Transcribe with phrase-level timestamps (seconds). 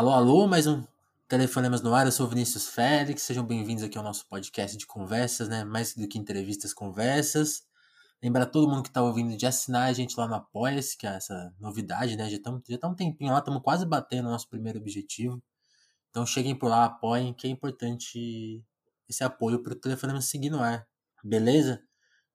[0.00, 0.82] Alô, alô, mais um
[1.28, 5.46] Telefonemas no ar, eu sou Vinícius Félix, sejam bem-vindos aqui ao nosso podcast de conversas,
[5.46, 5.62] né?
[5.62, 7.64] Mais do que entrevistas, conversas.
[8.22, 11.16] Lembrar todo mundo que está ouvindo de assinar a gente lá no Apoia-se, que é
[11.16, 12.30] essa novidade, né?
[12.30, 15.42] Já estamos já tá um tempinho lá, estamos quase batendo o nosso primeiro objetivo.
[16.08, 18.64] Então cheguem por lá, apoiem, que é importante
[19.06, 20.88] esse apoio para o Telefonema seguir no ar.
[21.22, 21.82] Beleza?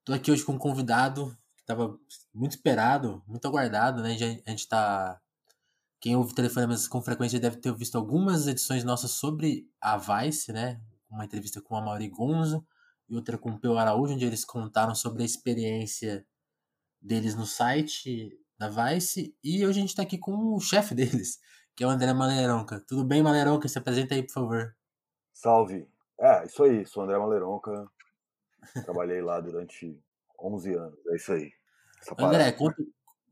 [0.01, 1.97] Estou aqui hoje com um convidado que estava
[2.31, 4.11] muito esperado, muito aguardado, né?
[4.11, 5.19] A gente está
[6.05, 10.79] quem ouve telefonemas com frequência deve ter visto algumas edições nossas sobre a Vice, né?
[11.09, 12.63] Uma entrevista com a Mauri Gonzo
[13.09, 16.23] e outra com o Peu Araújo, onde eles contaram sobre a experiência
[17.01, 19.35] deles no site da Vice.
[19.43, 21.39] E hoje a gente está aqui com o chefe deles,
[21.75, 22.79] que é o André Maleronca.
[22.87, 23.67] Tudo bem, Maleronca?
[23.67, 24.75] Se apresenta aí, por favor.
[25.33, 25.89] Salve.
[26.19, 26.85] É, isso aí.
[26.85, 27.91] Sou o André Maleronca.
[28.85, 29.99] Trabalhei lá durante
[30.39, 30.99] 11 anos.
[31.07, 31.51] É isso aí.
[32.19, 32.75] André, conta,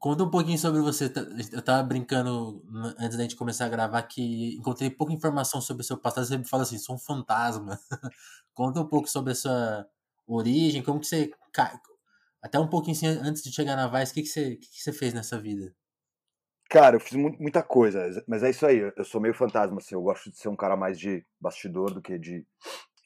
[0.04, 1.08] Conta um pouquinho sobre você.
[1.08, 1.22] Tá,
[1.54, 2.62] eu tava brincando
[3.00, 6.26] antes da gente começar a gravar que encontrei pouca informação sobre o seu passado.
[6.26, 7.80] Você me fala assim, sou um fantasma.
[8.54, 9.88] Conta um pouco sobre a sua
[10.28, 11.32] origem, como que você.
[12.42, 14.84] Até um pouquinho assim, antes de chegar na Vice, o que, que, você, que, que
[14.84, 15.74] você fez nessa vida?
[16.70, 18.80] Cara, eu fiz muita coisa, mas é isso aí.
[18.98, 19.96] Eu sou meio fantasma, assim.
[19.96, 22.46] Eu gosto de ser um cara mais de bastidor do que de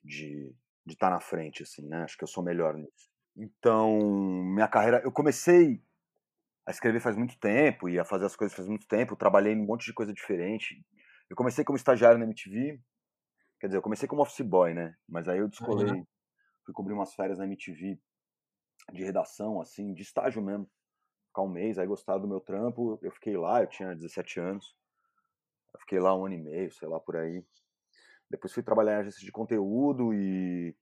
[0.04, 0.52] de
[0.84, 1.98] de estar tá na frente, assim, né?
[1.98, 3.08] Acho que eu sou melhor nisso.
[3.36, 5.80] Então, minha carreira, eu comecei
[6.68, 9.16] a escrever faz muito tempo e a fazer as coisas faz muito tempo.
[9.16, 10.86] Trabalhei em um monte de coisa diferente.
[11.30, 12.78] Eu comecei como estagiário na MTV.
[13.58, 14.94] Quer dizer, eu comecei como office boy, né?
[15.08, 16.06] Mas aí eu descolei, uhum.
[16.66, 17.98] fui cobrir umas férias na MTV
[18.92, 20.70] de redação, assim, de estágio mesmo.
[21.28, 23.00] Ficar um mês, aí gostava do meu trampo.
[23.02, 24.76] Eu fiquei lá, eu tinha 17 anos.
[25.74, 27.46] Eu fiquei lá um ano e meio, sei lá, por aí.
[28.30, 30.76] Depois fui trabalhar em agência de conteúdo e,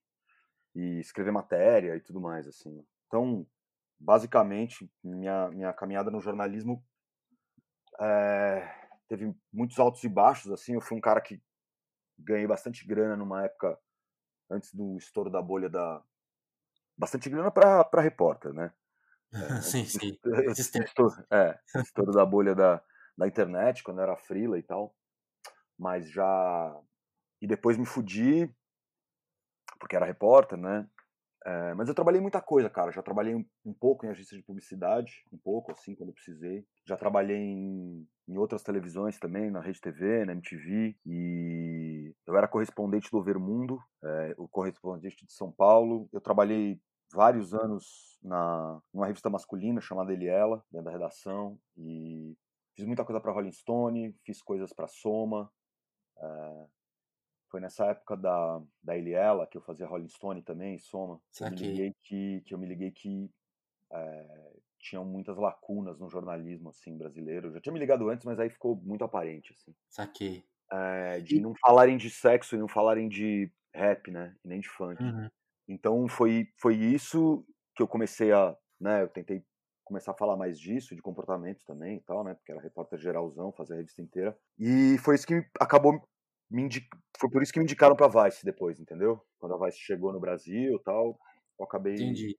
[0.74, 2.84] e escrever matéria e tudo mais, assim.
[3.06, 3.46] Então,
[4.00, 6.84] basicamente, minha, minha caminhada no jornalismo
[8.00, 8.68] é,
[9.08, 10.52] teve muitos altos e baixos.
[10.52, 11.42] Assim, eu fui um cara que
[12.18, 13.78] ganhei bastante grana numa época
[14.50, 16.02] antes do estouro da bolha da.
[16.98, 18.72] Bastante grana para repórter, né?
[19.34, 20.18] É, sim, sim.
[20.56, 22.82] Estouro, é, estouro da bolha da,
[23.18, 24.96] da internet, quando era frila e tal.
[25.78, 26.82] Mas já.
[27.42, 28.50] E depois me fudi,
[29.80, 30.88] porque era repórter, né?
[31.46, 32.92] É, mas eu trabalhei muita coisa, cara.
[32.92, 36.66] Já trabalhei um, um, pouco em agência de publicidade, um pouco, assim, quando precisei.
[36.88, 40.96] Já trabalhei em, em, outras televisões também, na Rede TV, na MTV.
[41.06, 46.10] E eu era correspondente do Vermundo, é, o correspondente de São Paulo.
[46.12, 46.82] Eu trabalhei
[47.14, 51.60] vários anos na numa revista masculina chamada Eliela, dentro da redação.
[51.78, 52.36] E
[52.76, 55.52] fiz muita coisa para Rolling Stone, fiz coisas para Soma.
[56.18, 56.66] É,
[57.56, 61.50] foi nessa época da, da Eliela, que eu fazia Rolling Stone também, Soma, que eu,
[61.50, 63.32] me liguei que, que eu me liguei que
[63.94, 67.48] é, tinham muitas lacunas no jornalismo assim brasileiro.
[67.48, 69.54] Eu já tinha me ligado antes, mas aí ficou muito aparente.
[69.54, 69.74] Assim.
[69.90, 70.44] Saquei.
[70.70, 71.40] É, de e...
[71.40, 74.36] não falarem de sexo e não falarem de rap, né?
[74.44, 75.02] E nem de funk.
[75.02, 75.30] Uhum.
[75.66, 78.54] Então foi, foi isso que eu comecei a.
[78.82, 79.42] Né, eu tentei
[79.86, 82.34] começar a falar mais disso, de comportamento também e tal, né?
[82.34, 84.38] Porque era repórter geralzão, fazer a revista inteira.
[84.60, 86.06] E foi isso que acabou
[86.52, 86.88] indic...
[87.20, 89.22] foi por isso que me indicaram pra Vice depois, entendeu?
[89.40, 91.18] Quando a Vice chegou no Brasil e tal,
[91.60, 91.96] eu acabei.
[91.96, 92.38] Entendi.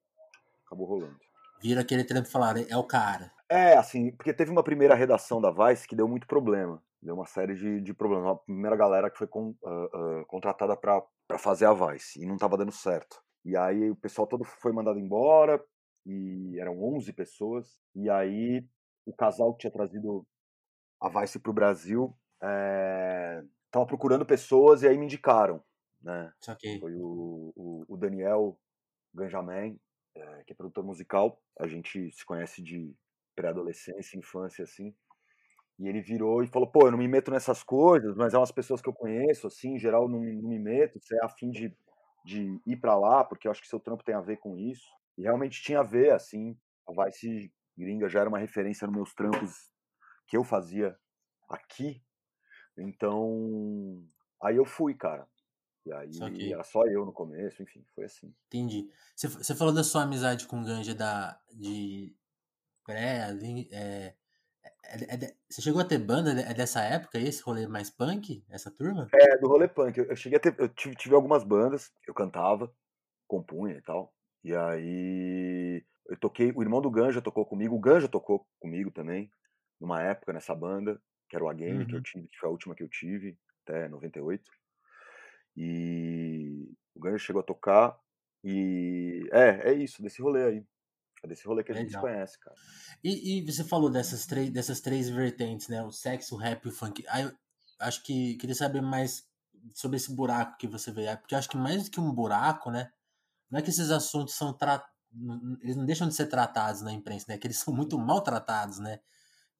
[0.66, 1.16] Acabou rolando.
[1.62, 3.32] Vira aquele trampo falar, é o cara.
[3.48, 6.82] É, assim, porque teve uma primeira redação da Vice que deu muito problema.
[7.00, 8.26] Deu uma série de, de problemas.
[8.26, 12.36] A primeira galera que foi com, uh, uh, contratada para fazer a Vice e não
[12.36, 13.22] tava dando certo.
[13.44, 15.62] E aí o pessoal todo foi mandado embora
[16.04, 17.80] e eram 11 pessoas.
[17.94, 18.66] E aí
[19.06, 20.26] o casal que tinha trazido
[21.00, 22.12] a Vice pro Brasil
[22.42, 25.62] é, tava procurando pessoas e aí me indicaram,
[26.00, 26.32] né?
[26.48, 26.78] Okay.
[26.78, 28.58] Foi o, o, o, Daniel
[29.14, 29.78] Ganjamin,
[30.14, 31.40] é, que é produtor musical.
[31.58, 32.94] A gente se conhece de
[33.34, 34.94] pré-adolescência, infância, assim.
[35.78, 38.52] E ele virou e falou, pô, eu não me meto nessas coisas, mas é umas
[38.52, 41.76] pessoas que eu conheço, assim, em geral não, não me meto, você é afim de,
[42.24, 44.86] de ir para lá, porque eu acho que seu trampo tem a ver com isso.
[45.18, 46.56] E realmente tinha a ver, assim,
[46.88, 49.70] a Vice Gringa já era uma referência nos meus trampos
[50.26, 50.96] que eu fazia
[51.48, 52.02] aqui,
[52.78, 54.02] então,
[54.42, 55.26] aí eu fui, cara.
[55.84, 58.34] E aí era só eu no começo, enfim, foi assim.
[58.48, 58.90] Entendi.
[59.14, 62.12] Você, você falou da sua amizade com o Ganja da, de
[62.84, 63.28] pré,
[63.70, 64.14] é,
[64.84, 66.32] é, é, você chegou a ter banda?
[66.40, 69.08] É dessa época esse rolê mais punk, essa turma?
[69.14, 69.96] É, do rolê punk.
[69.98, 72.72] Eu, eu cheguei a ter, eu tive, tive algumas bandas, eu cantava,
[73.28, 74.12] compunha e tal.
[74.42, 79.30] E aí eu toquei, o irmão do Ganja tocou comigo, o Ganja tocou comigo também,
[79.80, 81.86] numa época nessa banda que era o A-Game uhum.
[81.86, 82.02] que eu uhum.
[82.02, 84.50] tive, que foi a última que eu tive, até 98.
[85.56, 87.98] E o Ganho chegou a tocar.
[88.44, 90.66] E é, é isso, desse rolê aí.
[91.22, 91.90] É desse rolê que a Legal.
[91.90, 92.56] gente conhece, cara.
[93.02, 95.82] E, e, você falou dessas três, dessas três vertentes, né?
[95.82, 97.04] O sexo, o rap e o funk.
[97.08, 97.30] Aí,
[97.80, 99.26] acho que queria saber mais
[99.74, 101.16] sobre esse buraco que você vê.
[101.16, 102.92] Porque acho que mais do que um buraco, né?
[103.50, 104.94] Não é que esses assuntos são tratados.
[105.62, 107.38] Eles não deixam de ser tratados na imprensa, né?
[107.38, 109.00] Que eles são muito maltratados, né?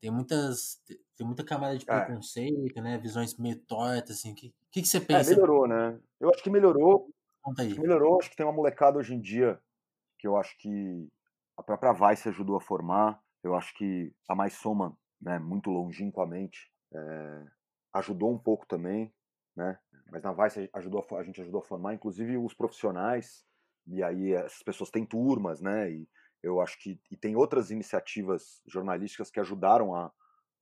[0.00, 0.82] Tem muitas.
[1.16, 2.06] Tem muita camada de É.
[2.06, 2.98] preconceito, né?
[2.98, 4.32] Visões meio tortas, assim.
[4.32, 5.22] O que, que, que você É, pensa?
[5.22, 6.00] melhorou, né?
[6.20, 7.10] Eu acho que melhorou.
[7.43, 7.75] Conta Acho aí.
[7.76, 8.19] que melhorou.
[8.20, 9.60] Acho que tem uma molecada hoje em dia
[10.19, 11.08] que eu acho que
[11.56, 13.20] a própria Vice ajudou a formar.
[13.43, 17.44] Eu acho que a Mais Soma, né, muito longínquamente, é,
[17.94, 19.14] ajudou um pouco também,
[19.56, 19.78] né?
[20.10, 23.44] Mas na Vice ajudou a, a gente ajudou a formar, inclusive os profissionais.
[23.87, 25.90] E aí essas pessoas têm turmas, né?
[25.93, 26.08] E
[26.46, 30.12] eu acho que e tem outras iniciativas jornalísticas que ajudaram a,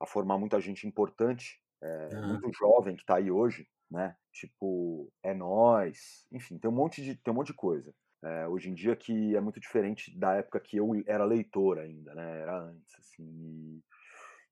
[0.00, 2.22] a formar muita gente importante, é, Aham.
[2.22, 4.16] muito jovem que está aí hoje, né?
[4.32, 7.94] Tipo, é nós, enfim, tem um monte de tem um monte de coisa.
[8.22, 12.14] É, hoje em dia que é muito diferente da época que eu era leitor ainda,
[12.14, 12.40] né?
[12.40, 13.24] Era antes, assim.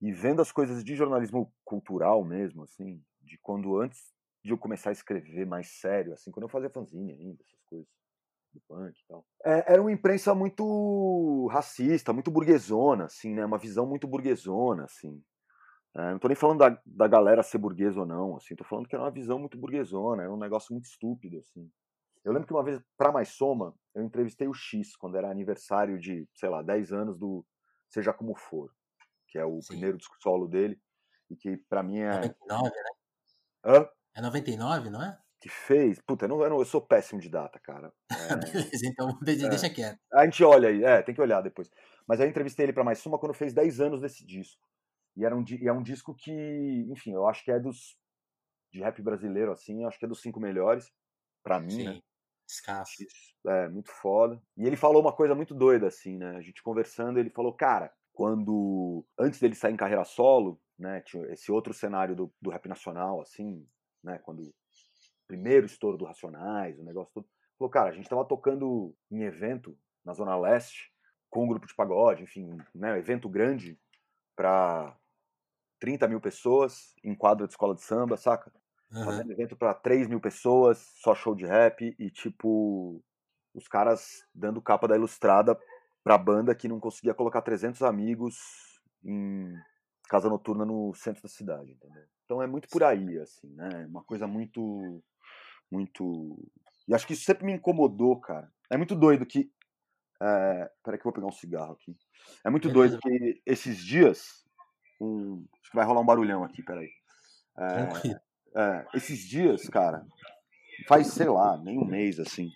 [0.01, 4.13] E, e vendo as coisas de jornalismo cultural mesmo, assim, de quando antes
[4.45, 7.89] de eu começar a escrever mais sério, assim, quando eu fazia fanzine ainda, essas coisas
[8.53, 9.25] do punk e tal.
[9.45, 13.45] É, era uma imprensa muito racista, muito burguesona, assim, né?
[13.45, 15.23] Uma visão muito burguesona, assim.
[15.95, 18.89] É, não tô nem falando da, da galera ser burguesa ou não, assim, tô falando
[18.89, 21.71] que era uma visão muito burguesona, era um negócio muito estúpido, assim.
[22.25, 25.99] Eu lembro que uma vez, pra Mais Soma, eu entrevistei o X, quando era aniversário
[25.99, 27.45] de, sei lá, 10 anos do
[27.91, 28.71] Seja Como For,
[29.29, 29.69] que é o Sim.
[29.69, 30.81] primeiro disco solo dele,
[31.29, 32.15] e que pra mim é...
[32.15, 32.91] 99, né?
[33.65, 33.89] Hã?
[34.15, 35.19] É 99, não é?
[35.43, 36.01] Que fez...
[36.07, 37.93] Puta, eu, não, eu, não- eu sou péssimo de data, cara.
[38.13, 39.71] É, Beleza, então deixa, É.
[39.71, 39.99] quieto.
[40.13, 41.69] A gente olha aí, é, tem que olhar depois.
[42.07, 44.63] Mas aí eu entrevistei ele pra Mais Suma quando fez 10 anos desse disco.
[45.17, 46.33] E era um, e é um disco que,
[46.91, 47.97] enfim, eu acho que é dos.
[48.73, 50.91] de rap brasileiro, assim, eu acho que é dos cinco melhores,
[51.43, 51.93] pra mim, né?
[51.95, 52.03] Sim.
[52.49, 52.93] Escasso.
[53.47, 54.41] É, muito foda.
[54.57, 56.37] E ele falou uma coisa muito doida, assim, né?
[56.37, 59.05] A gente conversando, ele falou, cara, quando.
[59.19, 61.01] Antes dele sair em carreira solo, né?
[61.03, 63.67] Tinha esse outro cenário do, do rap nacional, assim,
[64.05, 64.19] né?
[64.19, 64.43] Quando.
[65.33, 67.27] Primeiro estouro do Racionais, o negócio todo.
[67.59, 69.75] Falou, cara, a gente tava tocando em evento
[70.05, 70.93] na Zona Leste,
[71.31, 72.99] com um grupo de pagode, enfim, né?
[72.99, 73.81] Evento grande
[74.37, 74.95] pra
[75.81, 78.53] 30 mil pessoas em quadra de escola de samba, saca?
[78.93, 79.07] Aham.
[79.07, 83.03] fazendo evento pra 3 mil pessoas, só show de rap, e tipo,
[83.55, 85.59] os caras dando capa da ilustrada
[86.05, 88.37] pra banda que não conseguia colocar 300 amigos
[89.03, 89.57] em
[90.11, 92.05] casa noturna no centro da cidade, entendeu?
[92.27, 93.87] Então é muito por aí, assim, né?
[93.87, 95.03] Uma coisa muito.
[95.73, 96.39] Muito.
[96.87, 98.53] E acho que isso sempre me incomodou, cara.
[98.71, 99.51] É muito doido que.
[100.21, 100.71] É...
[100.85, 101.97] Peraí que eu vou pegar um cigarro aqui.
[102.45, 102.99] É muito Beleza.
[102.99, 104.45] doido que esses dias.
[105.01, 105.47] Um...
[105.61, 106.91] Acho que vai rolar um barulhão aqui, peraí.
[107.59, 108.33] É...
[108.55, 110.07] É, esses dias, cara,
[110.87, 112.51] faz, sei lá, nem um mês assim,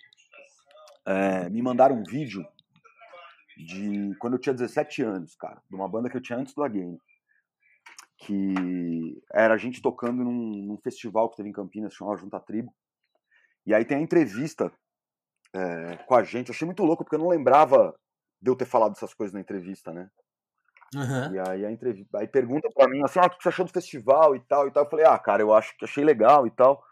[1.06, 2.46] é, me mandaram um vídeo
[3.56, 6.62] de quando eu tinha 17 anos, cara, de uma banda que eu tinha antes do
[6.62, 7.00] A Game.
[8.18, 12.74] Que era a gente tocando num, num festival que teve em Campinas, chamado Junta Tribo.
[13.66, 14.72] E aí tem a entrevista
[15.52, 16.48] é, com a gente.
[16.48, 17.94] Eu achei muito louco, porque eu não lembrava
[18.40, 20.08] de eu ter falado essas coisas na entrevista, né?
[20.94, 21.34] Aham.
[21.34, 23.72] E aí a entrevista, aí pergunta pra mim assim, ah, o que você achou do
[23.72, 24.84] festival e tal e tal.
[24.84, 26.82] Eu falei, ah, cara, eu acho que achei legal e tal.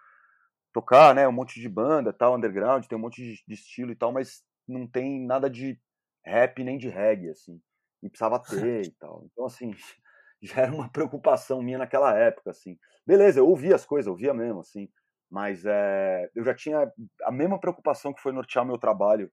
[0.72, 3.96] Tocar, né, um monte de banda, tal, underground, tem um monte de, de estilo e
[3.96, 5.80] tal, mas não tem nada de
[6.24, 7.60] rap nem de reggae, assim.
[8.02, 9.24] E precisava ter e tal.
[9.26, 9.70] Então, assim,
[10.42, 12.76] já era uma preocupação minha naquela época, assim.
[13.06, 14.88] Beleza, eu ouvia as coisas, eu ouvia mesmo, assim.
[15.34, 16.88] Mas é, eu já tinha
[17.24, 19.28] a mesma preocupação que foi nortear meu trabalho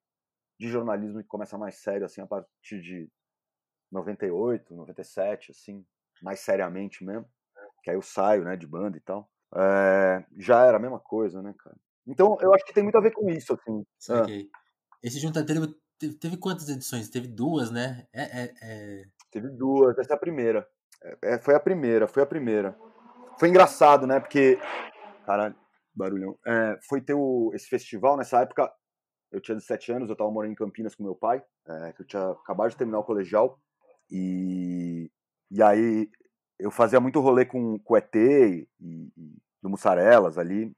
[0.60, 3.08] de jornalismo que começa mais sério, assim, a partir de
[3.92, 5.86] 98, 97, assim,
[6.24, 7.30] mais seriamente mesmo.
[7.84, 9.30] Que aí eu saio, né, de banda e tal.
[9.56, 11.78] É, já era a mesma coisa, né, cara?
[12.08, 13.86] Então, eu acho que tem muito a ver com isso, assim.
[14.00, 14.50] Saquei.
[15.04, 15.68] Esse Junta Tribo
[16.00, 17.12] teve, teve quantas edições?
[17.12, 18.08] Teve duas, né?
[18.12, 19.04] É, é, é...
[19.32, 20.68] Teve duas, essa é a primeira.
[21.22, 22.76] É, foi a primeira, foi a primeira.
[23.38, 24.58] Foi engraçado, né, porque...
[25.28, 25.56] Caralho,
[26.02, 26.38] barulhão.
[26.46, 28.72] É, foi ter o, esse festival, nessa época,
[29.32, 32.06] eu tinha 17 anos, eu tava morando em Campinas com meu pai, é, que eu
[32.06, 33.60] tinha acabado de terminar o colegial,
[34.10, 35.10] e,
[35.50, 36.10] e aí
[36.60, 40.76] eu fazia muito rolê com, com o ET e, e do Mussarelas ali.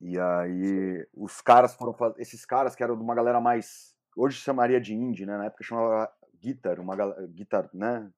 [0.00, 2.20] E aí os caras foram fazer.
[2.20, 3.94] Esses caras que eram de uma galera mais.
[4.14, 5.36] Hoje chamaria de indie, né?
[5.38, 6.10] Na época chamava
[6.40, 6.94] guitar, uma.
[7.28, 8.10] Guitar, né?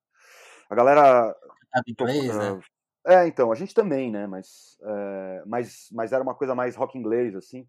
[0.68, 1.34] A galera.
[1.70, 2.60] Tava inglês, né?
[3.08, 4.26] É, então, a gente também, né?
[4.26, 7.66] Mas, é, mas, mas era uma coisa mais rock inglês, assim.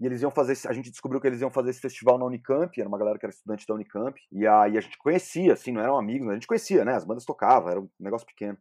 [0.00, 0.56] E eles iam fazer.
[0.66, 3.26] A gente descobriu que eles iam fazer esse festival na Unicamp, era uma galera que
[3.26, 4.18] era estudante da Unicamp.
[4.32, 6.94] E aí a gente conhecia, assim, não eram amigos, a gente conhecia, né?
[6.94, 8.56] As bandas tocavam, era um negócio pequeno.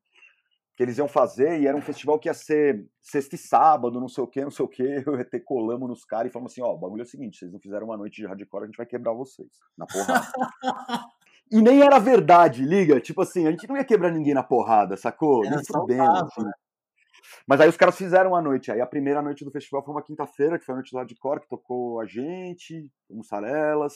[0.75, 4.09] Que eles iam fazer, e era um festival que ia ser sexta e sábado, não
[4.09, 5.03] sei o quê, não sei o quê.
[5.07, 7.53] Eu até colamos nos caras e falamos assim: ó, o bagulho é o seguinte, vocês
[7.53, 9.49] não fizeram uma noite de hardcore, a gente vai quebrar vocês.
[9.77, 10.27] Na porrada.
[11.51, 12.99] E nem era verdade, liga.
[12.99, 15.45] Tipo assim, a gente não ia quebrar ninguém na porrada, sacou?
[15.45, 16.43] Era Nem fudendo, papo, assim.
[16.43, 16.51] né?
[17.47, 18.71] Mas aí os caras fizeram a noite.
[18.71, 21.41] Aí a primeira noite do festival foi uma quinta-feira, que foi a noite do hardcore,
[21.41, 23.93] que tocou a gente, o Mussarelas,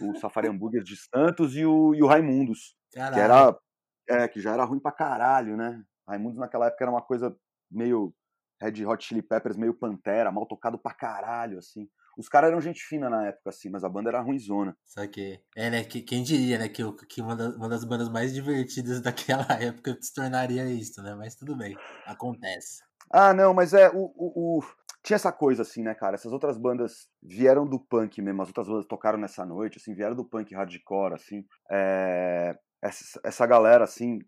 [0.00, 2.76] o Safari Hambúrguer de Santos e o, e o Raimundos.
[2.92, 3.14] Caralho.
[3.14, 3.58] Que era.
[4.06, 5.82] É, que já era ruim pra caralho, né?
[6.06, 7.34] Raimundos naquela época era uma coisa
[7.70, 8.14] meio
[8.60, 11.88] Red Hot Chili Peppers, meio Pantera, mal tocado pra caralho, assim.
[12.16, 14.76] Os caras eram gente fina na época, assim, mas a banda era ruimzona.
[14.84, 15.40] Saquei.
[15.56, 15.82] É, né?
[15.84, 16.68] Que, quem diria, né?
[16.68, 21.14] Que, que uma, da- uma das bandas mais divertidas daquela época se tornaria isso, né?
[21.16, 21.76] Mas tudo bem.
[22.06, 22.82] Acontece.
[23.10, 23.90] Ah, não, mas é.
[23.90, 24.64] O, o, o-
[25.02, 26.14] Tinha essa coisa, assim, né, cara?
[26.14, 30.14] Essas outras bandas vieram do punk mesmo, as outras bandas tocaram nessa noite, assim, vieram
[30.14, 31.44] do punk hardcore, assim.
[31.70, 34.20] É, Essa, essa galera, assim,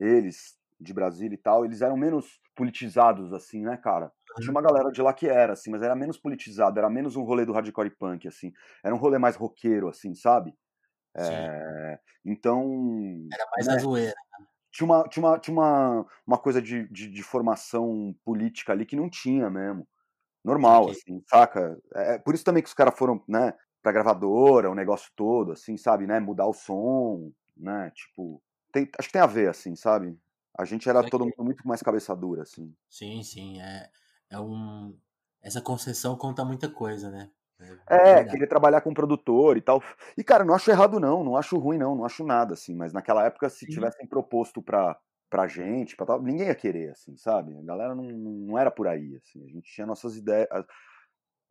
[0.00, 4.10] eles, de Brasília e tal, eles eram menos politizados, assim, né, cara?
[4.38, 7.22] Tinha uma galera de lá que era, assim, mas era menos politizado, era menos um
[7.22, 8.52] rolê do hardcore punk, assim.
[8.82, 10.54] Era um rolê mais roqueiro, assim, sabe?
[11.16, 13.26] É, Então.
[13.32, 13.74] Era mais né?
[13.74, 14.14] a zoeira.
[14.70, 18.96] tinha uma, tinha uma, tinha uma, uma coisa de, de, de formação política ali que
[18.96, 19.86] não tinha mesmo.
[20.44, 21.00] Normal, Saquei.
[21.00, 21.78] assim, saca?
[21.94, 25.52] É, é por isso também que os caras foram, né, pra gravadora, o negócio todo,
[25.52, 26.20] assim, sabe, né?
[26.20, 27.90] Mudar o som, né?
[27.94, 30.16] Tipo, tem, acho que tem a ver, assim, sabe?
[30.58, 32.74] A gente era todo mundo muito mais cabeça dura, assim.
[32.88, 33.60] Sim, sim.
[33.60, 33.90] É,
[34.30, 34.98] é um.
[35.42, 37.30] Essa concessão conta muita coisa, né?
[37.88, 38.24] É, verdade.
[38.24, 39.82] querer trabalhar com produtor e tal.
[40.16, 42.92] E, cara, não acho errado, não, não acho ruim, não, não acho nada, assim, mas
[42.92, 43.66] naquela época, se Sim.
[43.66, 47.56] tivessem proposto pra, pra gente, pra tal, ninguém ia querer, assim, sabe?
[47.58, 50.48] A galera não, não era por aí, assim, a gente tinha nossas ideias.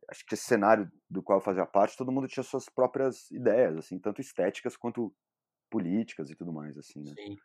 [0.09, 3.77] Acho que esse cenário do qual eu fazia parte, todo mundo tinha suas próprias ideias,
[3.77, 5.13] assim, tanto estéticas quanto
[5.69, 7.15] políticas e tudo mais, assim, né?
[7.15, 7.39] Sim.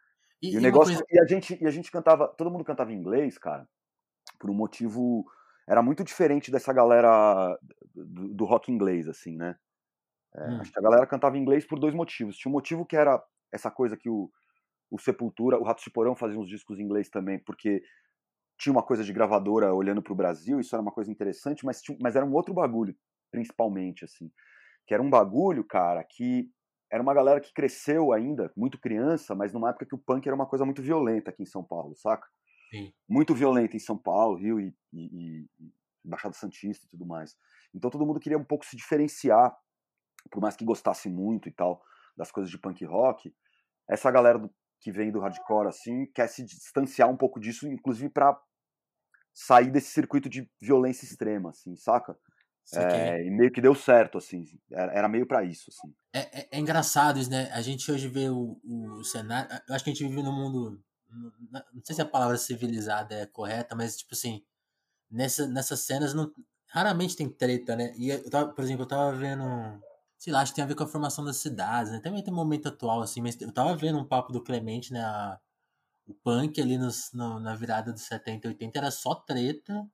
[0.50, 0.94] E, E, o negócio.
[0.94, 1.06] coisa.
[1.10, 2.28] E a gente, e a gente cantava.
[2.28, 3.68] Todo mundo cantava em inglês, cara,
[4.38, 5.24] por um motivo.
[5.68, 7.58] Era muito diferente dessa galera
[7.94, 9.56] do, do rock inglês, assim, né?
[10.36, 10.60] É, Hum.
[10.60, 12.36] Acho que a galera cantava em inglês por dois motivos.
[12.36, 13.22] Tinha um motivo que era
[13.52, 14.30] essa coisa que o,
[14.90, 17.82] o Sepultura, o Rato de Porão fazia uns discos em inglês também, porque
[18.58, 21.96] tinha uma coisa de gravadora olhando pro Brasil, isso era uma coisa interessante, mas, tinha,
[22.00, 22.96] mas era um outro bagulho,
[23.30, 24.30] principalmente, assim.
[24.86, 26.50] Que era um bagulho, cara, que
[26.94, 30.36] era uma galera que cresceu ainda, muito criança, mas numa época que o punk era
[30.36, 32.24] uma coisa muito violenta aqui em São Paulo, saca?
[32.70, 32.94] Sim.
[33.08, 35.72] Muito violenta em São Paulo, Rio e, e, e
[36.04, 37.36] Baixada Santista e tudo mais.
[37.74, 39.52] Então todo mundo queria um pouco se diferenciar,
[40.30, 41.82] por mais que gostasse muito e tal
[42.16, 43.34] das coisas de punk rock.
[43.90, 44.48] Essa galera do,
[44.80, 48.40] que vem do hardcore assim quer se distanciar um pouco disso, inclusive para
[49.32, 52.16] sair desse circuito de violência extrema, assim, saca?
[52.64, 53.00] Saquei.
[53.00, 54.44] É, e meio que deu certo, assim.
[54.70, 55.94] Era, era meio para isso, assim.
[56.12, 57.50] É, é- é engraçado isso, né?
[57.52, 59.50] A gente hoje vê o, o cenário.
[59.68, 60.82] Eu acho que a gente vive num mundo.
[61.72, 64.42] Não sei se a palavra civilizada é correta, mas, tipo assim,
[65.10, 66.32] nessa, nessas cenas não,
[66.68, 67.94] raramente tem treta, né?
[67.96, 69.44] E, eu tava, por exemplo, eu tava vendo.
[70.18, 72.00] Sei lá, acho que tem a ver com a formação das cidades, né?
[72.00, 75.00] Também tem um momento atual, assim, mas eu tava vendo um papo do Clemente, né?
[75.04, 75.38] a-
[76.06, 79.86] o punk ali nos, no- na virada dos 70 e 80 era só treta,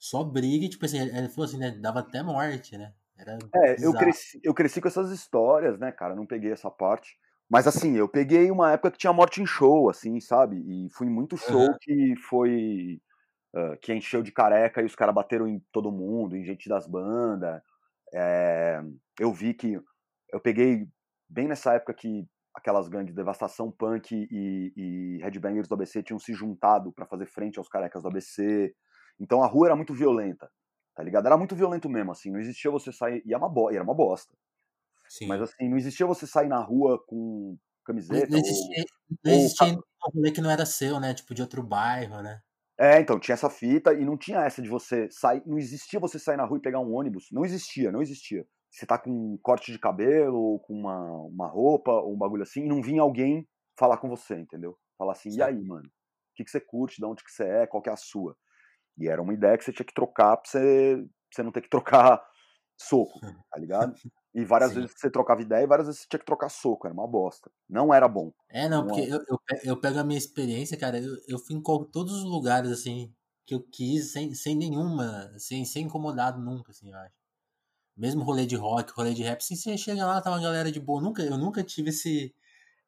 [0.00, 1.70] só briga, e, tipo assim, ele falou assim, né?
[1.72, 2.94] Dava até morte, né?
[3.18, 6.16] Era É, eu cresci, eu cresci com essas histórias, né, cara?
[6.16, 7.18] Não peguei essa parte.
[7.50, 10.56] Mas assim, eu peguei uma época que tinha morte em show, assim, sabe?
[10.56, 11.76] E fui muito show Aham.
[11.82, 13.00] que foi.
[13.54, 16.86] ah, que encheu de careca e os caras bateram em todo mundo, em gente das
[16.86, 17.60] bandas.
[18.14, 18.80] É,
[19.18, 19.78] eu vi que.
[20.32, 20.88] Eu peguei
[21.28, 26.32] bem nessa época que aquelas gangues Devastação Punk e, e Headbangers do ABC tinham se
[26.32, 28.74] juntado pra fazer frente aos carecas do ABC.
[29.18, 30.50] Então a rua era muito violenta,
[30.94, 31.26] tá ligado?
[31.26, 32.30] Era muito violento mesmo, assim.
[32.30, 33.22] Não existia você sair.
[33.26, 33.70] E era uma, bo...
[33.70, 34.34] e era uma bosta.
[35.08, 35.28] Sim.
[35.28, 38.28] Mas assim, não existia você sair na rua com camiseta.
[38.30, 38.84] não ou- existia,
[39.24, 39.80] não ou existia um
[40.14, 41.14] rolê que não era seu, né?
[41.14, 42.40] Tipo, de outro bairro, né?
[42.78, 45.42] É, então, tinha essa fita e não tinha essa de você sair.
[45.46, 47.28] Não existia você sair na rua e pegar um ônibus.
[47.30, 48.46] Não existia, não existia.
[48.70, 52.42] Você tá com um corte de cabelo, ou com uma, uma roupa, ou um bagulho
[52.42, 53.46] assim, e não vinha alguém
[53.78, 54.78] falar com você, entendeu?
[54.96, 55.48] Falar assim, e Certo.
[55.48, 55.86] aí, mano?
[55.88, 58.34] O que, que você curte, de onde que você é, qual que é a sua?
[58.98, 61.62] E era uma ideia que você tinha que trocar pra você, pra você não ter
[61.62, 62.22] que trocar
[62.78, 63.94] soco, tá ligado?
[64.34, 64.74] E várias Sim.
[64.74, 67.50] vezes você trocava ideia e várias vezes você tinha que trocar soco, era uma bosta.
[67.68, 68.32] Não era bom.
[68.48, 69.02] É, não, Não porque é.
[69.02, 72.70] eu, eu, eu pego a minha experiência, cara, eu, eu fui em todos os lugares,
[72.70, 73.14] assim,
[73.46, 77.14] que eu quis, sem, sem nenhuma, sem ser incomodado nunca, assim, eu acho.
[77.96, 80.80] Mesmo rolê de rock, rolê de rap, assim, você chega lá, tá uma galera de
[80.80, 81.02] boa.
[81.02, 82.34] Nunca, eu nunca tive esse.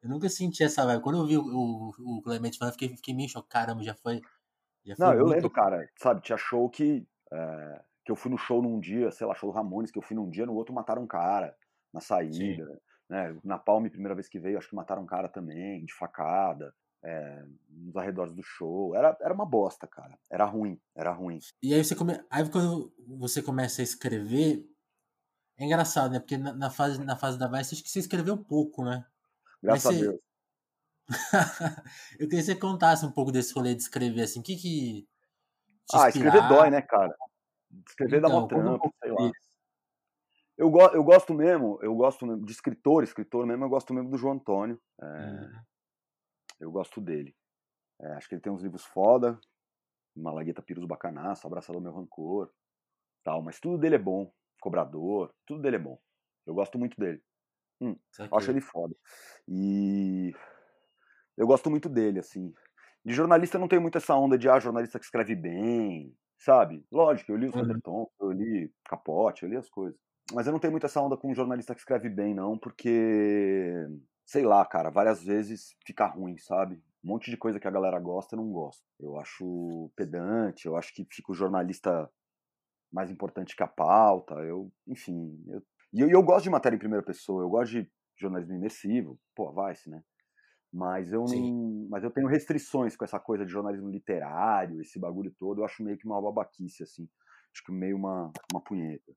[0.01, 1.03] Eu nunca senti essa vibe.
[1.03, 3.95] Quando eu vi o, o, o Clemente falando, eu fiquei, fiquei meio chocado, caramba, já
[3.95, 4.21] foi.
[4.97, 5.33] Não, eu muito.
[5.35, 9.25] lembro, cara, sabe, tinha show que, é, que eu fui no show num dia, sei
[9.25, 11.55] lá, show do Ramones, que eu fui num dia, no outro mataram um cara
[11.93, 13.37] na saída, né?
[13.43, 16.73] Na Palme, primeira vez que veio, acho que mataram um cara também, de facada,
[17.03, 18.95] é, nos arredores do show.
[18.95, 20.17] Era, era uma bosta, cara.
[20.31, 21.39] Era ruim, era ruim.
[21.61, 22.19] E aí você come...
[22.29, 24.65] aí quando você começa a escrever,
[25.57, 26.19] é engraçado, né?
[26.19, 29.05] Porque na, na fase, na fase da Vice, acho que você escreveu pouco, né?
[29.61, 30.21] Graças Mas a você- Deus.
[32.19, 35.07] eu queria que você contasse um pouco desse rolê de escrever, assim, o que que...
[35.93, 37.15] ah, escrever dói, né, cara?
[37.87, 39.31] Escrever então, dá uma trampa, sei lá.
[40.57, 44.17] Eu, go eu gosto mesmo, eu gosto de escritor, escritor mesmo, eu gosto mesmo do
[44.17, 44.79] João Antônio.
[45.01, 45.61] É, uhum.
[46.59, 47.35] Eu gosto dele.
[47.99, 49.39] É, acho que ele tem uns livros foda,
[50.15, 52.51] Malagueta Pirus Bacanaço, Abraçado ao Meu Rancor,
[53.23, 54.31] tal, mas tudo dele é bom.
[54.61, 55.99] Cobrador, tudo dele é bom.
[56.45, 57.21] Eu gosto muito dele.
[57.81, 57.97] Hum,
[58.31, 58.95] acho ele foda.
[59.47, 60.33] E
[61.37, 62.53] eu gosto muito dele, assim.
[63.05, 66.85] De jornalista não tenho muito essa onda de, ah, jornalista que escreve bem, sabe?
[66.91, 68.07] Lógico, eu li o uhum.
[68.21, 69.99] eu li Capote, eu li as coisas.
[70.31, 73.85] Mas eu não tenho muito essa onda com um jornalista que escreve bem, não, porque,
[74.25, 76.75] sei lá, cara, várias vezes fica ruim, sabe?
[77.03, 78.83] Um monte de coisa que a galera gosta, eu não gosto.
[78.99, 82.09] Eu acho pedante, eu acho que fica o jornalista
[82.91, 84.35] mais importante que a pauta.
[84.35, 85.61] Eu, enfim, eu,
[85.91, 89.51] e eu, eu, gosto de matéria em primeira pessoa, eu gosto de jornalismo imersivo, pô,
[89.51, 90.01] vai-se, né?
[90.73, 95.31] Mas eu não, mas eu tenho restrições com essa coisa de jornalismo literário, esse bagulho
[95.37, 97.07] todo, eu acho meio que uma babaquice, assim.
[97.53, 99.13] Acho que meio uma, uma punheta.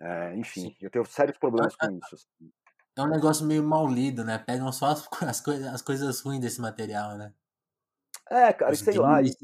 [0.00, 0.76] É, enfim, Sim.
[0.80, 2.14] eu tenho sérios problemas com isso.
[2.14, 2.52] Assim.
[2.96, 4.38] É um negócio meio mal lido, né?
[4.38, 7.32] Pegam só as, as, coisas, as coisas ruins desse material, né?
[8.28, 9.22] É, cara, Os sei lá.
[9.22, 9.38] Isso,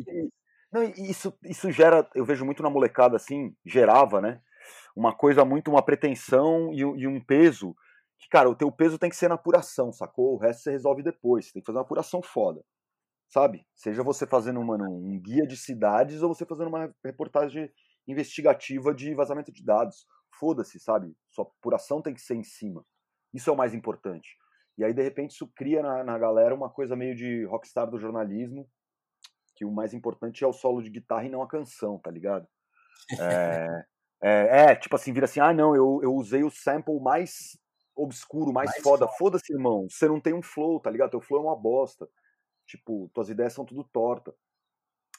[0.73, 4.41] não, isso, isso gera, eu vejo muito na molecada assim, gerava, né?
[4.97, 7.77] Uma coisa muito, uma pretensão e, e um peso.
[8.19, 10.35] Que, cara, o teu peso tem que ser na apuração, sacou?
[10.35, 11.47] O resto você resolve depois.
[11.47, 12.65] Você tem que fazer uma apuração foda.
[13.29, 13.67] Sabe?
[13.75, 17.71] Seja você fazendo mano, um guia de cidades ou você fazendo uma reportagem
[18.07, 20.07] investigativa de vazamento de dados.
[20.39, 21.15] Foda-se, sabe?
[21.31, 22.85] Sua apuração tem que ser em cima.
[23.33, 24.37] Isso é o mais importante.
[24.77, 27.99] E aí, de repente, isso cria na, na galera uma coisa meio de rockstar do
[27.99, 28.69] jornalismo,
[29.55, 32.47] que o mais importante é o solo de guitarra e não a canção, tá ligado?
[33.21, 33.85] É,
[34.23, 37.59] é, é tipo assim, vira assim, ah, não, eu, eu usei o sample mais
[37.95, 39.09] obscuro, mais, mais foda.
[39.09, 41.11] Foda-se, irmão, você não tem um flow, tá ligado?
[41.11, 42.09] Teu flow é uma bosta.
[42.67, 44.35] Tipo, tuas ideias são tudo torta.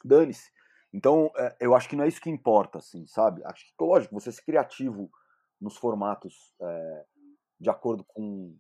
[0.03, 0.51] Dane-se.
[0.93, 3.43] Então, é, eu acho que não é isso que importa, assim, sabe?
[3.45, 5.11] Acho que, lógico, você ser criativo
[5.59, 7.05] nos formatos é,
[7.59, 8.57] de acordo com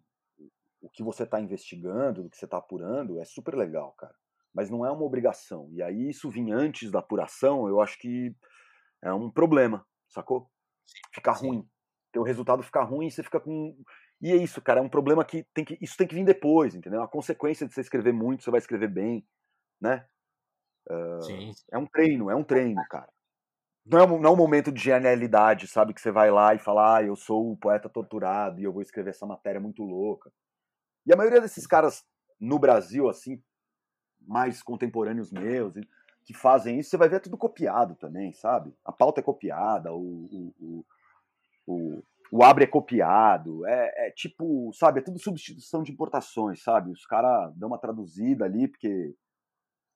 [0.81, 4.13] o que você está investigando, o que você está apurando, é super legal, cara.
[4.53, 5.69] Mas não é uma obrigação.
[5.71, 8.35] E aí, isso vir antes da apuração, eu acho que
[9.01, 10.49] é um problema, sacou?
[11.13, 11.67] Ficar ruim.
[12.11, 13.77] Teu resultado ficar ruim, você fica com.
[14.21, 15.77] E é isso, cara, é um problema que tem que.
[15.81, 17.01] Isso tem que vir depois, entendeu?
[17.01, 19.25] A consequência de você escrever muito, você vai escrever bem,
[19.79, 20.05] né?
[20.89, 21.51] Uh, sim.
[21.71, 23.09] É um treino, é um treino, cara.
[23.85, 25.93] Não é, um, não é um momento de genialidade, sabe?
[25.93, 28.81] Que você vai lá e fala, ah, eu sou o poeta torturado e eu vou
[28.81, 30.31] escrever essa matéria muito louca.
[31.05, 32.03] E a maioria desses caras
[32.39, 33.39] no Brasil, assim,
[34.19, 35.75] mais contemporâneos meus,
[36.23, 38.73] que fazem isso, você vai ver tudo copiado também, sabe?
[38.83, 40.85] A pauta é copiada, o, o, o,
[41.67, 44.99] o, o abre é copiado, é, é, tipo, sabe?
[44.99, 46.91] É tudo substituição de importações, sabe?
[46.91, 49.15] Os caras dão uma traduzida ali, porque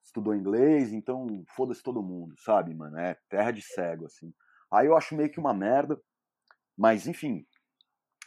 [0.03, 2.97] estudou inglês, então foda-se todo mundo, sabe, mano?
[2.97, 4.33] É terra de cego, assim.
[4.71, 5.99] Aí eu acho meio que uma merda,
[6.77, 7.45] mas enfim,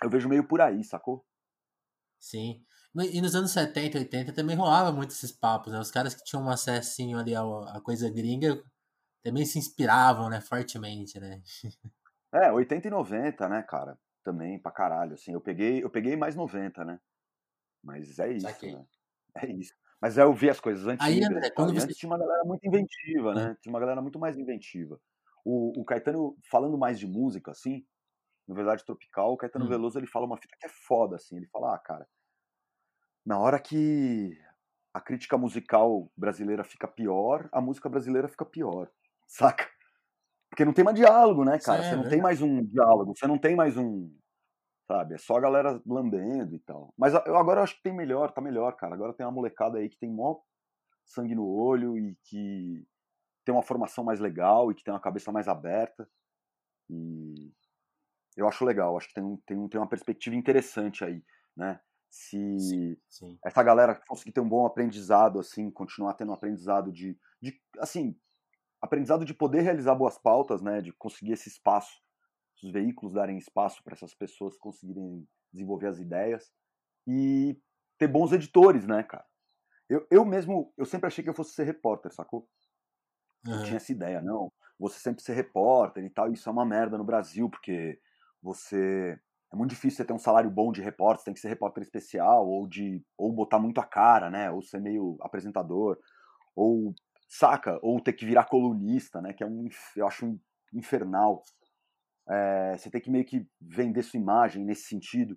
[0.02, 1.24] eu vejo meio por aí, sacou?
[2.20, 2.64] Sim.
[3.10, 5.80] E nos anos 70, 80 também rolava muito esses papos, né?
[5.80, 8.62] Os caras que tinham um acessinho ali à coisa gringa
[9.22, 11.40] também se inspiravam, né, fortemente, né?
[12.32, 13.98] É, 80 e 90, né, cara?
[14.24, 15.32] Também pra caralho, assim.
[15.32, 16.98] Eu peguei, eu peguei mais 90, né?
[17.82, 18.84] Mas é isso, né?
[19.34, 19.74] É isso.
[19.98, 21.06] Mas eu vi as coisas antigas.
[21.06, 21.86] Aí, André, quando você...
[21.86, 23.56] Antes tinha uma galera muito inventiva, né?
[23.62, 25.00] Tinha uma galera muito mais inventiva.
[25.42, 27.82] O, o Caetano, falando mais de música, assim,
[28.46, 29.68] no Verdade Tropical, o Caetano hum.
[29.68, 31.36] Veloso, ele fala uma fita que é foda, assim.
[31.36, 32.06] Ele fala, ah, cara,
[33.24, 34.36] na hora que
[34.92, 38.90] a crítica musical brasileira fica pior, a música brasileira fica pior,
[39.26, 39.71] saca?
[40.52, 41.82] Porque não tem mais diálogo, né, cara?
[41.82, 44.14] Você é não tem mais um diálogo, você não tem mais um,
[44.86, 45.14] sabe?
[45.14, 46.92] É só a galera lambendo e tal.
[46.94, 48.94] Mas eu agora acho que tem melhor, tá melhor, cara.
[48.94, 50.40] Agora tem uma molecada aí que tem mó
[51.06, 52.86] sangue no olho e que
[53.46, 56.06] tem uma formação mais legal e que tem uma cabeça mais aberta.
[56.90, 57.50] E
[58.36, 61.24] eu acho legal, acho que tem, tem, tem uma perspectiva interessante aí,
[61.56, 61.80] né?
[62.10, 63.38] Se sim, sim.
[63.42, 68.14] essa galera conseguir ter um bom aprendizado, assim, continuar tendo um aprendizado de, de, assim,
[68.82, 70.82] aprendizado de poder realizar boas pautas, né?
[70.82, 72.02] De conseguir esse espaço
[72.62, 76.50] os veículos darem espaço para essas pessoas conseguirem desenvolver as ideias
[77.06, 77.58] e
[77.98, 79.24] ter bons editores, né, cara?
[79.88, 82.48] Eu, eu mesmo, eu sempre achei que eu fosse ser repórter, sacou?
[83.46, 83.54] Uhum.
[83.54, 86.96] Eu tinha essa ideia, não, você sempre ser repórter e tal, isso é uma merda
[86.96, 88.00] no Brasil, porque
[88.40, 89.18] você
[89.52, 92.48] é muito difícil você ter um salário bom de repórter, tem que ser repórter especial
[92.48, 95.98] ou de ou botar muito a cara, né, ou ser meio apresentador,
[96.54, 96.94] ou
[97.32, 99.66] saca, ou ter que virar colunista, né, que é um
[99.96, 100.38] eu acho
[100.72, 101.42] infernal.
[102.28, 105.34] É, você tem que meio que vender sua imagem nesse sentido.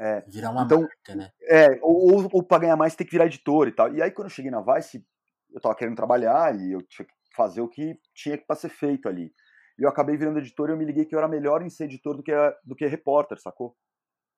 [0.00, 0.22] É.
[0.22, 1.30] Virar uma então, marca, né?
[1.42, 3.94] É, ou, ou, ou pra ganhar mais tem que virar editor e tal.
[3.94, 5.06] E aí quando eu cheguei na Vice,
[5.52, 9.06] eu tava querendo trabalhar e eu tinha que fazer o que tinha para ser feito
[9.06, 9.30] ali.
[9.78, 11.84] E eu acabei virando editor e eu me liguei que eu era melhor em ser
[11.84, 12.32] editor do que,
[12.64, 13.76] do que repórter, sacou?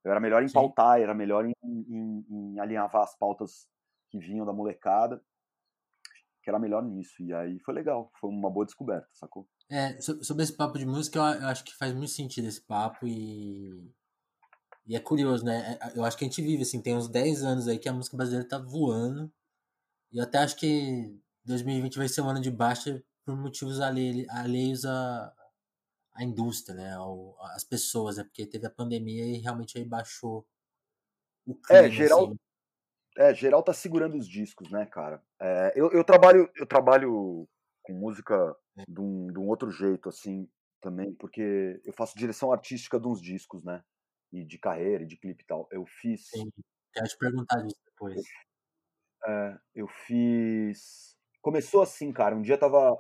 [0.05, 0.55] Eu era melhor em Sim.
[0.55, 3.69] pautar, era melhor em, em, em alinhavar as pautas
[4.11, 5.23] que vinham da molecada,
[6.43, 7.23] que era melhor nisso.
[7.23, 9.49] E aí foi legal, foi uma boa descoberta, sacou?
[9.71, 13.91] É, sobre esse papo de música, eu acho que faz muito sentido esse papo e.
[14.85, 15.79] E é curioso, né?
[15.81, 17.93] É, eu acho que a gente vive, assim, tem uns 10 anos aí que a
[17.93, 19.33] música brasileira tá voando.
[20.13, 24.85] E eu até acho que 2020 vai ser um ano de baixa por motivos alheios
[24.85, 25.33] à,
[26.15, 26.95] à indústria, né?
[26.95, 28.25] Ao, às pessoas, né?
[28.25, 30.45] Porque teve a pandemia e realmente aí baixou
[31.47, 31.87] o clima.
[31.87, 32.37] É, geral, assim.
[33.17, 35.23] É, geral tá segurando os discos, né, cara?
[35.41, 37.49] É, eu, eu, trabalho, eu trabalho
[37.83, 38.57] com música
[38.89, 40.49] de, um, de um outro jeito, assim,
[40.81, 43.83] também, porque eu faço direção artística de uns discos, né?
[44.33, 45.69] E de carreira, e de clipe e tal.
[45.71, 46.29] Eu fiz.
[46.29, 46.51] Sim,
[46.93, 48.23] quero te perguntar disso depois.
[49.27, 51.17] É, eu fiz.
[51.41, 52.35] Começou assim, cara.
[52.35, 52.99] Um dia tava.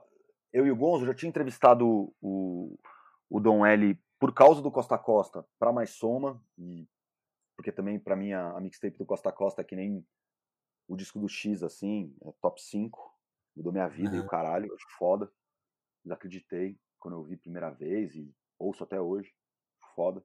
[0.53, 2.79] Eu e o Gonzo já tinha entrevistado o,
[3.31, 6.43] o Dom L por causa do Costa Costa para mais soma.
[6.59, 6.87] E,
[7.63, 10.05] porque também, para mim, a, a mixtape do Costa Costa é que nem
[10.89, 12.99] o disco do X, assim, é top 5.
[13.57, 14.17] Mudou minha vida uhum.
[14.17, 15.31] e o caralho, eu acho foda.
[16.05, 19.33] Desacreditei quando eu vi primeira vez e ouço até hoje.
[19.95, 20.25] Foda.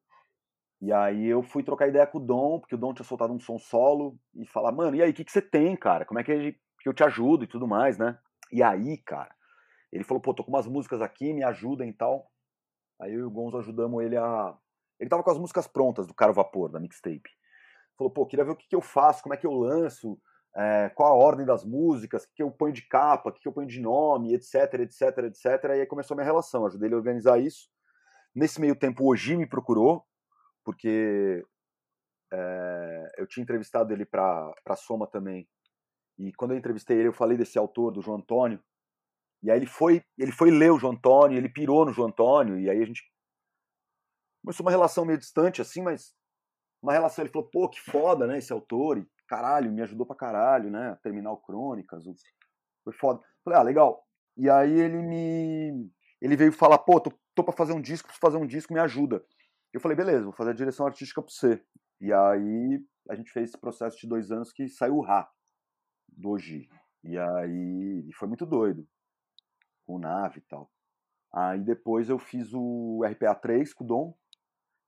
[0.81, 3.39] E aí eu fui trocar ideia com o Dom, porque o Dom tinha soltado um
[3.39, 6.05] som solo, e falar, mano, e aí, o que, que você tem, cara?
[6.05, 8.17] Como é que, que eu te ajudo e tudo mais, né?
[8.51, 9.35] E aí, cara,
[9.91, 12.31] ele falou, pô, tô com umas músicas aqui, me ajudem e tal.
[12.99, 14.57] Aí eu e o Gonzo ajudamos ele a.
[14.99, 17.29] Ele tava com as músicas prontas do Caro Vapor, da mixtape.
[17.97, 20.19] Falou, pô, queria ver o que, que eu faço, como é que eu lanço,
[20.55, 23.41] é, qual a ordem das músicas, o que, que eu ponho de capa, o que,
[23.41, 25.45] que eu ponho de nome, etc, etc, etc.
[25.65, 27.69] E aí começou a minha relação, ajudei ele a organizar isso.
[28.35, 30.03] Nesse meio tempo, o Oji me procurou,
[30.63, 31.43] porque
[32.31, 35.47] é, eu tinha entrevistado ele para a Soma também.
[36.17, 38.59] E quando eu entrevistei ele, eu falei desse autor, do João Antônio.
[39.43, 42.59] E aí ele foi, ele foi ler o João Antônio, ele pirou no João Antônio,
[42.59, 43.03] e aí a gente
[44.47, 46.15] começou uma relação meio distante, assim, mas
[46.81, 47.21] uma relação.
[47.21, 50.91] Ele falou, pô, que foda, né, esse autor, e caralho, me ajudou pra caralho, né,
[50.91, 52.05] a terminar o Crônicas,
[52.81, 53.21] foi foda.
[53.43, 54.07] Falei, ah, legal.
[54.37, 55.91] E aí ele me.
[56.21, 58.79] Ele veio falar, pô, tô, tô pra fazer um disco, preciso fazer um disco, me
[58.79, 59.21] ajuda.
[59.73, 61.61] Eu falei, beleza, vou fazer a direção artística para você.
[61.99, 65.29] E aí a gente fez esse processo de dois anos que saiu o Rá,
[66.07, 66.69] do Oji.
[67.03, 68.87] E aí e foi muito doido,
[69.85, 70.71] com o Nave e tal.
[71.33, 74.17] Aí depois eu fiz o RPA 3 com o Dom,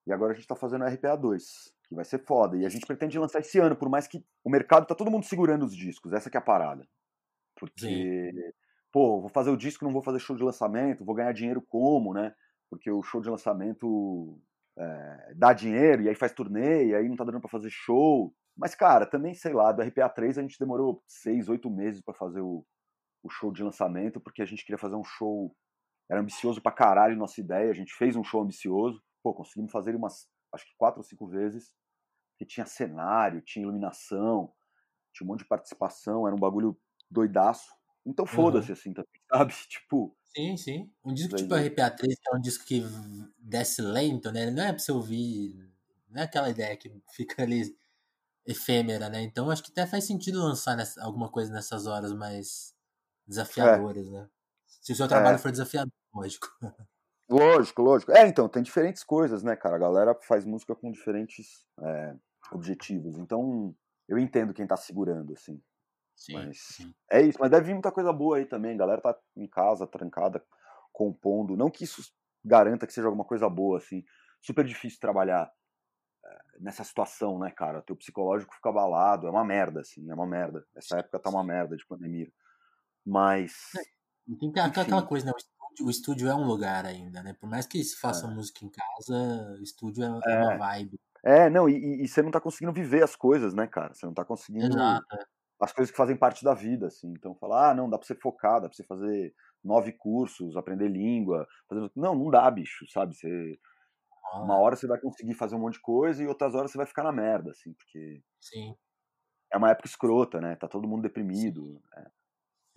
[0.07, 1.43] e agora a gente tá fazendo o RPA 2,
[1.87, 2.57] que vai ser foda.
[2.57, 5.25] E a gente pretende lançar esse ano, por mais que o mercado tá todo mundo
[5.25, 6.87] segurando os discos, essa que é a parada.
[7.55, 8.51] Porque, Sim.
[8.91, 12.13] pô, vou fazer o disco, não vou fazer show de lançamento, vou ganhar dinheiro como,
[12.13, 12.33] né?
[12.69, 14.39] Porque o show de lançamento
[14.77, 18.33] é, dá dinheiro, e aí faz turnê, e aí não tá dando para fazer show.
[18.55, 22.13] Mas, cara, também, sei lá, do RPA 3 a gente demorou seis, oito meses para
[22.13, 22.65] fazer o,
[23.23, 25.55] o show de lançamento, porque a gente queria fazer um show.
[26.09, 29.01] Era ambicioso pra caralho nossa ideia, a gente fez um show ambicioso.
[29.21, 31.75] Pô, conseguimos fazer umas, acho que quatro ou cinco vezes,
[32.37, 34.53] que tinha cenário, tinha iluminação,
[35.13, 36.79] tinha um monte de participação, era um bagulho
[37.09, 37.69] doidaço.
[38.05, 38.73] Então foda-se, uhum.
[38.73, 39.53] assim, também, sabe?
[39.67, 40.91] Tipo, Sim, sim.
[41.03, 42.83] Um disco tipo RPA 3, que é um disco que
[43.39, 44.51] desce lento, né?
[44.51, 45.55] Não é pra você ouvir.
[46.09, 47.75] Não é aquela ideia que fica ali
[48.45, 49.21] efêmera, né?
[49.21, 52.75] Então acho que até faz sentido lançar nessa, alguma coisa nessas horas mais
[53.27, 54.11] desafiadoras, é.
[54.11, 54.29] né?
[54.65, 55.39] Se o seu trabalho é.
[55.39, 56.47] for desafiador, lógico.
[57.29, 58.11] Lógico, lógico.
[58.11, 59.75] É, então, tem diferentes coisas, né, cara?
[59.75, 62.15] A galera faz música com diferentes é,
[62.51, 63.19] objetivos.
[63.19, 63.75] Então,
[64.07, 65.61] eu entendo quem tá segurando, assim.
[66.15, 66.93] Sim, mas sim.
[67.09, 68.73] É isso, mas deve vir muita coisa boa aí também.
[68.73, 70.43] A galera tá em casa, trancada,
[70.91, 71.55] compondo.
[71.55, 72.01] Não que isso
[72.43, 74.03] garanta que seja alguma coisa boa, assim.
[74.41, 75.51] Super difícil trabalhar
[76.25, 77.83] eh, nessa situação, né, cara?
[77.83, 79.27] Teu psicológico fica abalado.
[79.27, 80.65] É uma merda, assim, é uma merda.
[80.75, 82.31] Essa época tá uma merda de pandemia.
[83.05, 83.53] Mas.
[83.77, 85.33] É, tem que, aquela coisa, né?
[85.69, 87.33] O estúdio, o estúdio, é um lugar ainda, né?
[87.33, 88.29] Por mais que se faça é.
[88.29, 90.57] música em casa, o estúdio é, é uma é.
[90.57, 90.99] vibe.
[91.23, 93.93] É, não, e, e, você não tá conseguindo viver as coisas, né, cara?
[93.93, 94.67] Você não tá conseguindo.
[94.67, 95.05] Exato.
[95.15, 97.11] É as coisas que fazem parte da vida, assim.
[97.11, 100.87] Então, falar, ah, não, dá pra você focar, dá pra você fazer nove cursos, aprender
[100.87, 101.45] língua.
[101.67, 101.91] Fazer...
[101.95, 103.13] Não, não dá, bicho, sabe?
[103.13, 103.59] Você...
[104.31, 104.41] Ah.
[104.41, 106.87] Uma hora você vai conseguir fazer um monte de coisa e outras horas você vai
[106.87, 108.23] ficar na merda, assim, porque.
[108.39, 108.73] Sim.
[109.51, 110.55] É uma época escrota, né?
[110.55, 111.81] Tá todo mundo deprimido.
[111.97, 112.07] É.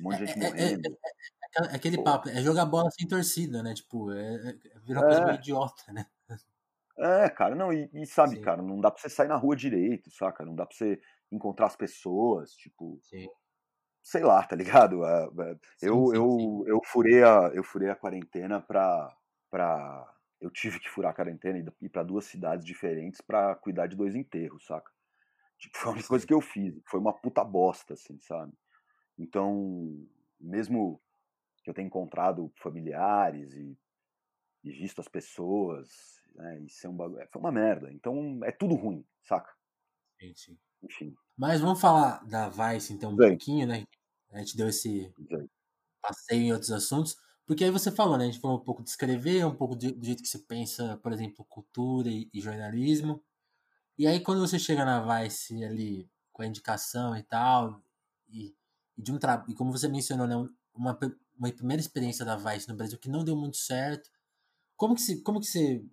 [0.03, 0.99] Um monte de gente é, é, é morrendo.
[1.55, 3.75] É, é aquele papo, é jogar bola sem torcida, né?
[3.75, 6.07] Tipo, é, vira uma coisa meio idiota, né?
[6.99, 8.41] É, cara, não, e, e sabe, Sim.
[8.41, 10.47] cara, não dá pra você sair na rua direito, saca?
[10.47, 10.99] Não dá pra você
[11.31, 12.99] encontrar as pessoas, tipo.
[13.03, 13.29] Sim.
[14.03, 15.03] Sei lá, tá ligado?
[15.05, 16.63] Eu, sim, eu, sim.
[16.67, 19.15] eu, furei a, eu furei a quarentena pra,
[19.51, 20.11] pra,
[20.41, 23.95] eu tive que furar a quarentena e ir para duas cidades diferentes para cuidar de
[23.95, 24.91] dois enterros, saca?
[25.59, 28.53] Tipo, foi uma coisa que eu fiz, foi uma puta bosta, assim, sabe?
[29.19, 30.07] Então,
[30.41, 31.01] mesmo
[31.65, 33.79] que eu tenha encontrado familiares e,
[34.65, 35.91] e visto as pessoas,
[36.35, 37.93] né, e ser um bagulho, é, foi uma merda.
[37.93, 39.53] Então, é tudo ruim, saca?
[40.21, 40.59] Sim, sim.
[40.83, 41.17] Enfim.
[41.37, 43.85] Mas vamos falar da Vice, então, um pouquinho, né?
[44.33, 45.49] A gente deu esse Bem.
[46.03, 47.17] passeio em outros assuntos.
[47.47, 48.25] Porque aí você falou, né?
[48.27, 51.13] A gente falou um pouco de escrever, um pouco do jeito que você pensa, por
[51.13, 53.25] exemplo, cultura e, e jornalismo.
[53.99, 57.83] E aí quando você chega na Vice ali com a indicação e tal,
[58.29, 58.55] e
[58.97, 60.37] de um e como você mencionou, né?
[60.75, 60.99] Uma,
[61.39, 64.11] uma primeira experiência da Vice no Brasil que não deu muito certo.
[64.77, 65.85] Como que, se, como que você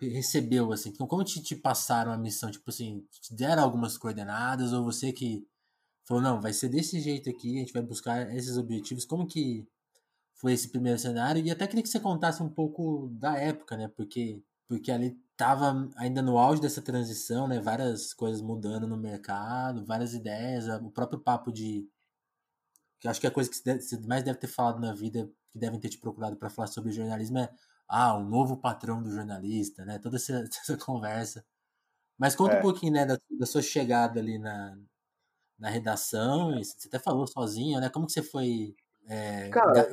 [0.00, 0.90] recebeu, assim?
[0.90, 2.50] Então, como te, te passaram a missão?
[2.50, 5.46] Tipo assim, te deram algumas coordenadas ou você que
[6.04, 9.04] falou, não, vai ser desse jeito aqui, a gente vai buscar esses objetivos.
[9.04, 9.66] Como que
[10.36, 11.44] foi esse primeiro cenário.
[11.44, 13.88] E até queria que você contasse um pouco da época, né?
[13.88, 17.60] Porque, porque ali estava ainda no auge dessa transição, né?
[17.60, 21.88] Várias coisas mudando no mercado, várias ideias, o próprio papo de.
[23.06, 25.78] Que acho que a coisa que você mais deve ter falado na vida, que devem
[25.78, 27.48] ter te procurado para falar sobre jornalismo, é
[27.88, 29.98] ah, o novo patrão do jornalista, né?
[29.98, 31.44] Toda essa, essa conversa.
[32.18, 32.58] Mas conta é.
[32.58, 34.76] um pouquinho, né, da, da, sua chegada ali na,
[35.58, 37.90] na redação, você até falou sozinho, né?
[37.90, 38.74] Como que você foi
[39.08, 39.88] é, cara,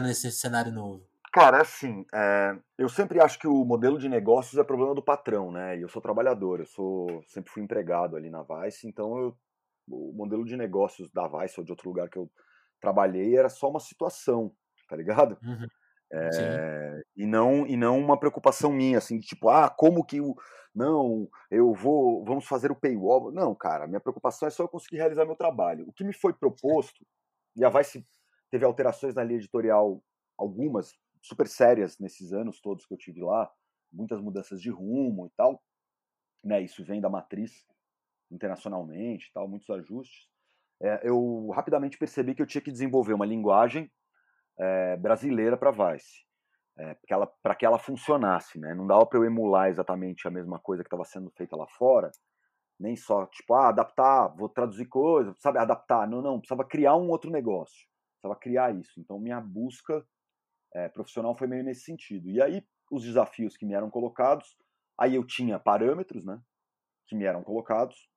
[0.00, 1.06] nesse cenário novo?
[1.32, 5.52] Cara, assim, é, eu sempre acho que o modelo de negócios é problema do patrão,
[5.52, 5.76] né?
[5.76, 9.36] E eu sou trabalhador, eu sou sempre fui empregado ali na Vice, então eu,
[9.88, 12.30] o modelo de negócios da Vice ou de outro lugar que eu
[12.80, 14.52] trabalhei era só uma situação,
[14.88, 15.38] tá ligado?
[15.42, 15.66] Uhum.
[16.12, 20.36] É, e não e não uma preocupação minha assim de tipo ah como que o
[20.72, 24.98] não eu vou vamos fazer o paywall não cara minha preocupação é só eu conseguir
[24.98, 27.04] realizar meu trabalho o que me foi proposto
[27.56, 28.06] e a Vice
[28.50, 30.02] teve alterações na linha editorial,
[30.36, 33.50] algumas super sérias nesses anos todos que eu tive lá,
[33.90, 35.62] muitas mudanças de rumo e tal.
[36.44, 37.66] Né, isso vem da matriz
[38.30, 40.26] internacionalmente, tal, muitos ajustes.
[40.82, 43.90] É, eu rapidamente percebi que eu tinha que desenvolver uma linguagem
[44.58, 46.24] é, brasileira para Vice,
[46.78, 46.96] é,
[47.42, 48.74] para que ela funcionasse, né?
[48.74, 52.10] Não dava para eu emular exatamente a mesma coisa que estava sendo feita lá fora,
[52.78, 57.08] nem só tipo ah, adaptar, vou traduzir coisas, sabe adaptar, não, não, precisava criar um
[57.08, 57.86] outro negócio
[58.26, 59.00] precisava criar isso.
[59.00, 60.04] Então, minha busca
[60.74, 62.28] é, profissional foi meio nesse sentido.
[62.28, 64.56] E aí, os desafios que me eram colocados,
[64.98, 66.40] aí eu tinha parâmetros, né,
[67.06, 68.08] que me eram colocados,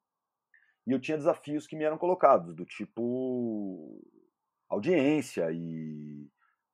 [0.90, 4.02] e eu tinha desafios que me eram colocados, do tipo
[4.68, 6.28] audiência e,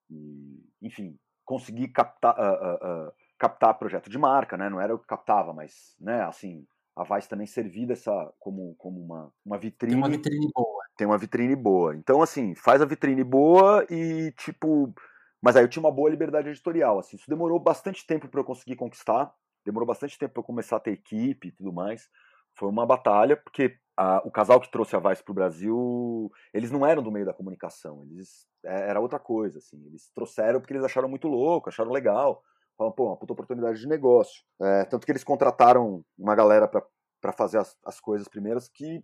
[0.10, 5.00] e enfim, conseguir captar, uh, uh, uh, captar projeto de marca, né, não era eu
[5.00, 9.96] que captava, mas, né, assim, a Vice também servir dessa como, como uma, uma vitrine.
[9.96, 10.84] Tem uma vitrine boa.
[10.96, 11.96] Tem uma vitrine boa.
[11.98, 14.94] Então, assim, faz a vitrine boa e, tipo.
[15.42, 16.98] Mas aí eu tinha uma boa liberdade editorial.
[16.98, 19.34] Assim, isso demorou bastante tempo para eu conseguir conquistar.
[19.66, 22.10] Demorou bastante tempo para eu começar a ter equipe e tudo mais.
[22.58, 26.72] Foi uma batalha, porque a, o casal que trouxe a Vice para o Brasil, eles
[26.72, 28.04] não eram do meio da comunicação.
[28.04, 29.84] Eles é, era outra coisa, assim.
[29.86, 32.42] Eles trouxeram porque eles acharam muito louco, acharam legal
[32.78, 34.44] falam, pô, uma puta oportunidade de negócio.
[34.62, 39.04] É, tanto que eles contrataram uma galera para fazer as, as coisas primeiras que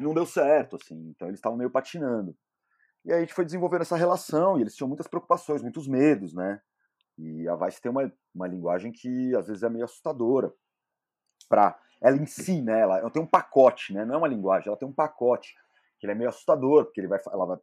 [0.00, 2.36] não deu certo, assim, então eles estavam meio patinando.
[3.04, 6.34] E aí a gente foi desenvolvendo essa relação e eles tinham muitas preocupações, muitos medos,
[6.34, 6.60] né?
[7.16, 10.52] E a Vice tem uma, uma linguagem que às vezes é meio assustadora.
[11.48, 12.80] Pra ela em si, né?
[12.80, 14.04] Ela, ela tem um pacote, né?
[14.04, 15.54] Não é uma linguagem, ela tem um pacote
[15.98, 17.58] que ele é meio assustador, porque ele vai, ela vai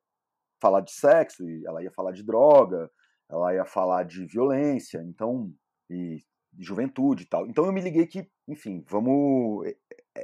[0.61, 2.89] falar de sexo, e ela ia falar de droga,
[3.29, 5.51] ela ia falar de violência, então,
[5.89, 6.19] e
[6.53, 7.47] de juventude e tal.
[7.47, 9.65] Então eu me liguei que, enfim, vamos.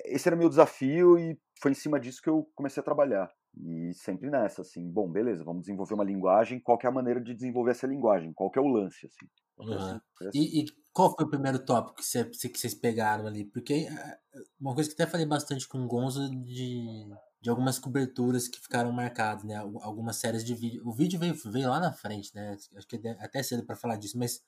[0.05, 3.31] Esse era meu desafio e foi em cima disso que eu comecei a trabalhar.
[3.55, 7.35] E sempre nessa, assim, bom, beleza, vamos desenvolver uma linguagem, qual é a maneira de
[7.35, 9.27] desenvolver essa linguagem, qual é o lance, assim.
[9.57, 9.99] Uhum.
[10.33, 13.45] E, e, qual foi o primeiro tópico que, você, que vocês pegaram ali?
[13.45, 14.17] Porque eh,
[14.59, 17.07] uma coisa que até falei bastante com o Gonzo de
[17.43, 19.57] de algumas coberturas que ficaram marcadas, né?
[19.57, 20.81] Algumas séries de vídeo.
[20.87, 22.55] O vídeo veio, veio lá na frente, né?
[22.77, 24.41] Acho que é até cedo para falar disso, mas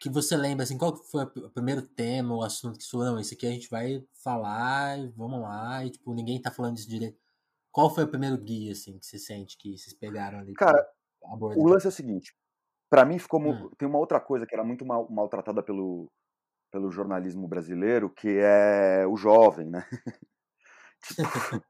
[0.00, 3.34] que você lembra, assim, qual foi o primeiro tema, o assunto que falou, não, esse
[3.34, 7.16] aqui a gente vai falar, vamos lá, e, tipo, ninguém tá falando disso direito.
[7.70, 10.52] Qual foi o primeiro guia, assim, que você sente que vocês pegaram ali?
[10.54, 10.84] Cara,
[11.22, 12.36] o lance é o seguinte,
[12.90, 13.70] para mim ficou, hum.
[13.76, 16.10] tem uma outra coisa que era muito mal, maltratada pelo,
[16.70, 19.86] pelo jornalismo brasileiro, que é o jovem, né?
[21.02, 21.22] tipo,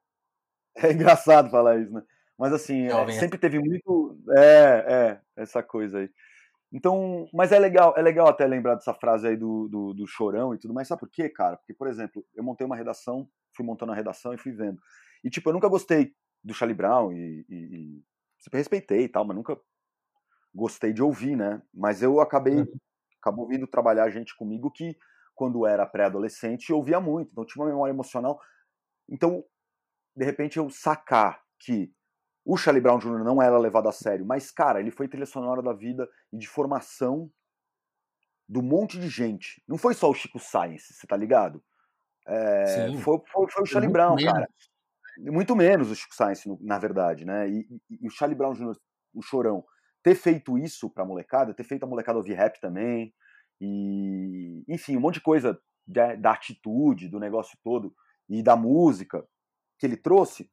[0.76, 2.02] é engraçado falar isso, né?
[2.38, 4.18] Mas assim, é, sempre teve muito.
[4.36, 4.40] É,
[4.88, 6.10] é, essa coisa aí.
[6.72, 10.52] Então, mas é legal, é legal até lembrar dessa frase aí do, do, do, chorão
[10.52, 10.88] e tudo mais.
[10.88, 11.56] Sabe por quê, cara?
[11.56, 14.80] Porque, por exemplo, eu montei uma redação, fui montando a redação e fui vendo.
[15.22, 18.02] E, tipo, eu nunca gostei do Charlie Brown e, e, e
[18.40, 19.56] sempre respeitei e tal, mas nunca
[20.54, 21.60] gostei de ouvir, né?
[21.72, 22.78] Mas eu acabei, uhum.
[23.20, 24.96] acabou vindo trabalhar gente comigo que,
[25.34, 28.38] quando era pré-adolescente, ouvia muito, então tinha uma memória emocional.
[29.08, 29.44] Então,
[30.16, 31.92] de repente, eu sacar que
[32.44, 33.24] o Charlie Brown Jr.
[33.24, 36.46] não era levado a sério, mas, cara, ele foi trilha sonora da vida e de
[36.46, 37.30] formação
[38.46, 39.62] do monte de gente.
[39.66, 41.64] Não foi só o Chico Science, você tá ligado?
[42.26, 44.32] É, foi, foi, foi, o Charlie Brown, menos.
[44.32, 44.48] cara.
[45.18, 47.48] Muito menos o Chico Science, na verdade, né?
[47.48, 48.76] E, e, e o Charlie Brown Jr.,
[49.14, 49.64] o Chorão,
[50.04, 53.12] ter feito isso pra molecada, ter feito a molecada ouvir rap também,
[53.58, 57.92] e enfim, um monte de coisa da, da atitude, do negócio todo,
[58.28, 59.26] e da música
[59.78, 60.50] que ele trouxe.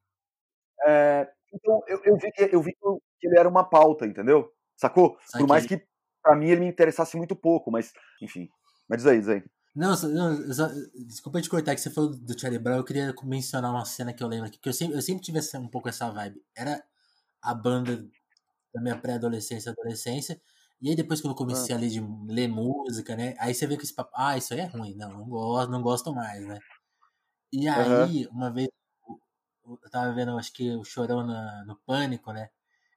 [0.88, 2.72] É, então eu, eu, vi que, eu vi
[3.20, 4.50] que ele era uma pauta, entendeu?
[4.78, 5.18] Sacou?
[5.34, 5.86] Por mais que
[6.24, 8.50] pra mim ele me interessasse muito pouco, mas enfim.
[8.88, 9.44] Mas diz aí, diz aí.
[9.76, 10.68] Não, não só,
[11.08, 14.24] desculpa te cortar, que você falou do Charlie Brown, eu queria mencionar uma cena que
[14.24, 16.42] eu lembro aqui, que eu sempre, eu sempre tive essa, um pouco essa vibe.
[16.56, 16.82] Era
[17.42, 18.06] a banda
[18.74, 20.42] da minha pré-adolescência e adolescência,
[20.82, 21.78] e aí depois que eu comecei ah.
[21.78, 24.62] a ler, de, ler música, né, aí você vê que esse papo, ah, isso aí
[24.62, 26.60] é ruim, não, não gosto, não gosto mais, né.
[27.54, 28.32] E aí, uhum.
[28.32, 28.70] uma vez,
[29.66, 32.50] eu tava vendo, acho que o Chorão na, no Pânico, né,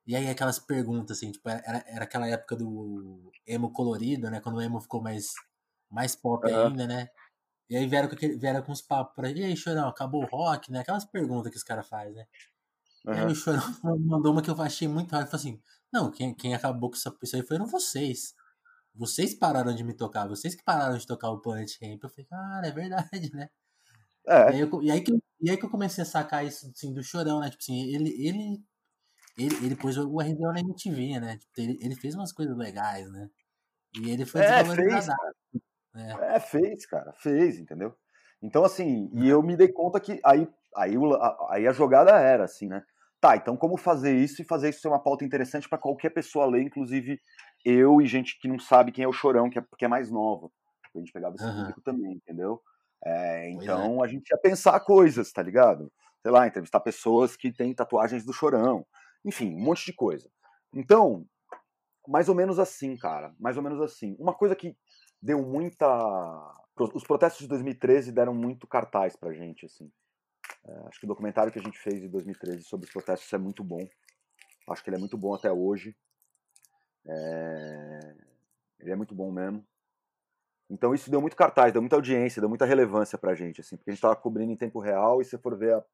[0.06, 4.56] e aí aquelas perguntas, assim, tipo, era, era aquela época do emo colorido, né, quando
[4.56, 5.32] o emo ficou mais
[5.94, 6.66] mais pop uhum.
[6.66, 7.08] ainda, né?
[7.70, 10.26] E aí vieram com, aquele, vieram com uns papos pra e aí, Chorão, acabou o
[10.26, 10.80] rock, né?
[10.80, 12.26] Aquelas perguntas que os caras fazem, né?
[13.04, 13.14] Uhum.
[13.14, 13.60] E aí o Chorão
[14.00, 15.60] mandou uma que eu achei muito raro, falou assim,
[15.92, 18.34] não, quem, quem acabou com isso aí foram vocês.
[18.94, 22.02] Vocês pararam de me tocar, vocês que pararam de tocar o Planet Ramp.
[22.02, 23.48] Eu falei, cara, é verdade, né?
[24.26, 24.50] É.
[24.50, 26.92] E, aí eu, e, aí que, e aí que eu comecei a sacar isso assim,
[26.94, 27.50] do Chorão, né?
[27.50, 28.64] Tipo assim, ele, ele,
[29.36, 31.36] ele, ele pôs o RDO na MTV, né?
[31.38, 33.28] Tipo, ele, ele fez umas coisas legais, né?
[34.00, 35.36] E ele foi é, desvalorizado.
[35.94, 36.36] É.
[36.36, 37.94] é, fez, cara, fez, entendeu?
[38.42, 40.94] Então, assim, e eu me dei conta que aí, aí,
[41.50, 42.82] aí a jogada era assim, né?
[43.20, 46.46] Tá, então como fazer isso e fazer isso ser uma pauta interessante para qualquer pessoa
[46.46, 47.18] ler, inclusive
[47.64, 50.10] eu e gente que não sabe quem é o Chorão, que é, que é mais
[50.10, 50.50] nova.
[50.94, 51.56] A gente pegava esse uhum.
[51.56, 52.60] público também, entendeu?
[53.04, 54.06] É, então é.
[54.06, 55.90] a gente ia pensar coisas, tá ligado?
[56.22, 58.86] Sei lá, entrevistar pessoas que têm tatuagens do Chorão.
[59.24, 60.30] Enfim, um monte de coisa.
[60.72, 61.26] Então,
[62.08, 63.34] mais ou menos assim, cara.
[63.38, 64.16] Mais ou menos assim.
[64.18, 64.76] Uma coisa que
[65.20, 65.86] deu muita.
[66.94, 69.90] Os protestos de 2013 deram muito cartaz pra gente, assim.
[70.66, 73.38] É, acho que o documentário que a gente fez em 2013 sobre os protestos é
[73.38, 73.86] muito bom.
[74.68, 75.94] Acho que ele é muito bom até hoje.
[77.06, 78.14] É...
[78.80, 79.64] Ele é muito bom mesmo.
[80.70, 83.90] Então isso deu muito cartaz, deu muita audiência, deu muita relevância pra gente, assim, porque
[83.90, 85.84] a gente estava cobrindo em tempo real e se for ver a,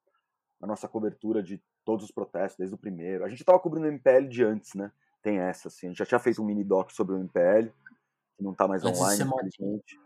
[0.63, 3.25] a, nossa cobertura de todos os protestos, desde o primeiro.
[3.25, 4.93] A gente estava cobrindo o MPL de antes, né?
[5.23, 5.87] Tem essa, assim.
[5.87, 7.73] A gente já tinha feito um mini doc sobre o MPL
[8.41, 10.01] que não tá mais Antes online, infelizmente.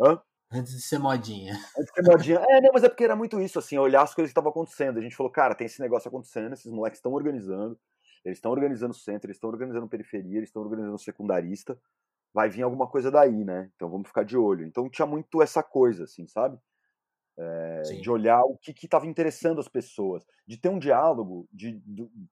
[0.00, 0.20] Hã?
[0.50, 1.52] Antes de ser modinha.
[1.78, 2.44] Antes de ser modinha.
[2.48, 4.98] É, não, mas é porque era muito isso, assim, olhar as coisas que estavam acontecendo.
[4.98, 7.78] A gente falou, cara, tem esse negócio acontecendo, esses moleques estão organizando,
[8.24, 11.78] eles estão organizando centro, eles estão organizando periferia, eles estão organizando secundarista.
[12.32, 13.70] Vai vir alguma coisa daí, né?
[13.74, 14.66] Então vamos ficar de olho.
[14.66, 16.58] Então tinha muito essa coisa, assim, sabe?
[17.40, 21.80] É, de olhar o que estava interessando as pessoas, de ter um diálogo, de,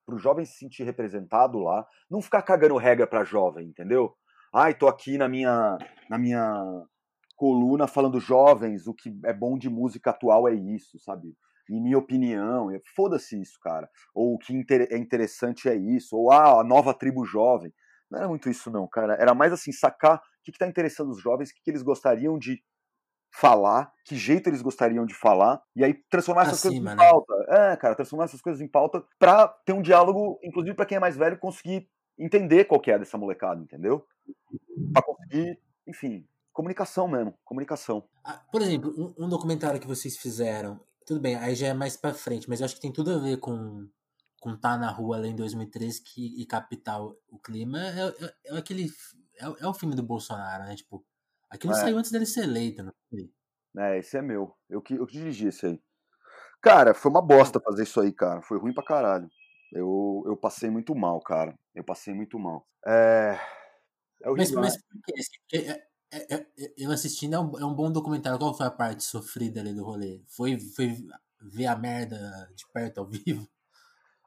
[0.05, 4.17] para o jovem se sentir representado lá, não ficar cagando regra para jovem, entendeu?
[4.57, 5.77] ai, tô aqui na minha,
[6.09, 6.83] na minha
[7.37, 11.37] coluna falando jovens, o que é bom de música atual é isso, sabe?
[11.71, 13.89] Em minha opinião, foda-se isso, cara.
[14.15, 14.53] Ou o que
[14.91, 17.73] é interessante é isso, ou ah, a nova tribo jovem.
[18.11, 19.15] Não era muito isso, não, cara.
[19.15, 22.39] Era mais assim, sacar o que, está interessando os jovens, o que, que eles gostariam
[22.39, 22.63] de
[23.35, 26.97] falar, que jeito eles gostariam de falar, e aí transformar essas coisas em né?
[26.97, 27.35] pauta.
[27.49, 31.01] É, cara, transformar essas coisas em pauta pra ter um diálogo, inclusive para quem é
[31.01, 34.07] mais velho, conseguir entender qual que é dessa molecada, entendeu?
[34.93, 36.25] Para conseguir, enfim,
[36.57, 38.09] comunicação mesmo, comunicação.
[38.25, 41.99] Ah, por exemplo, um, um, documentário que vocês fizeram, tudo bem, aí já é mais
[41.99, 43.87] para frente, mas eu acho que tem tudo a ver com
[44.41, 48.57] com Tá na Rua lá em 2013 que, e Capital, o clima, é, é, é
[48.57, 48.87] aquele.
[49.39, 50.77] É, é, o filme do Bolsonaro, né?
[50.77, 51.05] Tipo,
[51.51, 51.77] aquilo é.
[51.77, 53.31] saiu antes dele ser eleito, não foi?
[53.77, 54.57] É, esse é meu.
[54.71, 55.83] Eu que, eu que dirigi esse aí.
[56.63, 58.41] Cara, foi uma bosta fazer isso aí, cara.
[58.41, 59.29] Foi ruim pra caralho.
[59.73, 61.55] Eu, eu passei muito mal, cara.
[61.75, 62.67] Eu passei muito mal.
[62.87, 63.39] É.
[64.23, 64.83] É mas, mas né?
[64.91, 65.01] por
[65.49, 65.87] que?
[66.13, 68.39] É, é, é, eu assistindo, é um, é um bom documentário.
[68.39, 70.23] Qual foi a parte sofrida ali do rolê?
[70.29, 70.95] Foi, foi
[71.41, 72.17] ver a merda
[72.55, 73.49] de perto ao vivo?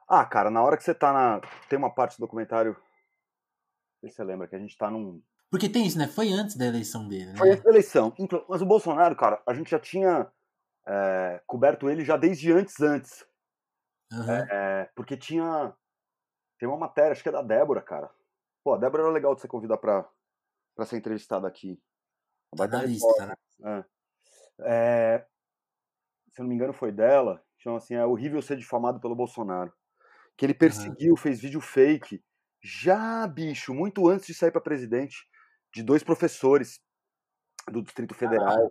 [0.08, 1.40] Ah, cara, na hora que você tá na.
[1.68, 2.72] Tem uma parte do documentário.
[2.72, 5.22] Não sei se você lembra, que a gente tá num.
[5.50, 6.06] Porque tem isso, né?
[6.06, 7.36] Foi antes da eleição dele, né?
[7.36, 8.12] Foi antes da eleição.
[8.48, 10.30] Mas o Bolsonaro, cara, a gente já tinha
[10.86, 13.24] é, coberto ele já desde antes, antes.
[14.12, 14.30] Uhum.
[14.30, 15.72] É, porque tinha.
[16.58, 18.10] Tem uma matéria, acho que é da Débora, cara.
[18.62, 20.06] Pô, a Débora era legal de você convidar pra,
[20.74, 21.80] pra ser entrevistada aqui.
[22.56, 23.34] Vai dar lista, né?
[23.64, 23.84] É.
[24.62, 25.26] É,
[26.30, 27.42] se eu não me engano, foi dela.
[27.58, 29.72] Chama assim: é horrível ser difamado pelo Bolsonaro.
[30.36, 31.16] Que ele perseguiu, uhum.
[31.16, 32.22] fez vídeo fake.
[32.62, 35.28] Já, bicho, muito antes de sair para presidente.
[35.72, 36.80] de dois professores
[37.70, 38.70] do Distrito Federal, ah.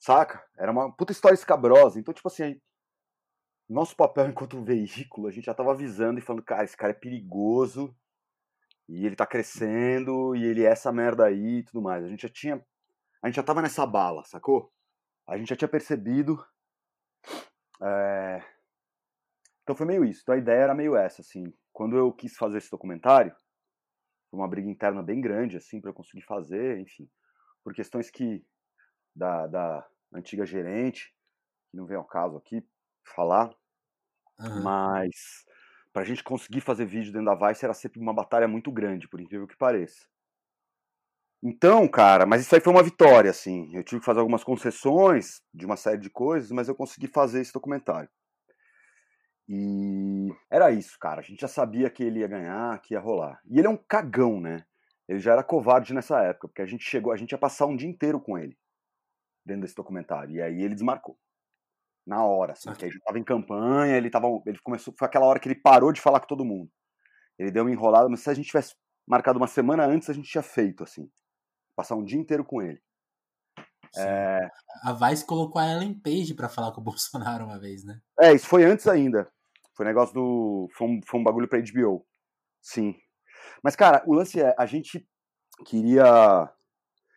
[0.00, 0.44] saca?
[0.58, 2.00] Era uma puta história escabrosa.
[2.00, 2.60] Então, tipo assim,
[3.68, 6.94] nosso papel enquanto veículo, a gente já tava avisando e falando, cara, esse cara é
[6.94, 7.94] perigoso,
[8.88, 12.04] e ele tá crescendo, e ele é essa merda aí e tudo mais.
[12.04, 12.64] A gente já tinha.
[13.22, 14.72] A gente já tava nessa bala, sacou?
[15.26, 16.44] A gente já tinha percebido.
[17.82, 18.42] É...
[19.62, 20.20] Então foi meio isso.
[20.22, 21.52] Então a ideia era meio essa, assim.
[21.72, 23.34] Quando eu quis fazer esse documentário,
[24.30, 27.08] foi uma briga interna bem grande, assim, para eu conseguir fazer, enfim.
[27.62, 28.44] Por questões que.
[29.16, 31.14] Da, da antiga gerente,
[31.70, 32.66] que não vem ao caso aqui
[33.14, 33.48] falar,
[34.40, 34.62] uhum.
[34.62, 35.44] mas
[35.94, 39.08] para a gente conseguir fazer vídeo dentro da Vice era sempre uma batalha muito grande,
[39.08, 40.08] por incrível que pareça.
[41.40, 43.70] Então, cara, mas isso aí foi uma vitória, assim.
[43.72, 47.40] Eu tive que fazer algumas concessões de uma série de coisas, mas eu consegui fazer
[47.40, 48.08] esse documentário.
[49.48, 51.20] E era isso, cara.
[51.20, 53.40] A gente já sabia que ele ia ganhar, que ia rolar.
[53.48, 54.64] E ele é um cagão, né?
[55.06, 57.76] Ele já era covarde nessa época, porque a gente chegou, a gente ia passar um
[57.76, 58.58] dia inteiro com ele
[59.46, 60.34] dentro desse documentário.
[60.34, 61.16] E aí ele desmarcou
[62.06, 65.26] na hora, assim, que a gente tava em campanha, ele tava, ele começou, foi aquela
[65.26, 66.70] hora que ele parou de falar com todo mundo.
[67.38, 68.74] Ele deu uma enrolada, mas se a gente tivesse
[69.06, 71.10] marcado uma semana antes, a gente tinha feito, assim,
[71.74, 72.80] passar um dia inteiro com ele.
[73.96, 74.48] É...
[74.82, 78.00] A Vice colocou a Ellen Page para falar com o Bolsonaro uma vez, né?
[78.20, 79.30] É, isso foi antes ainda.
[79.74, 80.68] Foi um negócio do.
[80.76, 82.06] Foi um, foi um bagulho pra HBO.
[82.62, 82.94] Sim.
[83.62, 85.06] Mas, cara, o lance é, a gente
[85.64, 86.50] queria.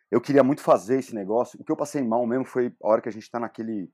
[0.10, 1.60] Eu queria muito fazer esse negócio.
[1.60, 3.92] O que eu passei mal mesmo foi a hora que a gente tá naquele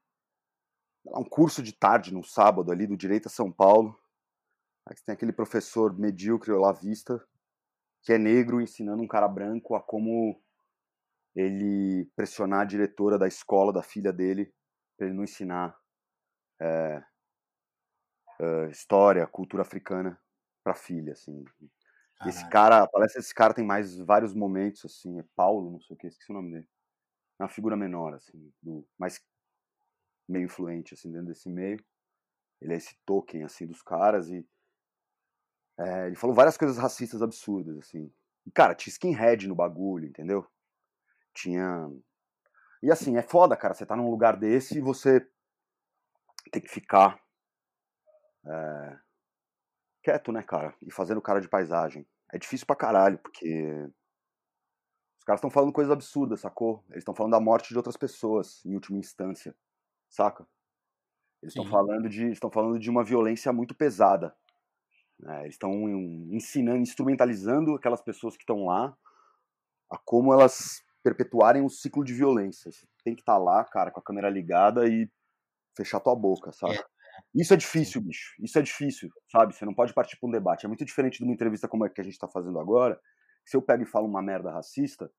[1.05, 3.97] um curso de tarde no sábado ali do Direito a São Paulo.
[4.85, 7.25] Aí tem aquele professor medíocre lavista
[8.01, 10.41] que é negro ensinando um cara branco a como
[11.35, 14.53] ele pressionar a diretora da escola da filha dele
[14.97, 15.75] para ele não ensinar
[16.61, 17.03] é,
[18.39, 20.19] é, história, cultura africana
[20.63, 21.43] para filha, assim.
[22.25, 25.93] Esse cara, parece que esse cara tem mais vários momentos, assim, é Paulo, não sei
[25.95, 26.67] o que, esqueci o nome dele.
[27.39, 29.21] É uma figura menor, assim, do, mas
[30.27, 31.83] meio influente assim dentro desse meio.
[32.61, 34.45] Ele é esse token assim dos caras e
[35.77, 38.11] é, ele falou várias coisas racistas absurdas assim.
[38.45, 40.45] E, cara, tinha skinhead no bagulho, entendeu?
[41.33, 41.89] Tinha
[42.81, 43.73] e assim é foda, cara.
[43.73, 45.25] Você tá num lugar desse e você
[46.51, 47.17] tem que ficar
[48.45, 48.99] é,
[50.03, 50.75] quieto, né, cara?
[50.81, 52.05] E fazendo cara de paisagem.
[52.31, 53.89] É difícil pra caralho, porque
[55.17, 56.83] os caras estão falando coisas absurdas, sacou?
[56.89, 59.55] Eles estão falando da morte de outras pessoas, em última instância
[60.13, 60.47] saca?
[61.41, 64.33] Eles estão falando de estão falando de uma violência muito pesada.
[65.19, 65.41] Né?
[65.41, 65.73] Eles estão
[66.31, 68.95] ensinando, instrumentalizando aquelas pessoas que estão lá
[69.91, 72.71] a como elas perpetuarem o ciclo de violência.
[72.71, 75.09] Você tem que estar tá lá, cara, com a câmera ligada e
[75.75, 76.75] fechar tua boca, sabe?
[76.75, 76.83] É.
[77.35, 78.33] Isso é difícil, bicho.
[78.39, 79.53] Isso é difícil, sabe?
[79.53, 80.65] Você não pode partir para um debate.
[80.65, 82.99] É muito diferente de uma entrevista como a que a gente está fazendo agora.
[83.45, 85.11] Se eu pego e falo uma merda racista,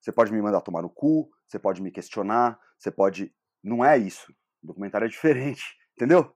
[0.00, 3.32] você pode me mandar tomar no cu, você pode me questionar, você pode
[3.62, 4.32] não é isso.
[4.62, 5.62] O documentário é diferente,
[5.94, 6.34] entendeu?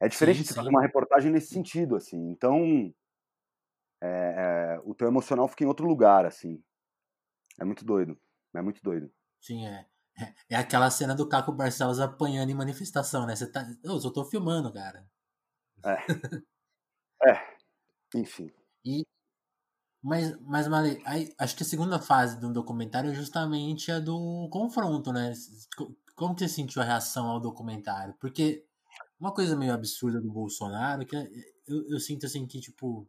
[0.00, 2.18] É diferente sim, de fazer uma reportagem nesse sentido, assim.
[2.30, 2.92] Então,
[4.02, 4.06] é,
[4.76, 6.62] é, o teu emocional fica em outro lugar, assim.
[7.58, 8.20] É muito doido.
[8.54, 9.10] É muito doido.
[9.40, 9.86] Sim, é.
[10.48, 13.34] É, aquela cena do Caco Barcelos apanhando em manifestação, né?
[13.34, 13.66] Você tá.
[13.82, 15.04] Eu só tô filmando, cara.
[15.84, 15.96] É.
[17.26, 17.56] é.
[18.14, 18.48] Enfim.
[18.84, 19.04] E,
[20.00, 21.02] mas, mas Male,
[21.38, 25.32] acho que a segunda fase do documentário é justamente a do confronto, né?
[26.14, 28.14] Como você sentiu a reação ao documentário?
[28.20, 28.64] Porque
[29.18, 31.28] uma coisa meio absurda do Bolsonaro, que é,
[31.66, 33.08] eu, eu sinto assim que, tipo,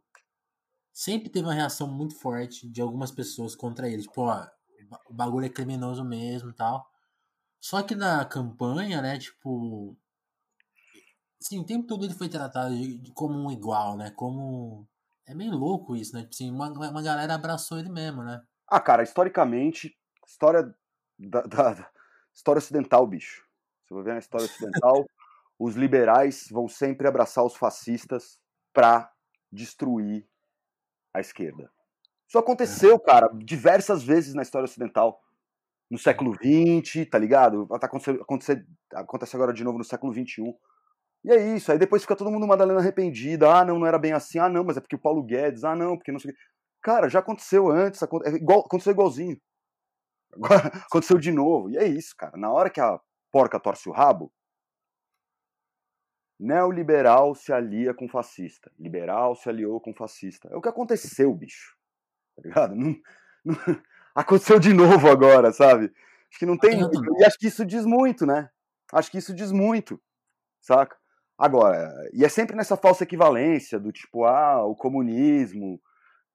[0.92, 4.02] sempre teve uma reação muito forte de algumas pessoas contra ele.
[4.02, 4.46] Tipo, ó,
[5.08, 6.90] o bagulho é criminoso mesmo tal.
[7.60, 9.96] Só que na campanha, né, tipo.
[11.40, 14.10] Sim, o tempo todo ele foi tratado de, de, como um igual, né?
[14.10, 14.88] Como.
[15.26, 16.22] É meio louco isso, né?
[16.22, 18.40] Tipo assim, uma, uma galera abraçou ele mesmo, né?
[18.68, 19.96] Ah, cara, historicamente,
[20.26, 20.74] história
[21.18, 21.90] da, da,
[22.36, 23.42] História ocidental, bicho.
[23.82, 25.06] Você vai ver na história ocidental,
[25.58, 28.38] os liberais vão sempre abraçar os fascistas
[28.74, 29.10] para
[29.50, 30.28] destruir
[31.14, 31.70] a esquerda.
[32.28, 35.22] Isso aconteceu, cara, diversas vezes na história ocidental.
[35.88, 37.66] No século XX, tá ligado?
[37.80, 40.52] Tá acontecendo, acontece agora de novo no século XXI.
[41.24, 43.48] E é isso, aí depois fica todo mundo Madalena arrependida.
[43.48, 44.38] Ah, não, não era bem assim.
[44.38, 45.64] Ah, não, mas é porque o Paulo Guedes.
[45.64, 46.34] Ah, não, porque não sei o
[46.82, 49.40] Cara, já aconteceu antes, é aconteceu igualzinho.
[50.36, 51.70] Agora aconteceu de novo.
[51.70, 52.36] E é isso, cara.
[52.36, 53.00] Na hora que a
[53.32, 54.32] porca torce o rabo,
[56.38, 58.70] neoliberal se alia com fascista.
[58.78, 60.48] Liberal se aliou com fascista.
[60.52, 61.76] É o que aconteceu, bicho.
[62.36, 62.74] Tá ligado?
[62.74, 62.94] Não,
[63.44, 63.56] não...
[64.14, 65.92] Aconteceu de novo agora, sabe?
[66.30, 66.80] Acho que não tem.
[67.18, 68.48] E acho que isso diz muito, né?
[68.92, 70.00] Acho que isso diz muito,
[70.60, 70.96] saca?
[71.38, 75.80] Agora, e é sempre nessa falsa equivalência do tipo, ah, o comunismo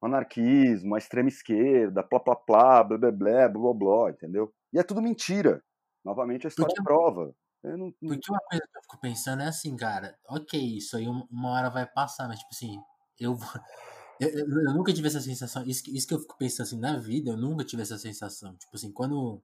[0.01, 4.53] anarquismo, a extrema esquerda, plá, plá, plá, blá, blá, blá, blá, blá, entendeu?
[4.73, 5.63] E é tudo mentira.
[6.03, 7.35] Novamente a história Porque- prova.
[7.63, 10.97] Eu não- não- Porque uma coisa que eu fico pensando é assim, cara, ok, isso
[10.97, 12.75] aí uma- hora vai passar, mas tipo assim,
[13.19, 13.47] eu, vou-
[14.19, 16.79] eu, eu- eu nunca tive essa sensação, isso, que- isso que eu fico pensando assim,
[16.79, 18.55] na vida, eu nunca tive essa sensação.
[18.55, 19.39] Tipo assim, quando.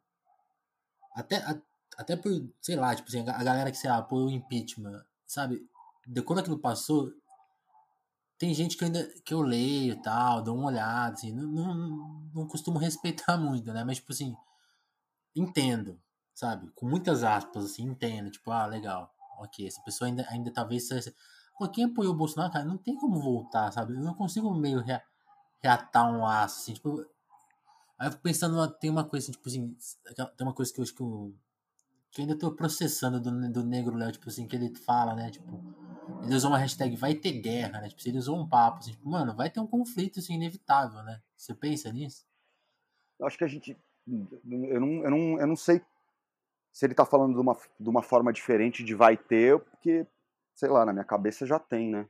[1.16, 1.62] Até, a-
[1.98, 2.32] até por,
[2.62, 5.64] sei lá, tipo assim, a galera que, sei lá, apoiou o impeachment, sabe?
[6.08, 7.12] De quando aquilo passou,
[8.38, 11.48] tem gente que eu ainda que eu leio e tal, dou uma olhada, assim, não,
[11.48, 13.84] não, não costumo respeitar muito, né?
[13.84, 14.36] Mas, tipo assim,
[15.36, 16.00] entendo,
[16.34, 16.70] sabe?
[16.76, 18.30] Com muitas aspas, assim, entendo.
[18.32, 20.88] Tipo, ah, legal, ok, essa pessoa ainda, ainda talvez.
[21.58, 23.94] Pô, quem apoiou o Bolsonaro, cara, não tem como voltar, sabe?
[23.94, 25.04] Eu não consigo meio rea-
[25.62, 27.06] reatar um aço, assim, tipo.
[28.00, 29.76] Aí eu fico pensando, uma- tem uma coisa, assim, tipo assim,
[30.38, 31.36] tem uma coisa que eu acho que eu,
[32.12, 35.32] que eu ainda tô processando do, do Negro Léo, tipo assim, que ele fala, né,
[35.32, 35.62] tipo,
[36.24, 39.10] ele usou uma hashtag vai ter guerra, né, tipo, ele usou um papo, assim, tipo,
[39.10, 41.22] mano, vai ter um conflito, assim, inevitável, né?
[41.36, 42.26] Você pensa nisso?
[43.20, 43.76] eu acho que a gente.
[44.08, 45.82] Eu não, eu não, eu não sei
[46.72, 50.06] se ele tá falando de uma, de uma forma diferente de vai ter, porque,
[50.54, 52.08] sei lá, na minha cabeça já tem, né?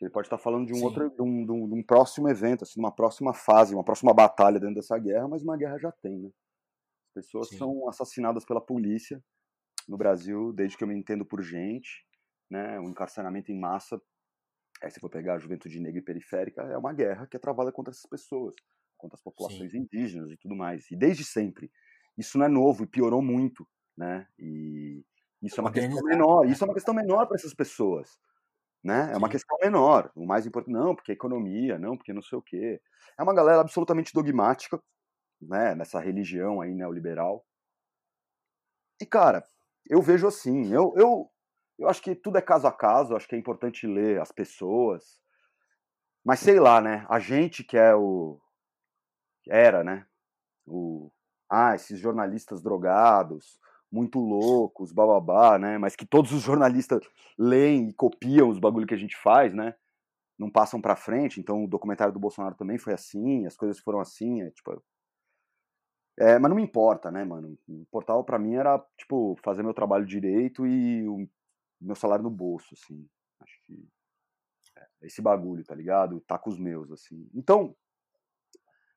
[0.00, 0.84] Ele pode estar falando de um Sim.
[0.84, 3.84] outro, de um, de um- de um próximo evento, assim, de uma próxima fase, uma
[3.84, 6.30] próxima batalha dentro dessa guerra, mas uma guerra já tem, né?
[7.08, 7.58] As pessoas Sim.
[7.58, 9.22] são assassinadas pela polícia
[9.88, 12.06] no Brasil, desde que eu me entendo por gente,
[12.50, 12.78] né?
[12.80, 14.00] O encarceramento em massa,
[14.82, 17.70] aí se for pegar a juventude negra e periférica, é uma guerra que é travada
[17.70, 18.54] contra essas pessoas,
[18.98, 21.70] contra as populações indígenas e tudo mais, e desde sempre.
[22.18, 24.26] Isso não é novo e piorou muito, né?
[24.38, 25.04] E
[25.42, 26.52] isso é uma questão menor, né?
[26.52, 28.18] isso é uma questão menor para essas pessoas,
[28.84, 29.12] né?
[29.12, 29.32] É uma Sim.
[29.32, 30.10] questão menor.
[30.14, 32.80] O mais importante, não, porque a economia, não, porque não sei o quê.
[33.18, 34.82] É uma galera absolutamente dogmática,
[35.40, 35.74] né?
[35.74, 37.44] Nessa religião aí neoliberal.
[39.00, 39.46] E, cara,
[39.88, 41.30] eu vejo assim, eu, eu,
[41.80, 45.18] eu acho que tudo é caso a caso, acho que é importante ler as pessoas.
[46.22, 47.06] Mas sei lá, né?
[47.08, 48.38] A gente que é o.
[49.48, 50.06] Era, né?
[50.66, 51.10] O.
[51.48, 53.58] Ah, esses jornalistas drogados,
[53.90, 55.78] muito loucos, bababá, né?
[55.78, 57.00] Mas que todos os jornalistas
[57.38, 59.74] leem e copiam os bagulho que a gente faz, né?
[60.38, 61.40] Não passam pra frente.
[61.40, 64.82] Então o documentário do Bolsonaro também foi assim, as coisas foram assim, é, tipo.
[66.18, 67.56] É, mas não me importa, né, mano?
[67.66, 71.08] O importava pra mim era, tipo, fazer meu trabalho direito e
[71.80, 73.08] meu salário no bolso, assim.
[73.40, 73.88] Acho que.
[74.76, 76.20] É, esse bagulho, tá ligado?
[76.20, 77.28] Tá com os meus, assim.
[77.34, 77.76] Então,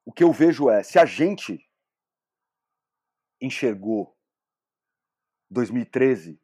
[0.06, 1.66] o que eu vejo é, se a gente
[3.42, 4.18] enxergou
[5.50, 6.40] 2013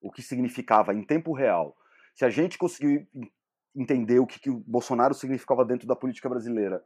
[0.00, 1.76] o que significava em tempo real,
[2.14, 3.32] se a gente conseguiu en-
[3.74, 6.84] entender o que, que o Bolsonaro significava dentro da política brasileira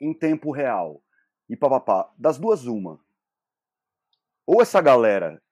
[0.00, 1.02] em tempo real
[1.48, 3.00] e papapá, das duas uma.
[4.46, 5.42] Ou essa galera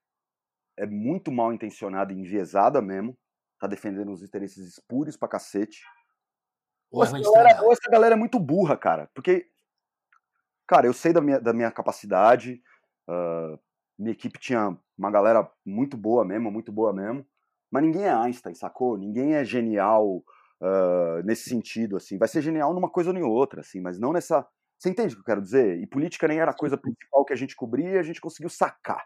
[0.76, 3.16] é muito mal intencionada e enviesada mesmo,
[3.58, 5.82] tá defendendo os interesses espúrios pra cacete,
[6.94, 9.10] ou é essa, de galera, ou essa galera é muito burra, cara.
[9.12, 9.48] Porque,
[10.66, 12.62] cara, eu sei da minha, da minha capacidade.
[13.08, 13.58] ah,
[13.98, 17.26] minha equipe tinha uma galera muito boa mesmo, muito boa mesmo.
[17.70, 18.96] Mas ninguém é Einstein, sacou?
[18.96, 20.22] Ninguém é genial
[20.62, 22.16] ah, nesse sentido, assim.
[22.16, 24.46] Vai ser genial numa coisa ou em outra, assim, mas não nessa.
[24.78, 25.78] Você entende o que eu quero dizer?
[25.80, 28.50] E política nem era a coisa principal que a gente cobria e a gente conseguiu
[28.50, 29.04] sacar.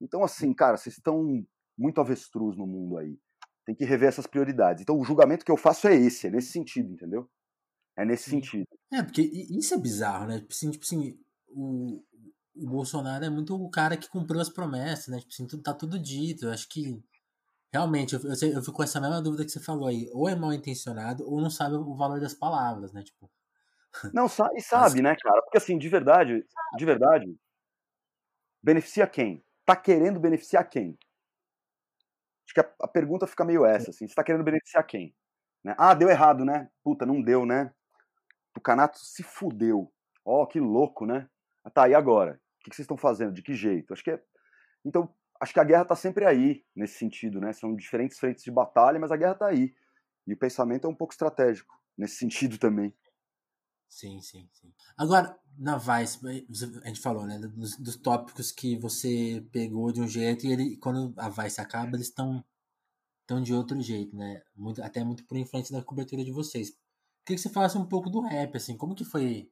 [0.00, 1.44] Então, assim, cara, vocês estão
[1.76, 3.18] muito avestruz no mundo aí.
[3.64, 4.82] Tem que rever essas prioridades.
[4.82, 7.28] Então, o julgamento que eu faço é esse, é nesse sentido, entendeu?
[7.96, 8.30] É nesse Sim.
[8.30, 8.66] sentido.
[8.92, 10.38] É, porque isso é bizarro, né?
[10.40, 12.02] Tipo assim, tipo assim, o,
[12.56, 15.18] o Bolsonaro é muito o cara que cumpriu as promessas, né?
[15.18, 16.46] Tipo assim, tudo, tá tudo dito.
[16.46, 17.02] Eu acho que
[17.72, 20.08] realmente eu, eu, eu fico com essa mesma dúvida que você falou aí.
[20.12, 23.02] Ou é mal intencionado, ou não sabe o valor das palavras, né?
[23.02, 23.30] Tipo,
[24.12, 25.42] Não, sa e sabe, né, cara?
[25.42, 26.44] Porque assim, de verdade,
[26.76, 27.36] de verdade,
[28.62, 29.44] beneficia quem?
[29.70, 30.98] Tá querendo beneficiar quem?
[32.44, 35.14] Acho que a, a pergunta fica meio essa, assim, você tá querendo beneficiar quem?
[35.62, 35.76] Né?
[35.78, 36.68] Ah, deu errado, né?
[36.82, 37.72] Puta, não deu, né?
[38.52, 39.92] Tucanato se fudeu.
[40.24, 41.30] Ó, que louco, né?
[41.62, 42.32] Ah, tá, e agora?
[42.32, 43.32] O que vocês estão fazendo?
[43.32, 43.92] De que jeito?
[43.92, 44.20] Acho que é...
[44.84, 47.52] Então, acho que a guerra tá sempre aí, nesse sentido, né?
[47.52, 49.72] São diferentes frentes de batalha, mas a guerra tá aí.
[50.26, 52.92] E o pensamento é um pouco estratégico, nesse sentido também.
[53.90, 54.72] Sim, sim, sim.
[54.96, 56.18] Agora, na Vice,
[56.82, 57.38] a gente falou, né?
[57.38, 61.96] Dos, dos tópicos que você pegou de um jeito e ele, quando a Vice acaba,
[61.96, 62.42] eles estão
[63.22, 64.42] estão de outro jeito, né?
[64.56, 66.70] Muito, até muito por influência da cobertura de vocês.
[67.24, 69.50] Queria que você falasse um pouco do rap, assim, como que foi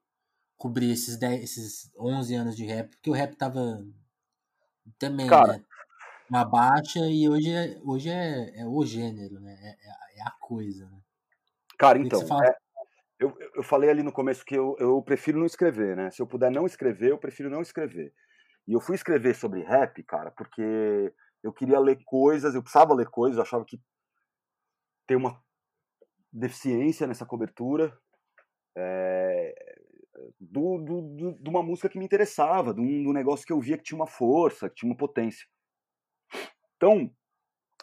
[0.56, 2.90] cobrir esses, 10, esses 11 anos de rap?
[2.90, 3.86] Porque o rap tava
[4.98, 5.58] também, Cara.
[5.58, 5.64] né?
[6.28, 9.54] Uma baixa e hoje é, hoje é, é o gênero, né?
[9.60, 11.00] É, é- é a coisa, né?
[11.78, 12.56] Cara, então, é,
[13.18, 16.10] eu, eu falei ali no começo que eu, eu prefiro não escrever, né?
[16.10, 18.12] Se eu puder não escrever, eu prefiro não escrever.
[18.66, 21.12] E eu fui escrever sobre rap, cara, porque
[21.42, 23.80] eu queria ler coisas, eu precisava ler coisas, eu achava que
[25.06, 25.42] tem uma
[26.32, 27.98] deficiência nessa cobertura.
[28.76, 29.54] É,
[30.38, 33.52] do, do, do, de uma música que me interessava, de um, de um negócio que
[33.52, 35.46] eu via que tinha uma força, que tinha uma potência.
[36.76, 37.10] Então,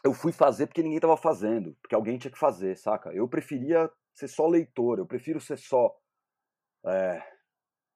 [0.03, 3.11] eu fui fazer porque ninguém estava fazendo, porque alguém tinha que fazer, saca?
[3.13, 5.95] Eu preferia ser só leitor, eu prefiro ser só
[6.85, 7.23] é,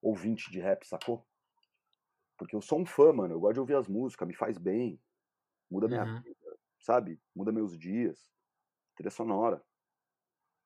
[0.02, 1.28] ouvinte de rap, sacou?
[2.38, 5.00] Porque eu sou um fã, mano, eu gosto de ouvir as músicas, me faz bem,
[5.72, 6.24] muda minha Uhum.
[6.24, 7.22] vida, sabe?
[7.36, 8.32] Muda meus dias,
[8.96, 9.64] trilha sonora,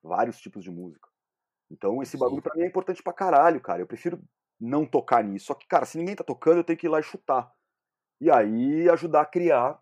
[0.02, 1.08] vários tipos de música.
[1.70, 2.42] Então esse bagulho Sim.
[2.42, 3.82] pra mim é importante pra caralho, cara.
[3.82, 4.22] Eu prefiro
[4.60, 5.46] não tocar nisso.
[5.46, 7.52] Só que, cara, se ninguém tá tocando, eu tenho que ir lá e chutar.
[8.20, 9.80] E aí ajudar a criar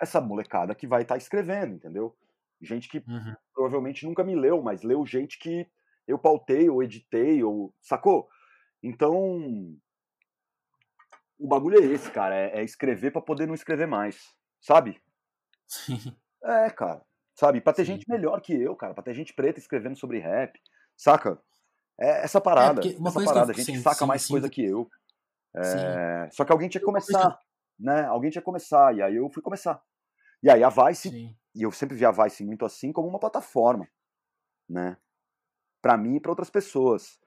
[0.00, 2.16] essa molecada que vai estar escrevendo, entendeu?
[2.62, 3.34] Gente que Uhum.
[3.52, 5.66] provavelmente nunca me leu, mas leu gente que
[6.06, 7.74] eu pautei ou editei, ou.
[7.80, 8.28] Sacou?
[8.82, 9.76] Então.
[11.38, 12.34] O bagulho é esse, cara.
[12.36, 14.22] É, é escrever pra poder não escrever mais.
[14.60, 15.00] Sabe?
[15.66, 16.16] Sim.
[16.44, 17.02] É, cara.
[17.34, 17.60] Sabe?
[17.60, 17.92] Pra ter Sim.
[17.94, 18.94] gente melhor que eu, cara.
[18.94, 20.58] Pra ter gente preta escrevendo sobre rap.
[20.96, 21.40] Saca?
[21.98, 22.80] É essa parada.
[22.80, 23.54] porque uma essa que eu parada.
[23.54, 24.32] fico gente sem- saca sim, mais sim.
[24.34, 24.88] coisa que eu.
[25.62, 25.78] Sim.
[25.78, 27.38] É, Só que alguém tinha que começar.
[27.78, 28.04] Né?
[28.04, 28.94] Alguém tinha que começar.
[28.96, 29.82] E aí eu fui começar.
[30.42, 31.36] E aí a Vice Sim.
[31.54, 33.88] E eu sempre vi a Vice muito assim como uma plataforma,
[34.68, 34.96] né?
[35.82, 37.20] Para mim e para outras pessoas,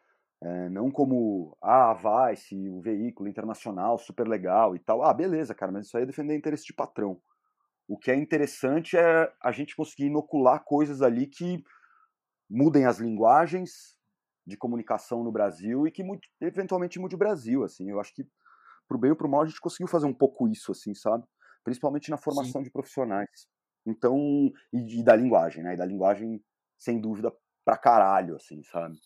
[0.43, 5.03] É, não como ah, a Vice, o veículo internacional super legal e tal.
[5.03, 7.21] Ah, beleza, cara, mas isso aí é defender interesse de patrão.
[7.87, 11.63] O que é interessante é a gente conseguir inocular coisas ali que
[12.49, 13.97] mudem as linguagens
[14.45, 17.89] de comunicação no Brasil e que mude- eventualmente mude o Brasil, assim.
[17.89, 18.27] Eu acho que
[18.87, 21.25] pro bem ou pro mal a gente conseguiu fazer um pouco isso, assim, sabe?
[21.63, 23.47] Principalmente na formação de profissionais.
[23.85, 25.73] Então, e, e da linguagem, né?
[25.73, 26.43] E da linguagem,
[26.77, 27.33] sem dúvida,
[27.63, 28.99] pra caralho, assim, sabe?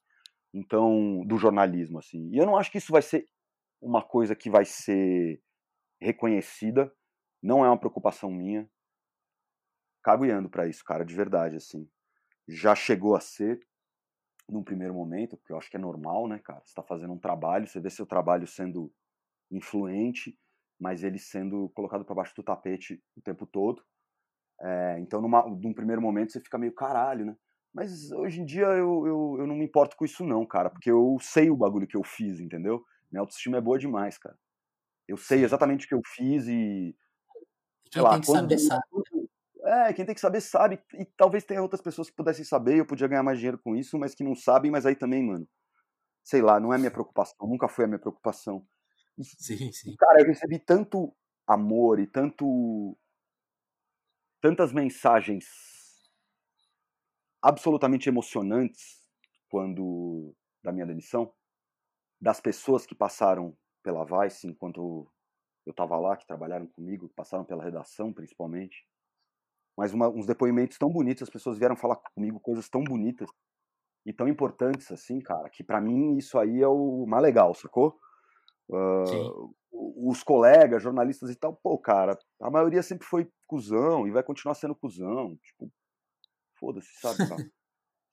[0.54, 2.30] Então, do jornalismo, assim.
[2.32, 3.26] E eu não acho que isso vai ser
[3.82, 5.42] uma coisa que vai ser
[6.02, 6.92] reconhecida.
[7.42, 8.70] Não é uma preocupação minha.
[10.04, 11.90] Cago e ando pra isso, cara, de verdade, assim.
[12.48, 13.60] Já chegou a ser
[14.48, 16.62] num primeiro momento, porque eu acho que é normal, né, cara?
[16.66, 18.92] Você tá fazendo um trabalho, você vê seu trabalho sendo
[19.52, 20.38] influente,
[20.80, 23.84] mas ele sendo colocado para baixo do tapete o tempo todo.
[24.62, 27.36] É, então, numa, num primeiro momento, você fica meio caralho, né?
[27.74, 30.90] Mas hoje em dia eu, eu, eu não me importo com isso, não, cara, porque
[30.90, 32.84] eu sei o bagulho que eu fiz, entendeu?
[33.12, 34.36] Minha autoestima é boa demais, cara.
[35.08, 36.96] Eu sei exatamente o que eu fiz e.
[37.92, 38.84] Quem lá, tem que quando- saber, sabe.
[39.64, 40.80] É, quem tem que saber sabe.
[40.94, 43.98] E talvez tenha outras pessoas que pudessem saber, eu podia ganhar mais dinheiro com isso,
[44.00, 45.48] mas que não sabem, mas aí também, mano.
[46.24, 48.66] Sei lá, não é minha preocupação, nunca foi a minha preocupação.
[49.18, 49.96] E, Sim, sim.
[49.98, 51.14] cara, eu recebi tanto
[51.48, 52.98] amor e tanto.
[54.42, 55.46] Tantas mensagens
[57.42, 59.04] absolutamente emocionantes
[59.50, 60.34] quando.
[60.62, 61.32] da minha demissão,
[62.22, 65.08] das pessoas que passaram pela Vice enquanto
[65.66, 68.86] eu tava lá, que trabalharam comigo, que passaram pela redação principalmente.
[69.78, 73.30] Mas uma- uns depoimentos tão bonitos, as pessoas vieram falar comigo coisas tão bonitas
[74.06, 78.00] e tão importantes assim, cara, que pra mim isso aí é o mais legal, sacou?
[79.72, 84.24] O- os colegas, jornalistas e tal, pô, cara, a maioria sempre foi cuzão e vai
[84.24, 85.38] continuar sendo cuzão.
[85.44, 85.72] Tipo,
[86.60, 87.18] foda-se, sabe,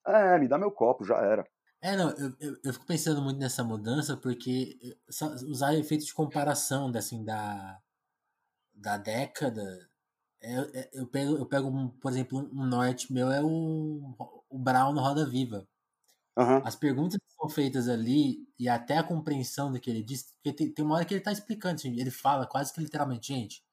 [0.07, 1.45] é, me dá meu copo, já era.
[1.81, 6.13] É, não, eu, eu, eu fico pensando muito nessa mudança porque eh, usar efeitos de
[6.13, 7.79] comparação da, assim, da,
[8.73, 9.89] da década.
[10.41, 14.15] é- é- eu, pego, eu pego, por exemplo, um norte meu é o,
[14.49, 15.67] o Brown no Roda Viva.
[16.37, 16.61] Aham.
[16.65, 20.53] As perguntas que são feitas ali e até a compreensão do que ele diz, porque
[20.53, 23.63] tem, tem uma hora que ele tá explicando, assim, ele fala quase que literalmente, gente,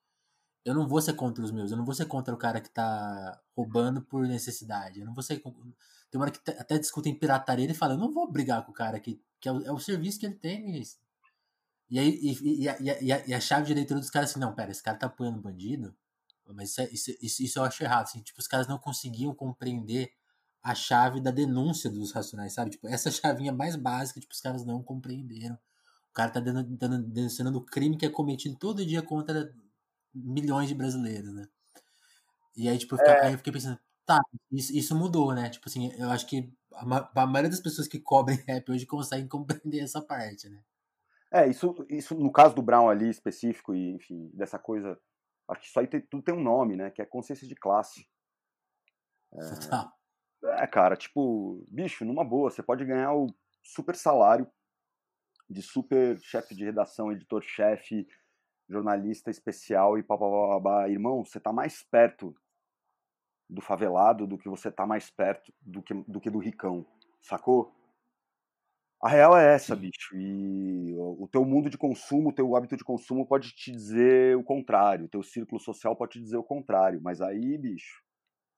[0.64, 2.70] eu não vou ser contra os meus, eu não vou ser contra o cara que
[2.70, 5.40] tá roubando por necessidade, eu não vou ser.
[5.42, 5.52] Tem
[6.20, 9.00] uma hora que até discutem pirataria, ele fala, eu não vou brigar com o cara
[9.00, 10.78] que, que é, o, é o serviço que ele tem.
[10.80, 10.98] isso.
[11.90, 14.30] E aí, e, e, a, e, a, e a- e chave de leitura dos caras
[14.30, 15.94] assim, não, pera, esse cara tá apoiando bandido,
[16.46, 19.34] mas isso, é- isso, isso, isso eu acho errado, assim, tipo, os caras não conseguiam
[19.34, 20.12] compreender
[20.64, 22.72] a chave da denúncia dos racionais, sabe?
[22.72, 25.56] Tipo, essa chavinha mais básica, tipo, os caras não compreenderam.
[26.10, 29.54] O cara tá denunciando o crime que é cometido todo dia contra
[30.14, 31.48] milhões de brasileiros, né?
[32.56, 35.50] E aí, tipo, eu fica- aí eu fiquei pensando, tá, isso, isso mudou, né?
[35.50, 39.28] Tipo assim, eu acho que a, a maioria das pessoas que cobrem rap hoje conseguem
[39.28, 40.62] compreender essa parte, né?
[41.32, 44.98] É, isso, isso no caso do Brown ali específico e, enfim, dessa coisa,
[45.48, 48.06] acho que isso aí tem, tudo tem um nome, né, que é consciência de classe.
[49.30, 49.92] Total.
[50.44, 54.46] É, cara, tipo, bicho, numa boa, você pode ganhar o super salário
[55.48, 58.06] de super chefe de redação, editor-chefe,
[58.68, 60.88] jornalista especial e papapá.
[60.88, 62.34] Irmão, você tá mais perto
[63.48, 66.86] do favelado do que você tá mais perto do que do, que do ricão,
[67.20, 67.72] sacou?
[69.02, 70.16] A real é essa, bicho.
[70.16, 74.36] E o o teu mundo de consumo, o teu hábito de consumo pode te dizer
[74.36, 77.00] o contrário, o teu círculo social pode te dizer o contrário.
[77.02, 78.02] Mas aí, bicho,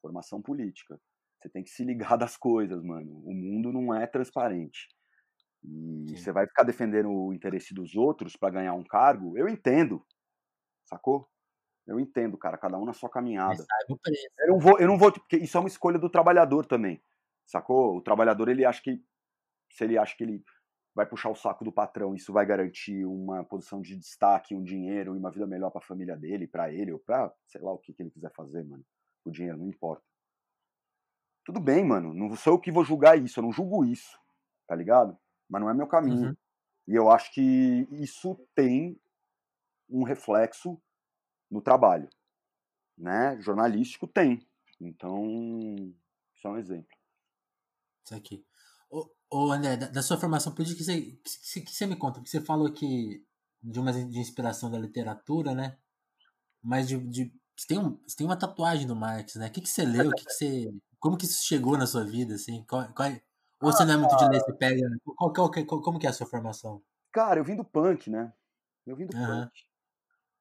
[0.01, 1.01] formação política.
[1.41, 3.21] Você tem que se ligar das coisas, mano.
[3.25, 4.89] O mundo não é transparente.
[5.63, 6.17] E Sim.
[6.17, 10.05] você vai ficar defendendo o interesse dos outros para ganhar um cargo, eu entendo.
[10.85, 11.29] Sacou?
[11.87, 13.65] Eu entendo, cara, cada um na sua caminhada.
[14.39, 17.03] Eu não vou, eu não vou, porque isso é uma escolha do trabalhador também.
[17.45, 17.97] Sacou?
[17.97, 19.01] O trabalhador, ele acha que
[19.71, 20.43] se ele acha que ele
[20.95, 25.15] vai puxar o saco do patrão, isso vai garantir uma posição de destaque, um dinheiro
[25.15, 27.79] e uma vida melhor para a família dele, para ele ou para, sei lá, o
[27.79, 28.85] que, que ele quiser fazer, mano.
[29.25, 30.03] O dinheiro não importa.
[31.47, 34.19] Tudo bem, mano, não sou eu que vou julgar isso, eu não julgo isso,
[34.67, 35.17] tá ligado?
[35.49, 36.31] Mas não é meu caminho.
[36.31, 36.37] Uhum.
[36.89, 37.41] E eu acho que
[37.93, 39.01] isso tem
[39.89, 40.77] um reflexo
[41.49, 42.11] no trabalho,
[42.99, 43.41] né?
[43.41, 44.45] Jornalístico tem.
[44.81, 45.23] Então,
[46.43, 46.97] só um exemplo.
[48.05, 48.45] Isso aqui.
[48.91, 52.15] Ô, ô André, da, da, sua formação política, que você, que, que você me conta?
[52.19, 53.25] Porque você falou que
[53.63, 55.79] de uma de inspiração da literatura, né?
[56.61, 59.47] Mas de, de você, tem um, você tem uma tatuagem do Marx, né?
[59.47, 60.09] O que, que você leu?
[60.09, 60.75] O que, que você,
[61.07, 62.65] como que isso chegou na sua vida, assim?
[62.69, 63.23] Qual, qual, é,
[63.63, 64.83] ou você não é muito de ler, você pega...
[65.05, 66.83] Qual, qual, qual, como que é a sua formação?
[67.13, 68.33] Cara, eu vim do punk, né?
[68.85, 69.25] Eu vim do uhum.
[69.25, 69.53] punk.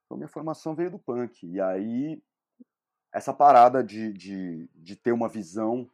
[0.04, 1.46] Então, minha formação veio do punk.
[1.46, 2.20] E aí,
[3.14, 5.88] essa parada de, de, de ter uma visão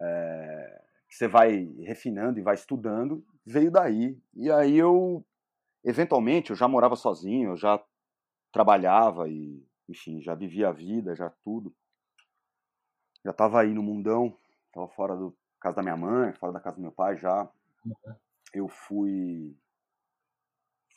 [0.00, 4.16] é, que você vai refinando e vai estudando, veio daí.
[4.34, 5.26] E aí eu,
[5.82, 7.84] eventualmente, eu já morava sozinho, eu já
[8.52, 11.74] trabalhava e, enfim, já vivia a vida, já tudo.
[13.28, 14.34] Já estava aí no mundão,
[14.68, 17.46] estava fora da casa da minha mãe, fora da casa do meu pai já.
[18.54, 19.54] Eu fui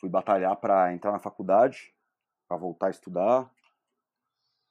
[0.00, 1.94] fui batalhar para entrar na faculdade,
[2.48, 3.52] para voltar a estudar,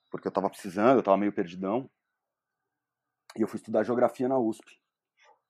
[0.10, 1.88] porque eu estava precisando, eu estava meio perdidão.
[3.38, 4.82] E eu fui estudar geografia na USP.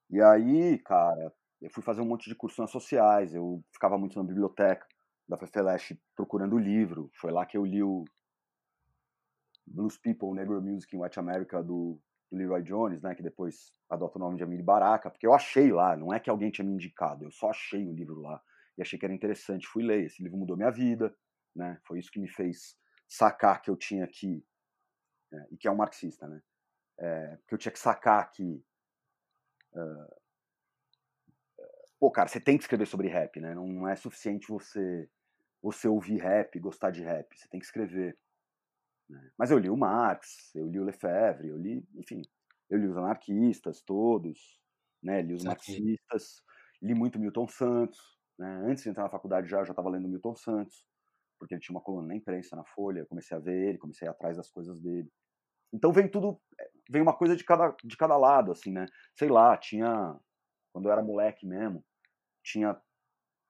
[0.09, 4.27] E aí, cara, eu fui fazer um monte de cursos sociais, eu ficava muito na
[4.27, 4.85] biblioteca
[5.29, 7.09] da FFLS procurando livro.
[7.13, 8.03] Foi lá que eu li o
[9.65, 11.99] Blues People, Negro Music in White America do,
[12.31, 15.71] do Leroy Jones, né, que depois adota o nome de Amiri Baraka, porque eu achei
[15.71, 18.41] lá, não é que alguém tinha me indicado, eu só achei o livro lá
[18.77, 20.05] e achei que era interessante, fui ler.
[20.05, 21.15] Esse livro mudou minha vida,
[21.55, 21.79] né?
[21.83, 24.43] Foi isso que me fez sacar que eu tinha que
[25.31, 26.41] né, e que é um marxista, né?
[26.97, 28.63] É, que eu tinha que sacar que
[29.73, 30.21] uh,
[31.99, 33.53] pô, cara, você tem que escrever sobre rap, né?
[33.55, 35.09] Não é suficiente você
[35.61, 38.17] você ouvir rap, gostar de rap, você tem que escrever.
[39.11, 39.29] Né?
[39.37, 42.21] Mas eu li o Marx, eu li o Lefebvre, eu li, enfim,
[42.69, 44.39] eu li os anarquistas todos,
[45.03, 45.21] né?
[45.21, 46.41] Li os marxistas,
[46.81, 47.99] li muito Milton Santos,
[48.39, 48.63] né?
[48.65, 50.85] Antes de entrar na faculdade já, eu já estava lendo Milton Santos,
[51.37, 54.11] porque ele tinha uma coluna na imprensa, na Folha, comecei a ver ele, comecei a
[54.11, 55.11] ir atrás das coisas dele.
[55.73, 56.39] Então vem tudo,
[56.89, 58.85] vem uma coisa de cada, de cada lado, assim, né?
[59.13, 60.17] Sei lá, tinha,
[60.71, 61.83] quando eu era moleque mesmo,
[62.43, 62.79] tinha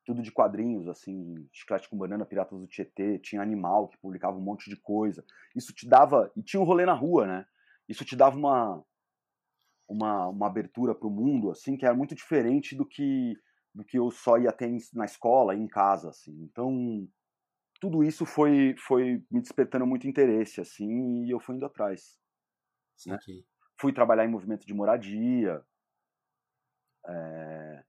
[0.06, 4.42] tudo de quadrinhos, assim, Chiclete com Banana, Piratas do Tietê, tinha Animal, que publicava um
[4.42, 5.24] monte de coisa.
[5.56, 7.46] Isso te dava, e tinha um rolê na rua, né?
[7.88, 8.84] Isso te dava uma,
[9.88, 13.36] uma, uma abertura para o mundo, assim, que era muito diferente do que
[13.74, 16.44] do que eu só ia ter na escola, em casa, assim.
[16.44, 17.08] Então,
[17.82, 22.20] tudo isso foi foi me despertando muito interesse assim e eu fui indo atrás
[23.08, 23.18] né?
[23.80, 25.66] fui trabalhar em movimento de moradia
[27.08, 27.84] é...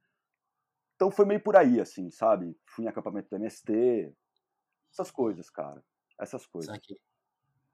[1.03, 4.15] então foi meio por aí assim sabe fui em acampamento do MST
[4.93, 5.83] essas coisas cara
[6.21, 6.79] essas coisas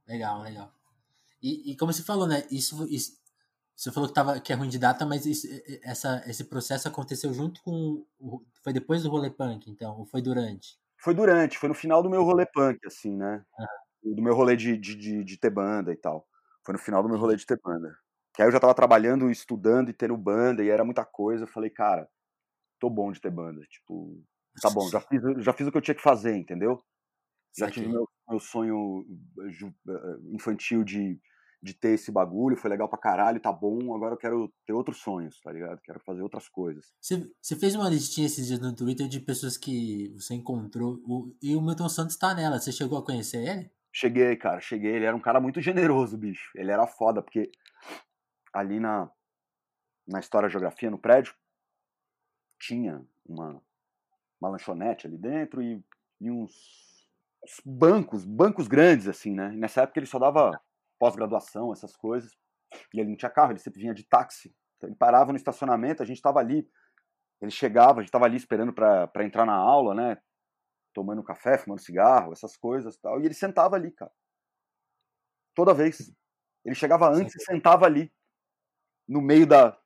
[0.07, 0.73] legal legal
[1.43, 3.19] e, e, como você falou né isso, isso
[3.79, 5.47] você falou que, tava, que é ruim de data, mas isso,
[5.85, 8.05] essa, esse processo aconteceu junto com.
[8.65, 9.97] Foi depois do rolê punk, então?
[10.01, 10.77] Ou foi durante?
[10.97, 13.41] Foi durante, foi no final do meu rolê punk, assim, né?
[13.57, 13.67] Ah.
[14.03, 16.27] Do meu rolê de, de, de, de, ter banda e tal.
[16.67, 17.97] Foi no final do meu rolê de ter banda.
[18.35, 21.45] Que aí eu já tava trabalhando, estudando e tendo banda, e era muita coisa.
[21.45, 22.09] Eu falei, cara,
[22.79, 23.61] tô bom de ter banda.
[23.63, 24.23] Tipo,
[24.61, 26.83] tá bom, já fiz, já fiz o que eu tinha que fazer, entendeu?
[27.57, 29.05] Já tive meu, meu sonho
[29.41, 31.21] eh, eh, infantil de
[31.61, 34.99] de ter esse bagulho, foi legal pra caralho, tá bom, agora eu quero ter outros
[34.99, 35.81] sonhos, tá ligado?
[35.83, 36.93] Quero fazer outras coisas.
[37.01, 41.35] Você, você fez uma listinha esses dias no Twitter de pessoas que você encontrou, o,
[41.43, 43.71] e o Milton Santos tá nela, você chegou a conhecer ele?
[43.93, 47.51] Cheguei, cara, cheguei, ele era um cara muito generoso, bicho, ele era foda, porque
[48.53, 49.11] ali na,
[50.07, 51.35] na História Geografia, no prédio,
[52.59, 53.63] tinha uma,
[54.41, 55.83] uma lanchonete ali dentro e,
[56.21, 57.09] e uns,
[57.43, 59.53] uns bancos, bancos grandes, assim, né?
[59.55, 60.61] E nessa época ele só dava
[60.99, 62.37] pós-graduação, essas coisas.
[62.93, 64.55] E ele não tinha carro, ele sempre vinha de táxi.
[64.77, 66.69] Então, ele parava no estacionamento, a gente estava ali.
[67.41, 70.19] Ele chegava, a gente estava ali esperando para entrar na aula, né?
[70.93, 73.21] Tomando café, fumando cigarro, essas coisas tal.
[73.21, 74.11] E ele sentava ali, cara.
[75.55, 76.13] Toda vez.
[76.65, 78.13] Ele chegava antes e sentava ali,
[79.09, 79.78] no meio da,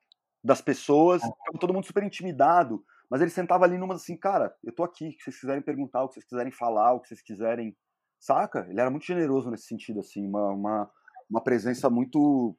[0.42, 1.22] das pessoas.
[1.22, 2.84] Ficava todo mundo super intimidado.
[3.10, 6.02] Mas ele sentava ali numa assim, cara, eu tô aqui, o que vocês quiserem perguntar,
[6.02, 7.76] o que vocês quiserem falar, o que vocês quiserem.
[8.18, 8.66] Saca?
[8.70, 10.90] Ele era muito generoso nesse sentido, assim, uma, uma
[11.32, 12.56] uma presença muito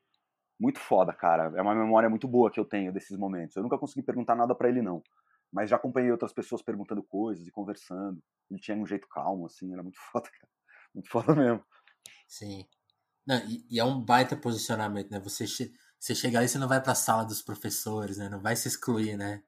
[0.59, 1.51] muito foda, cara.
[1.55, 3.55] É uma memória muito boa que eu tenho desses momentos.
[3.55, 5.03] Eu nunca consegui perguntar nada para ele, não.
[5.51, 8.21] Mas já acompanhei outras pessoas perguntando coisas e conversando.
[8.49, 10.51] Ele tinha um jeito calmo, assim, era muito foda, cara.
[10.93, 11.63] Muito foda mesmo.
[12.27, 12.65] Sim.
[13.27, 15.19] Não, e, e, é um baita posicionamento, né?
[15.19, 15.45] Você,
[16.03, 18.27] você chega ali, você não vai pra sala dos professores, né?
[18.27, 19.41] Não vai se excluir, né?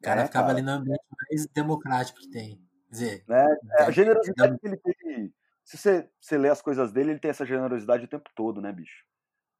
[0.00, 0.58] O cara é, ficava cara.
[0.58, 2.56] ali no ambiente mais democrático que tem.
[2.88, 3.46] Quer dizer, é,
[3.78, 5.32] é a generosidade que ele tem.
[5.64, 8.72] Se você, você lê as coisas dele, ele tem essa generosidade o tempo todo, né,
[8.72, 9.04] bicho?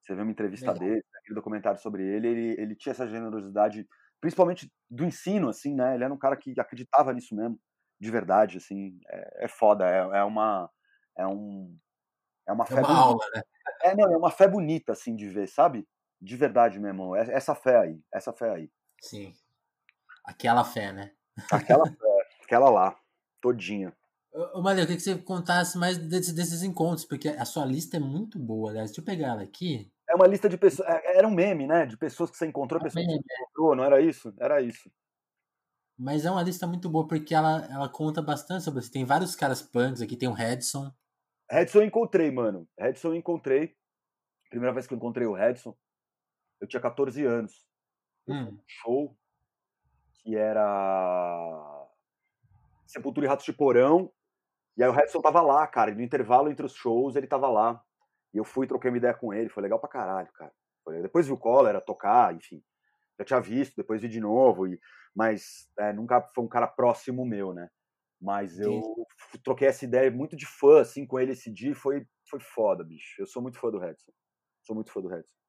[0.00, 0.88] Você vê uma entrevista Legal.
[0.88, 3.88] dele, aquele documentário sobre ele, ele, ele tinha essa generosidade,
[4.20, 5.94] principalmente do ensino, assim, né?
[5.94, 7.56] Ele era um cara que acreditava nisso mesmo,
[8.00, 8.98] de verdade, assim.
[9.08, 10.68] É, é foda, é, é uma.
[11.16, 11.78] É um.
[12.48, 12.80] É uma fé.
[12.80, 13.42] É uma aula, né?
[13.84, 15.86] É, não, é uma fé bonita, assim, de ver, sabe?
[16.22, 17.16] De verdade, meu irmão.
[17.16, 18.70] É, essa fé aí, essa fé aí.
[19.00, 19.34] Sim.
[20.24, 21.10] Aquela fé, né?
[21.50, 22.96] Aquela fé, aquela lá,
[23.40, 23.92] todinha.
[24.32, 27.96] Ô, Maria, eu queria que você contasse mais desses, desses encontros, porque a sua lista
[27.96, 28.90] é muito boa, aliás.
[28.90, 29.92] Deixa eu pegar ela aqui.
[30.08, 30.88] É uma lista de pessoas.
[30.88, 31.86] É, era um meme, né?
[31.86, 34.32] De pessoas que você encontrou, é pessoas que você encontrou, não era isso?
[34.38, 34.88] Era isso.
[35.98, 38.92] Mas é uma lista muito boa, porque ela, ela conta bastante sobre isso.
[38.92, 40.92] Tem vários caras punks aqui, tem o Redson.
[41.50, 42.68] Redson eu encontrei, mano.
[42.78, 43.74] Redson eu encontrei.
[44.48, 45.76] Primeira vez que eu encontrei o Redson,
[46.62, 47.66] eu tinha 14 anos.
[48.26, 48.44] Hum.
[48.44, 49.18] Um show
[50.20, 51.88] que era
[52.86, 54.12] Sepultura e Ratos de Porão.
[54.76, 55.92] E aí o Redson tava lá, cara.
[55.92, 57.82] No intervalo entre os shows, ele tava lá.
[58.32, 59.48] E eu fui, troquei uma ideia com ele.
[59.48, 60.52] Foi legal pra caralho, cara.
[61.02, 62.62] Depois vi o Collor tocar, enfim.
[63.18, 64.68] Já tinha visto, depois vi de novo.
[64.68, 64.80] E,
[65.14, 67.68] mas é, nunca foi um cara próximo meu, né?
[68.20, 69.40] Mas eu Sim.
[69.42, 71.74] troquei essa ideia muito de fã, assim, com ele esse dia.
[71.74, 73.20] Foi, foi foda, bicho.
[73.20, 74.12] Eu sou muito fã do Redson.
[74.62, 75.41] Sou muito fã do Redson.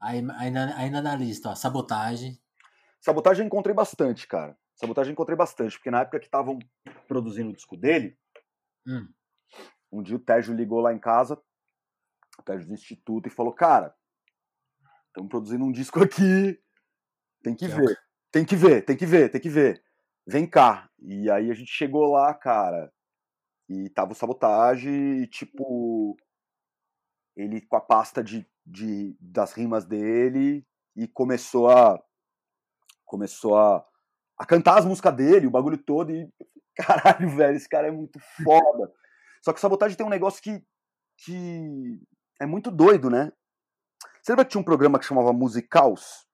[0.00, 2.40] Aí, ainda, ainda na lista, ó, sabotagem.
[3.00, 4.56] Sabotagem eu encontrei bastante, cara.
[4.74, 6.58] Sabotagem eu encontrei bastante, porque na época que estavam
[7.06, 8.16] produzindo o disco dele,
[8.86, 9.06] hum.
[9.92, 11.38] um dia o Tejo ligou lá em casa,
[12.38, 13.94] o Tejo do Instituto, e falou: Cara,
[15.08, 16.58] estamos produzindo um disco aqui,
[17.42, 17.96] tem que, que ver, é.
[18.32, 19.84] tem que ver, tem que ver, tem que ver.
[20.26, 20.88] Vem cá.
[20.98, 22.90] E aí a gente chegou lá, cara,
[23.68, 26.16] e tava o Sabotagem, e tipo,
[27.40, 30.66] ele com a pasta de, de, das rimas dele,
[30.96, 32.02] e começou a.
[33.04, 33.84] Começou a
[34.40, 36.26] a cantar as músicas dele, o bagulho todo, e
[36.74, 38.90] caralho, velho, esse cara é muito foda.
[39.44, 40.64] Só que o Sabotagem tem um negócio que,
[41.18, 42.00] que
[42.40, 43.30] é muito doido, né?
[44.22, 46.26] Você lembra que tinha um programa que chamava Musicaus?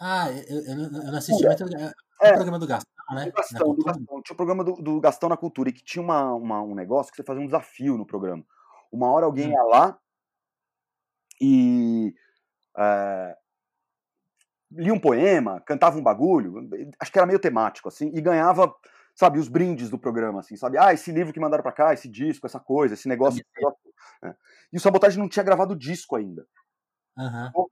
[0.00, 3.24] Ah, eu, eu, eu não assisti, mas é, é, o programa do Gastão, né?
[3.26, 4.22] Do Gastão, do Gastão.
[4.22, 7.12] Tinha o programa do, do, Gastão na Cultura, e que tinha uma, uma, um negócio
[7.12, 8.42] que você fazia um desafio no programa.
[8.94, 9.52] Uma hora alguém hum.
[9.52, 9.98] ia lá
[11.40, 12.14] e
[12.78, 13.36] é,
[14.70, 16.68] lia um poema, cantava um bagulho,
[17.00, 18.72] acho que era meio temático, assim, e ganhava,
[19.14, 20.78] sabe, os brindes do programa, assim, sabe?
[20.78, 23.40] Ah, esse livro que mandaram para cá, esse disco, essa coisa, esse negócio.
[23.40, 23.78] Esse negócio
[24.22, 24.36] né?
[24.72, 26.46] E o Sabotagem não tinha gravado disco ainda.
[27.16, 27.66] Uhum.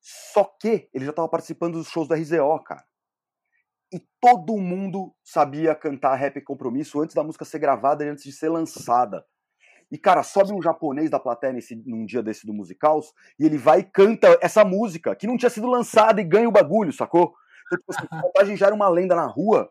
[0.00, 2.84] Só que ele já estava participando dos shows do RZO, cara.
[3.92, 8.32] E todo mundo sabia cantar Rap Compromisso antes da música ser gravada e antes de
[8.32, 9.24] ser lançada.
[9.90, 13.56] E, cara, sobe um japonês da plateia nesse, num dia desse do Musicals e ele
[13.56, 17.34] vai e canta essa música que não tinha sido lançada e ganha o bagulho, sacou?
[17.66, 19.70] Então, tipo assim, a montagem já era uma lenda na rua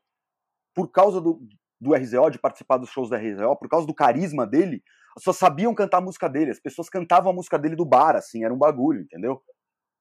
[0.74, 1.42] por causa do,
[1.80, 4.82] do RZO, de participar dos shows do RZO, por causa do carisma dele.
[5.16, 8.16] As pessoas sabiam cantar a música dele, as pessoas cantavam a música dele do bar,
[8.16, 9.42] assim, era um bagulho, entendeu?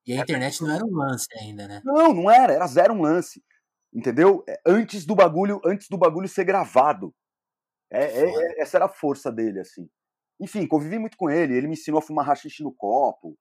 [0.07, 1.81] E a internet não era um lance ainda, né?
[1.85, 3.43] Não, não era, era zero um lance.
[3.93, 4.45] Entendeu?
[4.49, 7.15] É, antes do bagulho, antes do bagulho ser gravado.
[7.91, 9.89] É, é, é, essa era a força dele, assim.
[10.41, 11.57] Enfim, convivi muito com ele.
[11.57, 13.39] Ele me ensinou a fumar rachixe no copo.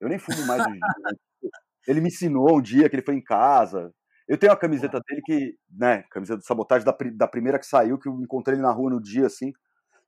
[0.00, 1.12] Eu nem fumo mais hoje né?
[1.86, 3.92] Ele me ensinou um dia que ele foi em casa.
[4.28, 7.98] Eu tenho a camiseta dele que, né, camiseta de sabotagem da, da primeira que saiu,
[7.98, 9.52] que eu encontrei ele na rua no dia, assim.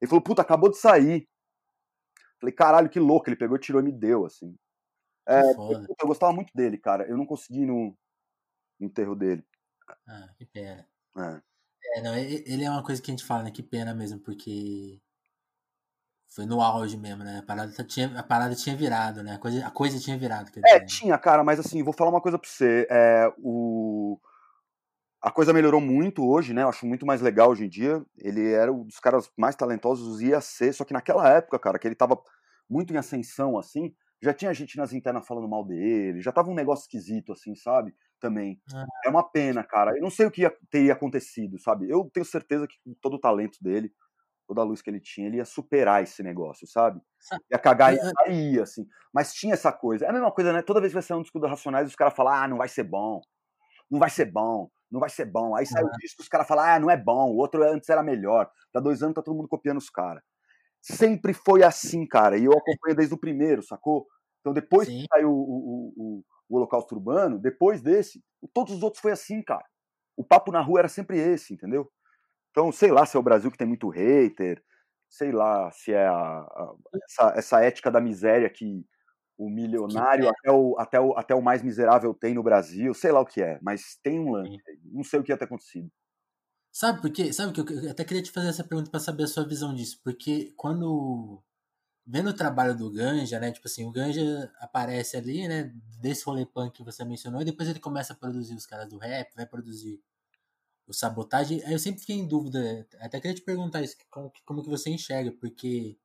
[0.00, 1.26] Ele falou, puta, acabou de sair.
[2.38, 3.28] Falei, caralho, que louco.
[3.28, 4.54] Ele pegou, tirou e me deu, assim.
[5.26, 7.08] É, eu, eu, gostava muito dele, cara.
[7.08, 7.96] Eu não consegui no,
[8.78, 9.44] no enterro dele.
[10.06, 10.86] Ah, que pena.
[11.16, 11.98] É.
[11.98, 12.02] é.
[12.02, 13.50] não, ele é uma coisa que a gente fala, né?
[13.50, 15.00] Que pena mesmo, porque
[16.30, 17.38] foi no auge mesmo, né?
[17.38, 19.34] A parada tinha, a parada tinha virado, né?
[19.34, 20.48] A coisa, a coisa tinha virado.
[20.48, 20.86] é, dizer, né?
[20.86, 22.86] tinha, cara, mas assim, vou falar uma coisa pra você.
[22.88, 24.18] É, o...
[25.20, 26.62] A coisa melhorou muito hoje, né?
[26.62, 28.02] Eu acho muito mais legal hoje em dia.
[28.16, 31.86] Ele era um dos caras mais talentosos, ia ser, só que naquela época, cara, que
[31.86, 32.18] ele tava
[32.68, 36.54] muito em ascensão, assim, já tinha gente nas internas falando mal dele, já tava um
[36.54, 37.92] negócio esquisito, assim, sabe?
[38.20, 38.60] Também.
[38.72, 38.86] Ah.
[39.04, 39.96] É uma pena, cara.
[39.96, 41.90] Eu não sei o que ia, teria acontecido, sabe?
[41.90, 43.92] Eu tenho certeza que com todo o talento dele,
[44.51, 47.01] toda a luz que ele tinha, ele ia superar esse negócio, sabe?
[47.53, 48.84] Ia cagar e sair, assim.
[49.14, 50.05] Mas tinha essa coisa.
[50.05, 50.61] É a mesma coisa, né?
[50.61, 52.66] Toda vez que vai sair um disco do Racionais, os caras falam, ah, não vai
[52.66, 53.20] ser bom.
[53.88, 54.68] Não vai ser bom.
[54.90, 55.55] Não vai ser bom.
[55.55, 57.30] Aí sai o disco, os caras falam, ah, não é bom.
[57.30, 58.51] O outro antes era melhor.
[58.74, 60.20] Dá dois anos tá todo mundo copiando os caras.
[60.82, 62.36] Sempre foi assim, cara.
[62.36, 64.09] E eu acompanho desde o primeiro, sacou?
[64.40, 64.98] Então depois Sim.
[64.98, 68.20] que saiu o, o, o, o Holocausto Urbano, depois desse,
[68.53, 69.64] todos os outros foi assim, cara.
[70.16, 71.88] O papo na rua era sempre esse, entendeu?
[72.51, 74.62] Então, sei lá se é o Brasil que tem muito hater,
[75.09, 76.74] sei lá se é a, a,
[77.05, 78.84] essa, essa ética da miséria que
[79.38, 80.28] o milionário é.
[80.28, 83.40] até o, até, o, até o mais miserável tem no Brasil, sei lá o que
[83.40, 84.59] é, mas tem um lance.
[84.84, 85.90] Não sei o que ia ter acontecido.
[86.72, 87.32] Sabe por quê?
[87.32, 90.01] Sabe que eu até queria te fazer essa pergunta para saber a sua visão disso,
[90.05, 91.42] porque quando
[92.07, 93.53] vendo o trabalho do Ganja, né?
[93.53, 95.72] Tipo assim, o Ganja aparece ali, né?
[96.01, 98.98] Desse rolê punk que você mencionou, e depois ele começa a produzir os caras do
[98.98, 100.01] rap, vai produzir
[100.91, 101.61] o sabotagem.
[101.70, 105.32] Eu sempre fiquei em dúvida, até queria te perguntar isso, como, como que você enxerga,
[105.32, 105.97] porque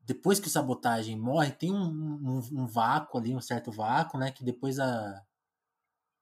[0.00, 4.32] depois que o sabotagem morre, tem um, um, um, vácuo ali, um certo vácuo, né?
[4.32, 5.22] Que depois a.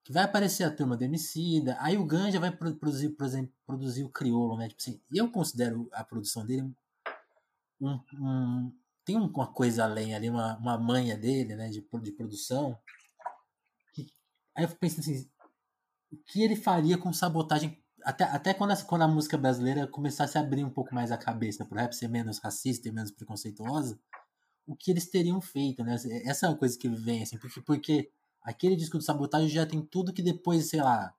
[0.02, 4.04] Que vai aparecer a turma do Emicida, aí o Ganja vai produzir, por exemplo, produzir
[4.04, 4.68] o Criolo, né?
[4.68, 6.74] Tipo assim, eu considero a produção dele
[7.80, 8.72] um, um,
[9.04, 12.78] tem uma coisa além ali, uma, uma manha dele, né, de, de produção.
[14.56, 15.28] Aí eu fico pensando assim,
[16.14, 20.36] o que ele faria com sabotagem até, até quando, a, quando a música brasileira começasse
[20.36, 23.98] a abrir um pouco mais a cabeça pro rap ser menos racista e menos preconceituosa,
[24.66, 25.96] o que eles teriam feito, né?
[26.24, 28.10] Essa é uma coisa que vem, assim, porque, porque
[28.42, 31.14] aquele disco do sabotagem já tem tudo que depois, sei lá,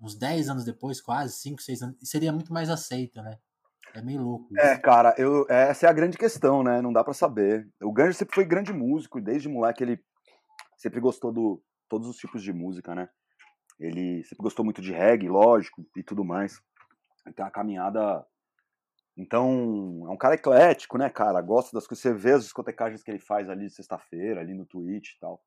[0.00, 3.38] uns 10 anos depois, quase, 5, 6 anos, seria muito mais aceito, né?
[3.94, 4.48] É meio louco.
[4.56, 4.72] É, isso.
[4.72, 6.80] É, cara, eu, essa é a grande questão, né?
[6.82, 7.68] Não dá para saber.
[7.82, 9.98] O Ganjo sempre foi grande músico, desde moleque ele
[10.76, 13.08] sempre gostou de todos os tipos de música, né?
[13.78, 16.60] Ele sempre gostou muito de reggae, lógico, e tudo mais.
[17.26, 18.26] Então a caminhada.
[19.16, 21.40] Então, é um cara eclético, né, cara?
[21.40, 22.02] Gosta das coisas.
[22.02, 25.42] Você vê as discotecagens que ele faz ali de sexta-feira, ali no Twitch e tal.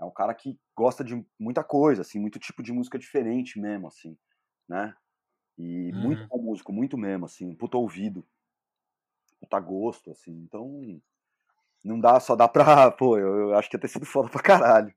[0.00, 3.86] É um cara que gosta de muita coisa, assim, muito tipo de música diferente mesmo,
[3.86, 4.16] assim,
[4.68, 4.94] né?
[5.58, 6.00] E uhum.
[6.00, 8.26] muito bom músico, muito mesmo, assim, puta ouvido,
[9.38, 10.32] puta gosto, assim.
[10.32, 11.00] Então,
[11.84, 12.90] não dá, só dá pra.
[12.92, 14.94] Pô, eu, eu acho que ia ter sido foda pra caralho.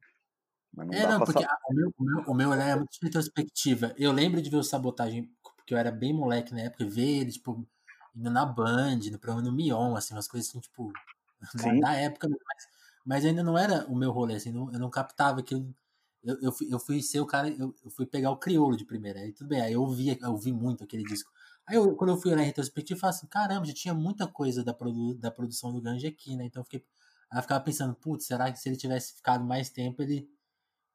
[0.73, 3.93] Mas não é, não, porque a, o, meu, o, meu, o meu é muito retrospectiva.
[3.97, 7.21] Eu lembro de ver o Sabotagem, porque eu era bem moleque na época, e ver
[7.21, 7.65] ele, tipo,
[8.15, 10.91] indo na Band, no programa no Mion, assim, umas coisas assim, tipo,
[11.57, 11.79] Sim.
[11.79, 12.67] da época, mas,
[13.05, 15.73] mas ainda não era o meu rolê, assim, não, eu não captava aquilo
[16.23, 18.85] eu, eu, fui, eu fui ser o cara, eu, eu fui pegar o crioulo de
[18.85, 19.19] primeira.
[19.19, 21.29] Aí tudo bem, aí eu ouvi, eu ouvi muito aquele disco.
[21.67, 24.25] Aí eu, quando eu fui olhar em retrospectiva, eu falei assim, caramba, já tinha muita
[24.25, 26.45] coisa da, produ, da produção do Ganja aqui, né?
[26.45, 26.85] Então eu fiquei.
[27.29, 30.29] Aí eu ficava pensando, putz, será que se ele tivesse ficado mais tempo, ele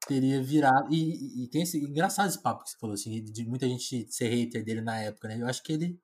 [0.09, 0.91] teria virado.
[0.91, 4.27] E, e, tem esse engraçado esse papo que você falou, assim, de muita gente ser
[4.27, 5.39] hater dele na época, né?
[5.39, 6.01] Eu acho que ele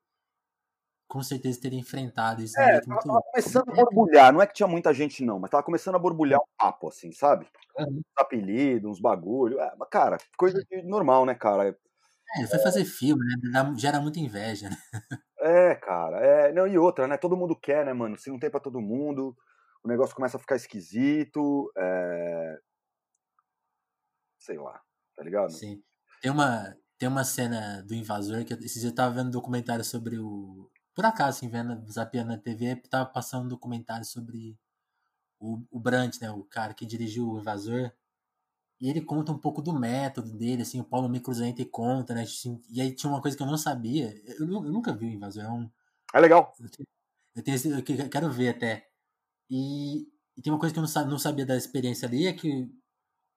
[1.08, 2.58] com certeza teria enfrentado isso.
[2.58, 5.62] É, tava, tava começando a borbulhar, não é que tinha muita gente não, mas tava
[5.62, 7.46] começando a borbulhar um papo, assim, sabe?
[7.78, 7.98] Uhum.
[7.98, 11.76] Uns apelidos, uns bagulho, é, cara, coisa de normal, né, cara?
[12.38, 14.76] É, foi fazer filme, né, gera muita inveja, né?
[15.38, 18.50] É, cara, é, não, e outra, né, todo mundo quer, né, mano, se não tem
[18.50, 19.36] pra todo mundo,
[19.84, 22.58] o negócio começa a ficar esquisito, é...
[24.46, 24.80] sei lá,
[25.16, 25.50] tá ligado?
[25.50, 25.82] Sim,
[26.22, 29.84] tem uma, tem uma cena do invasor que esses dias eu tava vendo um documentário
[29.84, 34.58] sobre o por acaso, assim, vendo, zapeando na TV, tava passando um documentário sobre
[35.38, 37.92] o, o Brandt, né, o cara que dirigiu o Invasor,
[38.80, 42.62] e ele conta um pouco do método dele, assim, o Paulo Micruzente conta, né, assim,
[42.70, 45.44] e aí tinha uma coisa que eu não sabia, eu, eu nunca vi o Invasor,
[45.44, 45.70] é um...
[46.14, 46.54] É legal.
[46.58, 46.88] Eu, tenho,
[47.34, 48.88] eu, tenho, eu quero ver até.
[49.50, 52.70] E, e, tem uma coisa que eu não, não sabia da experiência ali, é que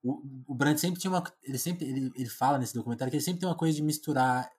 [0.04, 1.24] o, o Brandt sempre tinha uma...
[1.44, 4.50] Ele sempre, ele, ele fala nesse documentário que ele sempre tem uma coisa de misturar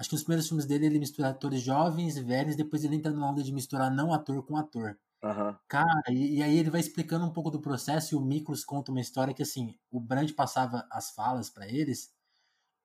[0.00, 3.30] Acho que nos primeiros filmes dele ele mistura atores jovens, velhos, depois ele entra numa
[3.30, 4.98] onda de misturar não ator com ator.
[5.22, 5.54] Uhum.
[5.68, 8.90] Cara, e, e, aí ele vai explicando um pouco do processo e o Miklos conta
[8.90, 12.10] uma história que assim, o Brand passava as falas para eles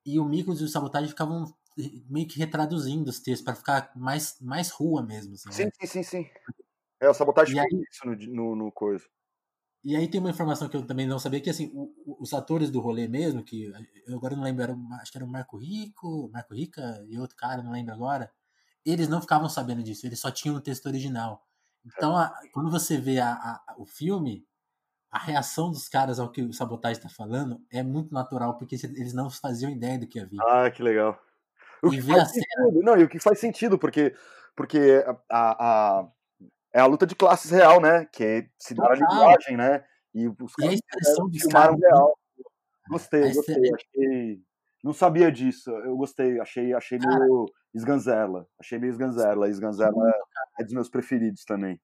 [0.05, 1.45] e o Miklos e o Sabotagem ficavam
[2.09, 5.36] meio que retraduzindo os textos para ficar mais, mais rua mesmo.
[5.36, 5.71] Assim, sim, né?
[5.79, 6.29] sim, sim, sim.
[6.99, 9.05] É, o Sabotagem fez isso no, no, no coisa.
[9.86, 12.71] E aí tem uma informação que eu também não sabia, que assim, o, os atores
[12.71, 13.71] do rolê mesmo, que
[14.07, 17.38] eu agora não lembro, era, acho que era o Marco Rico, Marco Rica e outro
[17.38, 18.31] cara, não lembro agora,
[18.83, 21.45] eles não ficavam sabendo disso, eles só tinham o texto original.
[21.86, 24.43] Então, a, quando você vê a, a, o filme,
[25.11, 29.13] a reação dos caras ao que o Sabotagem está falando é muito natural, porque eles
[29.13, 30.39] não faziam ideia do que havia.
[30.41, 31.15] Ah, que legal.
[31.83, 32.83] O e que faz sentido, cena...
[32.83, 34.15] Não, e o que faz sentido, porque,
[34.55, 36.07] porque a, a,
[36.76, 38.05] é a luta de classes real, né?
[38.11, 39.82] Que é se dar a linguagem, né?
[40.13, 41.80] E, os e a expressão dos caras.
[41.80, 42.19] Real.
[42.89, 43.71] Gostei, gostei.
[43.73, 44.41] Achei...
[44.84, 45.71] Não sabia disso.
[45.71, 46.38] Eu gostei.
[46.38, 48.45] Achei, achei cara, meio esganzela.
[48.59, 49.49] Achei meio esganzela.
[49.49, 49.95] Esganzela
[50.57, 51.80] é, é dos meus preferidos também.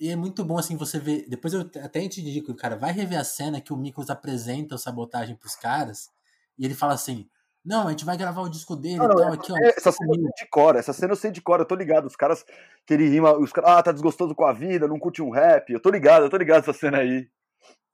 [0.00, 1.28] E é muito bom, assim, você ver.
[1.28, 4.78] Depois eu até te digo, cara, vai rever a cena que o Miklos apresenta o
[4.78, 6.10] sabotagem pros caras.
[6.58, 7.28] E ele fala assim:
[7.64, 9.56] não, a gente vai gravar o disco dele não, e tal, aqui, ó.
[9.56, 12.06] Essa cena eu sei de cor, essa cena eu sei de cor, eu tô ligado.
[12.06, 12.44] Os caras
[12.84, 15.72] que ele rima, os caras, ah, tá desgostoso com a vida, não curte um rap.
[15.72, 17.26] Eu tô ligado, eu tô ligado essa cena aí.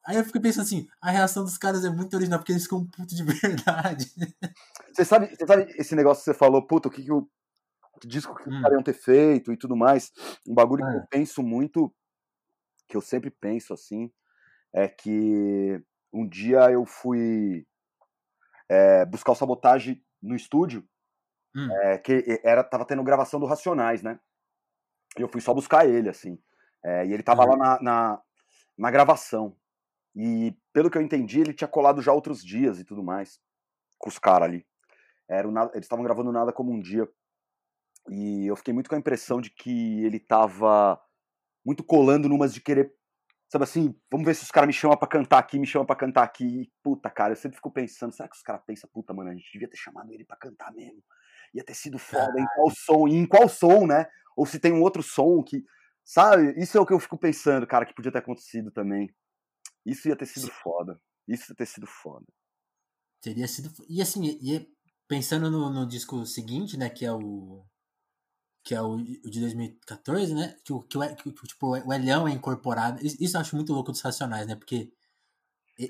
[0.05, 2.85] Aí eu fiquei pensando assim, a reação dos caras é muito original, porque eles ficam
[2.85, 4.11] puto de verdade.
[4.93, 7.29] Você sabe, você sabe esse negócio que você falou, puta, o que, que o
[8.01, 8.57] que disco que hum.
[8.57, 10.11] os caras iam ter feito e tudo mais.
[10.49, 11.95] Um bagulho que eu penso muito,
[12.89, 14.11] que eu sempre penso assim,
[14.73, 15.81] é que
[16.13, 17.65] um dia eu fui
[18.71, 20.89] é, buscar o sabotagem no estúdio,
[21.55, 21.69] hum.
[21.83, 24.21] é, que era tava tendo gravação do Racionais, né?
[25.19, 26.39] E eu fui só buscar ele, assim.
[26.85, 27.51] É, e ele tava uhum.
[27.51, 28.23] lá na, na,
[28.79, 29.57] na gravação.
[30.15, 33.41] E pelo que eu entendi, ele tinha colado já outros dias e tudo mais
[33.99, 34.67] com os caras ali.
[35.29, 37.09] Era o, eles estavam gravando nada como um dia.
[38.09, 41.01] E eu fiquei muito com a impressão de que ele tava
[41.65, 42.95] muito colando numas de querer.
[43.51, 45.97] Sabe assim, vamos ver se os caras me chamam pra cantar aqui, me chamam pra
[45.97, 46.45] cantar aqui.
[46.45, 49.35] E, puta, cara, eu sempre fico pensando, será que os caras pensam, puta, mano, a
[49.35, 51.03] gente devia ter chamado ele pra cantar mesmo?
[51.53, 53.09] Ia ter sido foda, em qual som?
[53.09, 54.07] E em qual som, né?
[54.37, 55.65] Ou se tem um outro som que.
[56.05, 56.55] Sabe?
[56.63, 59.13] Isso é o que eu fico pensando, cara, que podia ter acontecido também.
[59.85, 60.53] Isso ia ter sido Sim.
[60.63, 61.01] foda.
[61.27, 62.27] Isso ia ter sido foda.
[63.21, 63.71] Teria sido.
[63.89, 64.69] E assim, e
[65.09, 67.65] pensando no, no disco seguinte, né, que é o.
[68.63, 70.57] Que é o, o de 2014, né?
[70.65, 72.99] Que, que, o, que, tipo, o Elhão é incorporado.
[73.05, 74.55] Isso eu acho muito louco dos Racionais, né?
[74.55, 74.93] Porque.
[75.79, 75.89] Eu,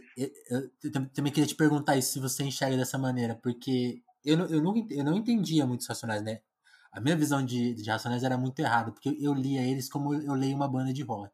[0.49, 4.63] eu, eu também queria te perguntar isso, se você enxerga dessa maneira, porque eu, eu,
[4.63, 6.41] não, eu não entendia muito os Racionais, né?
[6.93, 10.35] A minha visão de, de Racionais era muito errada, porque eu lia eles como eu
[10.35, 11.33] leio uma banda de rock.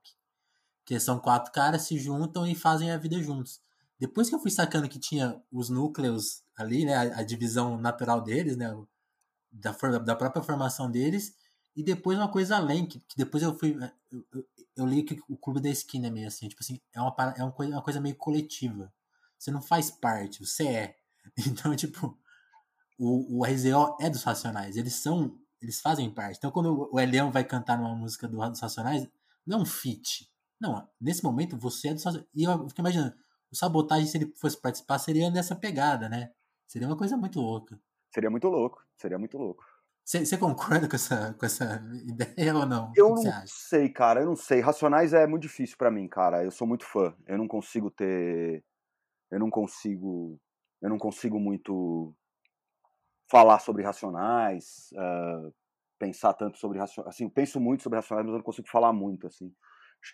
[0.85, 3.61] Que são quatro caras, se juntam e fazem a vida juntos.
[3.99, 8.21] Depois que eu fui sacando que tinha os núcleos ali, né, a, a divisão natural
[8.21, 8.75] deles, né,
[9.61, 11.35] da, da própria formação deles,
[11.75, 13.77] e depois uma coisa além, que, que depois eu fui.
[14.11, 14.47] Eu, eu,
[14.77, 17.43] eu, li que o clube da esquina é meio assim, tipo assim, é uma, é
[17.43, 18.93] uma, coisa, uma coisa meio coletiva.
[19.39, 20.97] Você não faz parte, você é.
[21.47, 22.19] Então, tipo,
[22.99, 25.39] o, o RZO é dos Racionais, eles são.
[25.61, 26.37] Eles fazem parte.
[26.37, 29.09] Então, quando o Elião vai cantar numa música do, dos Racionais,
[29.47, 30.31] não é um feat.
[30.61, 32.31] Não, nesse momento você é dos Racionais.
[32.35, 33.15] E eu fico imaginando,
[33.51, 36.31] o sabotagem, se ele fosse participar, seria nessa pegada, né?
[36.67, 37.79] Seria uma coisa muito louca.
[38.17, 39.63] Seria muito louco, seria muito louco.
[40.03, 42.91] Você concorda com essa, com essa ideia ou não?
[42.97, 44.61] Eu não sei, cara, eu não sei.
[44.61, 46.43] Racionais é muito difícil para mim, cara.
[46.43, 47.15] Eu sou muito fã.
[47.27, 48.65] Eu não consigo ter.
[49.31, 50.41] Eu não consigo.
[50.81, 52.15] Eu não consigo muito
[53.31, 55.53] falar sobre Racionais, uh,
[55.99, 57.15] pensar tanto sobre Racionais.
[57.15, 59.55] Assim, penso muito sobre Racionais, mas eu não consigo falar muito, assim.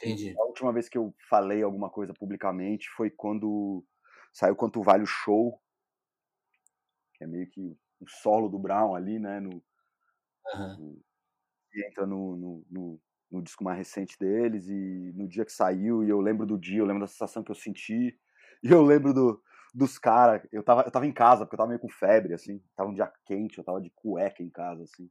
[0.03, 0.35] Entendi.
[0.37, 3.85] A última vez que eu falei alguma coisa publicamente foi quando
[4.33, 5.61] saiu Quanto Vale o Show,
[7.15, 9.41] que é meio que o solo do Brown ali, né?
[9.41, 9.63] No,
[10.55, 10.77] uhum.
[10.79, 11.03] no
[11.75, 13.01] entra no, no, no,
[13.31, 16.81] no, disco mais recente deles, e no dia que saiu, e eu lembro do dia,
[16.81, 18.19] eu lembro da sensação que eu senti,
[18.63, 19.43] e eu lembro do,
[19.75, 20.47] dos caras.
[20.53, 22.95] Eu tava, eu tava em casa, porque eu tava meio com febre, assim, tava um
[22.95, 25.11] dia quente, eu tava de cueca em casa, assim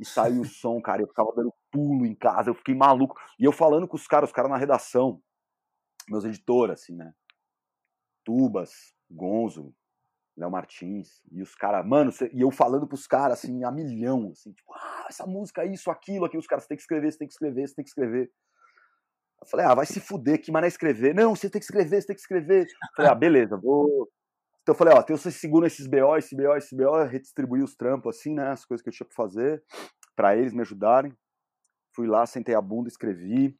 [0.00, 1.02] e saiu o som, cara.
[1.02, 3.20] Eu ficava dando pulo em casa, eu fiquei maluco.
[3.38, 5.22] E eu falando com os caras, os caras na redação,
[6.08, 7.12] meus editores, assim, né?
[8.24, 9.74] Tubas, Gonzo,
[10.40, 14.52] Léo Martins, e os caras, mano, e eu falando pros caras, assim, a milhão, assim,
[14.52, 17.34] tipo, ah, essa música, isso, aquilo, aqui, os caras, tem que escrever, você tem que
[17.34, 18.30] escrever, você tem que escrever.
[19.42, 21.14] Eu falei, ah, vai se fuder, que mané escrever.
[21.14, 22.62] Não, você tem que escrever, você tem que escrever.
[22.62, 24.08] Eu falei, ah, beleza, vou.
[24.62, 27.74] Então eu falei, ó, tem você segura esses BO, esse BO, esse BO, redistribuir os
[27.74, 28.48] trampos, assim, né?
[28.50, 29.62] As coisas que eu tinha pra fazer
[30.14, 31.14] para eles me ajudarem.
[31.94, 33.58] Fui lá, sentei a bunda, escrevi.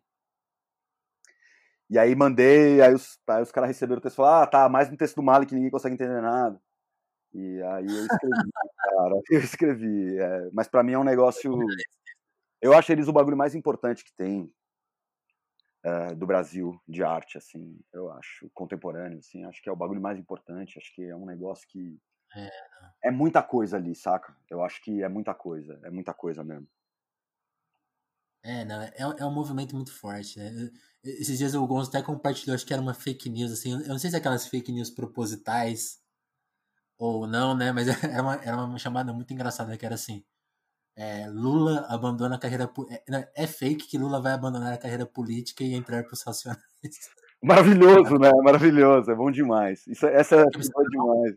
[1.89, 4.69] E aí mandei, aí os, aí os caras receberam o texto e falaram, ah, tá,
[4.69, 6.61] mais um texto do Mali que ninguém consegue entender nada.
[7.33, 10.19] E aí eu escrevi, cara, eu escrevi.
[10.19, 11.57] É, mas para mim é um negócio.
[12.61, 14.53] Eu acho eles o bagulho mais importante que tem
[15.83, 20.01] é, do Brasil de arte, assim, eu acho, contemporâneo, assim, acho que é o bagulho
[20.01, 21.99] mais importante, acho que é um negócio que
[22.37, 22.51] é.
[23.05, 24.37] é muita coisa ali, saca?
[24.49, 26.69] Eu acho que é muita coisa, é muita coisa mesmo.
[28.43, 30.71] É, não, é, é um movimento muito forte, né?
[31.03, 33.99] Esses dias o Gonzo até compartilhou, acho que era uma fake news, assim, eu não
[33.99, 35.99] sei se é aquelas fake news propositais
[37.01, 37.73] ou não, né?
[37.73, 40.23] Mas era uma, era uma chamada muito engraçada, que era assim,
[40.97, 42.71] é, Lula abandona a carreira...
[43.09, 46.61] É, é fake que Lula vai abandonar a carreira política e entrar para os racionais.
[47.43, 48.31] Maravilhoso, né?
[48.43, 49.87] Maravilhoso, é bom demais.
[49.87, 51.37] Isso, essa é boa demais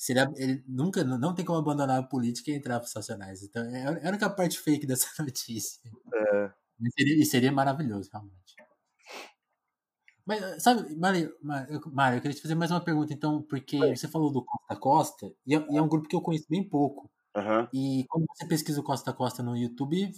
[0.00, 3.42] seria, ele nunca, não tem como abandonar a política e entrar para os nacionais.
[3.42, 5.78] Então, é, é a única parte fake dessa notícia.
[6.14, 6.50] É.
[6.80, 8.39] E seria, seria maravilhoso, realmente.
[10.30, 13.96] Mas, sabe, Mário, Mário, eu queria te fazer mais uma pergunta, então, porque é.
[13.96, 16.62] você falou do Costa Costa, e é, e é, um grupo que eu conheço bem
[16.62, 17.10] pouco.
[17.36, 17.66] Uhum.
[17.74, 20.12] E quando você pesquisa o Costa Costa no YouTube,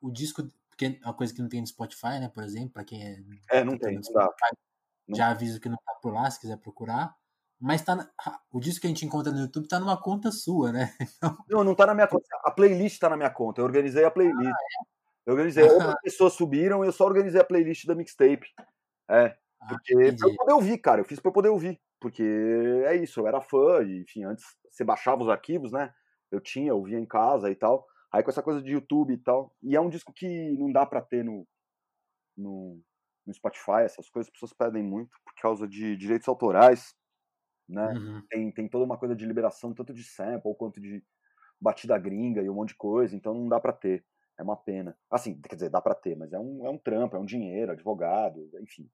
[0.00, 2.82] o disco, porque é uma coisa que não tem no Spotify, né, por exemplo, para
[2.82, 3.20] quem é.
[3.50, 4.56] É, não tem, não Spotify,
[5.14, 7.14] Já aviso que não tá por lá, se quiser procurar.
[7.60, 8.10] Mas tá na...
[8.50, 10.94] o disco que a gente encontra no YouTube tá numa conta sua, né?
[11.18, 11.36] Então...
[11.46, 12.24] Não, não tá na minha conta.
[12.42, 13.60] A playlist tá na minha conta.
[13.60, 14.46] Eu organizei a playlist.
[14.46, 14.84] Ah, é?
[15.26, 15.64] Eu organizei.
[15.68, 18.46] Outras pessoas subiram e eu só organizei a playlist da mixtape.
[19.10, 19.36] É.
[19.66, 21.80] Porque ah, pra eu poder ouvir, cara, eu fiz pra eu poder ouvir.
[22.00, 25.92] Porque é isso, eu era fã, e enfim, antes você baixava os arquivos, né?
[26.30, 27.86] Eu tinha, eu ouvia em casa e tal.
[28.12, 29.54] Aí com essa coisa de YouTube e tal.
[29.62, 31.46] E é um disco que não dá pra ter no,
[32.36, 32.80] no,
[33.26, 36.94] no Spotify, essas coisas, as pessoas pedem muito por causa de direitos autorais,
[37.68, 37.92] né?
[37.94, 38.22] Uhum.
[38.30, 41.04] Tem, tem toda uma coisa de liberação, tanto de sample quanto de
[41.60, 44.04] batida gringa e um monte de coisa, então não dá pra ter.
[44.38, 44.96] É uma pena.
[45.10, 47.72] Assim, quer dizer, dá pra ter, mas é um, é um trampo, é um dinheiro,
[47.72, 48.88] advogado, enfim.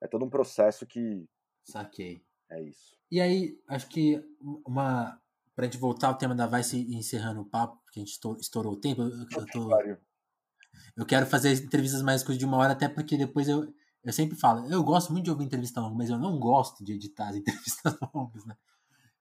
[0.00, 1.28] É todo um processo que.
[1.64, 2.22] Saquei.
[2.50, 2.96] É isso.
[3.10, 4.22] E aí, acho que
[4.64, 5.20] uma.
[5.54, 8.74] Pra gente voltar ao tema da Vice e encerrando o papo, porque a gente estourou
[8.74, 9.70] o tempo, eu, eu, tô,
[10.96, 13.72] eu quero fazer entrevistas mais coisas de uma hora, até porque depois eu,
[14.04, 16.92] eu sempre falo, eu gosto muito de ouvir entrevistas longas, mas eu não gosto de
[16.92, 18.54] editar as entrevistas longas, né?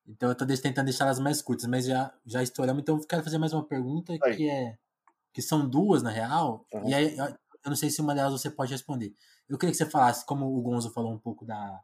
[0.06, 3.24] Então eu tô tentando deixar elas mais curtas, mas já, já estouramos, então eu quero
[3.24, 4.20] fazer mais uma pergunta aí.
[4.36, 4.78] que é.
[5.34, 6.88] Que são duas, na real, uhum.
[6.88, 7.16] e aí
[7.66, 9.14] eu não sei se uma delas você pode responder.
[9.50, 11.82] Eu queria que você falasse, como o Gonzo falou um pouco da,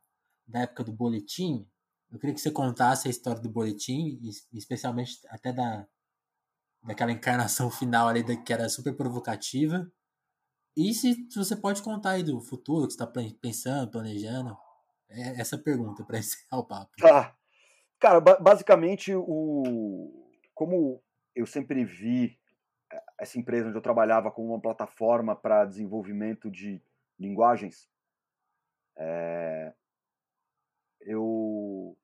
[0.48, 1.68] da época do boletim,
[2.12, 4.20] eu queria que você contasse a história do boletim,
[4.54, 5.88] especialmente até da
[6.84, 9.90] daquela encarnação final ali da, que era super provocativa.
[10.76, 13.08] E se, se você pode contar aí do futuro que você está
[13.40, 14.58] pensando, planejando?
[15.10, 16.92] É essa pergunta para encerrar o papo.
[16.98, 17.36] Tá.
[18.00, 21.02] Cara, basicamente, o como
[21.36, 22.40] eu sempre vi
[23.22, 26.82] essa empresa onde eu trabalhava como uma plataforma para desenvolvimento de
[27.20, 27.88] linguagens,
[28.98, 29.72] é,
[31.02, 31.96] eu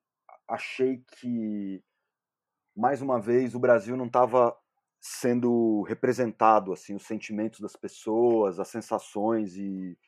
[0.46, 1.82] achei que,
[2.76, 4.56] mais uma vez, o Brasil não estava
[5.00, 9.98] sendo representado, assim, os sentimentos das pessoas, as sensações e,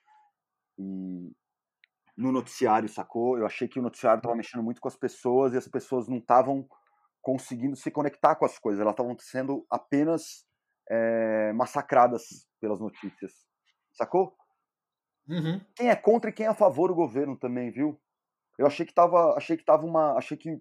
[0.78, 1.32] e
[2.16, 3.37] no noticiário, sacou?
[3.37, 6.19] Eu achei que o noticiário estava mexendo muito com as pessoas e as pessoas não
[6.19, 6.69] estavam
[7.20, 10.49] conseguindo se conectar com as coisas, elas estavam sendo apenas
[10.91, 13.33] é, massacradas pelas notícias,
[13.93, 14.37] sacou?
[15.29, 15.61] Uhum.
[15.77, 18.01] Quem é contra e quem é a favor do governo também, viu?
[18.59, 20.61] Eu achei que tava, achei que tava uma, achei que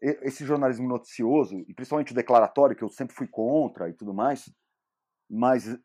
[0.00, 4.52] esse jornalismo noticioso e principalmente o declaratório que eu sempre fui contra e tudo mais,
[5.30, 5.78] mas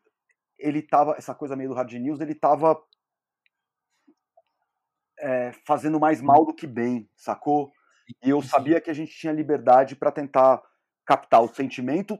[0.58, 2.80] ele tava essa coisa meio do hard news, ele tava
[5.18, 7.72] é, fazendo mais mal do que bem, sacou?
[8.22, 10.62] E eu sabia que a gente tinha liberdade para tentar
[11.06, 12.18] captar o sentimento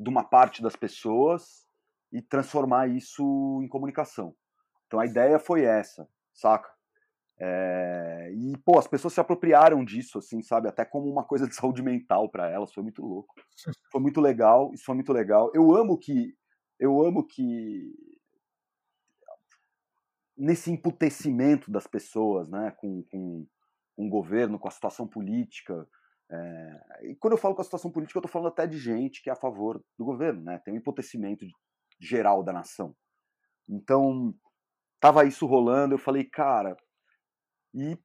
[0.00, 1.68] de uma parte das pessoas
[2.10, 4.34] e transformar isso em comunicação.
[4.86, 6.70] Então a ideia foi essa, saca?
[7.38, 10.68] É, e, pô, as pessoas se apropriaram disso, assim, sabe?
[10.68, 12.72] Até como uma coisa de saúde mental para elas.
[12.72, 13.34] Foi muito louco.
[13.92, 14.72] Foi muito legal.
[14.74, 15.50] Isso foi muito legal.
[15.54, 16.34] Eu amo que.
[16.78, 17.94] Eu amo que.
[20.36, 22.72] Nesse emputecimento das pessoas, né?
[22.72, 23.46] Com, com,
[23.96, 25.86] com o governo, com a situação política.
[26.30, 29.22] É, e quando eu falo com a situação política, eu tô falando até de gente
[29.22, 30.60] que é a favor do governo, né?
[30.64, 31.44] Tem um emputecimento
[31.98, 32.94] geral da nação.
[33.68, 34.34] Então,
[35.00, 36.76] tava isso rolando, eu falei, cara,
[37.74, 37.98] e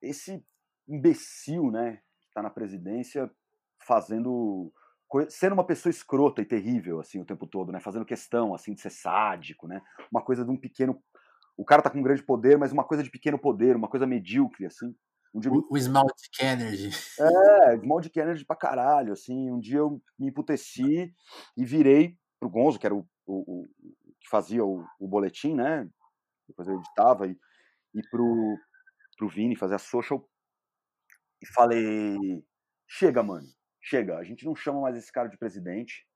[0.00, 0.44] esse
[0.88, 3.30] imbecil, né, que está na presidência,
[3.86, 4.72] fazendo
[5.28, 8.80] sendo uma pessoa escrota e terrível assim o tempo todo, né, fazendo questão assim de
[8.80, 11.02] ser sádico, né, uma coisa de um pequeno
[11.54, 14.06] o cara tá com um grande poder, mas uma coisa de pequeno poder, uma coisa
[14.06, 14.94] medíocre assim.
[15.34, 15.50] Um dia...
[15.50, 15.76] o, o
[16.16, 16.90] Dick Energy.
[17.18, 19.50] É, Dick Energy pra caralho, assim.
[19.50, 21.14] Um dia eu me emputeci
[21.56, 23.68] e virei pro Gonzo, que era o, o, o
[24.20, 25.88] que fazia o, o boletim, né?
[26.48, 27.36] Depois eu editava e
[27.94, 28.58] ir pro,
[29.16, 30.28] pro Vini fazer a social
[31.42, 32.44] e falei:
[32.86, 33.46] chega, mano,
[33.80, 36.06] chega, a gente não chama mais esse cara de presidente,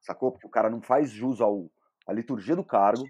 [0.00, 0.32] sacou?
[0.32, 1.70] Porque o cara não faz jus ao,
[2.06, 3.04] à liturgia do cargo,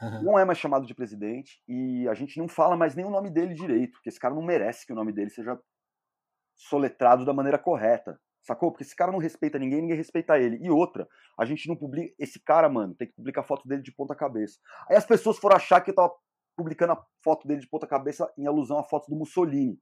[0.00, 0.22] uhum.
[0.22, 3.30] não é mais chamado de presidente e a gente não fala mais nem o nome
[3.30, 5.58] dele direito, porque esse cara não merece que o nome dele seja
[6.54, 8.18] soletrado da maneira correta.
[8.42, 8.70] Sacou?
[8.70, 10.58] Porque esse cara não respeita ninguém, ninguém respeita ele.
[10.60, 11.08] E outra,
[11.38, 12.14] a gente não publica.
[12.18, 14.58] Esse cara, mano, tem que publicar foto dele de ponta cabeça.
[14.88, 16.12] Aí as pessoas foram achar que eu tava
[16.54, 19.78] publicando a foto dele de ponta cabeça em alusão à foto do Mussolini.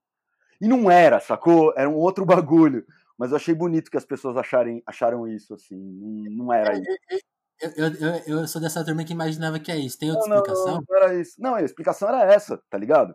[0.61, 1.75] E não era, sacou?
[1.77, 2.87] Era um outro bagulho.
[3.19, 5.77] Mas eu achei bonito que as pessoas acharem, acharam isso, assim.
[5.77, 7.25] Não, não era isso.
[7.61, 9.99] Eu, eu, eu, sou dessa turma que imaginava que é isso.
[9.99, 10.75] Tem outra não, explicação?
[10.75, 11.41] Não, não, era isso.
[11.41, 13.15] Não, a explicação era essa, tá ligado?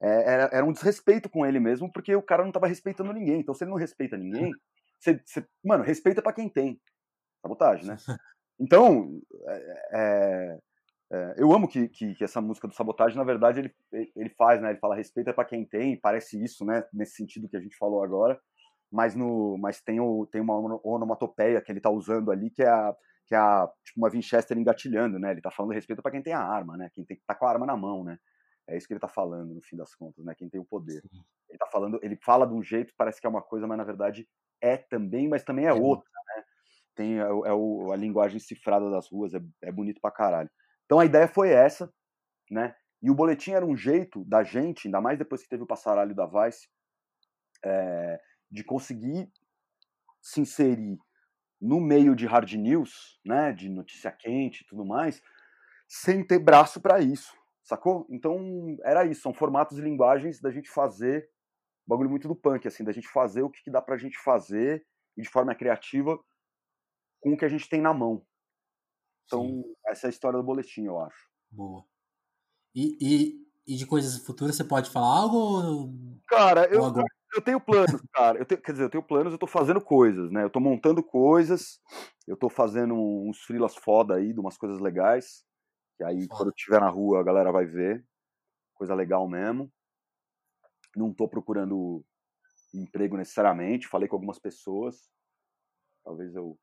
[0.00, 3.40] É, era, era um desrespeito com ele mesmo, porque o cara não tava respeitando ninguém.
[3.40, 4.52] Então, se ele não respeita ninguém,
[4.98, 6.80] você, você mano, respeita para quem tem.
[7.42, 7.96] Sabotagem, né?
[8.60, 10.58] Então, é, é
[11.10, 13.74] é, eu amo que, que, que, essa música do Sabotagem, na verdade, ele,
[14.14, 14.70] ele faz, né?
[14.70, 16.84] Ele fala respeito é para quem tem, parece isso, né?
[16.92, 18.38] Nesse sentido que a gente falou agora.
[18.90, 20.54] Mas, no, mas tem, o, tem uma
[20.84, 22.94] onomatopeia que ele tá usando ali, que é a,
[23.28, 25.32] que é a, tipo uma Winchester engatilhando, né?
[25.32, 26.90] Ele tá falando respeito para quem tem a arma, né?
[26.94, 28.18] Quem tem, tá com a arma na mão, né?
[28.66, 30.34] É isso que ele tá falando, no fim das contas, né?
[30.34, 31.02] Quem tem o poder.
[31.02, 31.22] Sim.
[31.48, 33.84] Ele tá falando, ele fala de um jeito, parece que é uma coisa, mas na
[33.84, 34.26] verdade
[34.60, 36.44] é também, mas também é, é outra, né?
[36.94, 40.50] Tem é, é o, a linguagem cifrada das ruas, é, é bonito pra caralho.
[40.86, 41.92] Então a ideia foi essa,
[42.50, 42.74] né?
[43.02, 46.14] E o boletim era um jeito da gente, ainda mais depois que teve o passaralho
[46.14, 46.66] da Vice,
[47.62, 48.18] é,
[48.50, 49.30] de conseguir
[50.20, 50.98] se inserir
[51.60, 55.20] no meio de hard news, né, de notícia quente e tudo mais,
[55.88, 57.32] sem ter braço para isso,
[57.64, 58.06] sacou?
[58.10, 61.28] Então era isso, são formatos e linguagens da gente fazer
[61.88, 64.86] bagulho muito do punk, assim, da gente fazer o que, que dá pra gente fazer
[65.16, 66.22] e de forma criativa
[67.20, 68.22] com o que a gente tem na mão.
[69.24, 69.64] Então, Sim.
[69.86, 71.28] essa é a história do boletim, eu acho.
[71.50, 71.84] Boa.
[72.74, 75.92] E, e, e de coisas futuras, você pode falar algo?
[76.26, 76.92] Cara, eu,
[77.34, 78.38] eu tenho planos, cara.
[78.38, 80.42] Eu tenho, quer dizer, eu tenho planos, eu tô fazendo coisas, né?
[80.42, 81.80] Eu tô montando coisas,
[82.26, 85.44] eu tô fazendo uns frilas foda aí, de umas coisas legais.
[85.96, 86.28] Que aí, foda.
[86.28, 88.04] quando eu estiver na rua, a galera vai ver.
[88.74, 89.70] Coisa legal mesmo.
[90.96, 92.04] Não tô procurando
[92.74, 93.88] emprego necessariamente.
[93.88, 95.10] Falei com algumas pessoas.
[96.04, 96.58] Talvez eu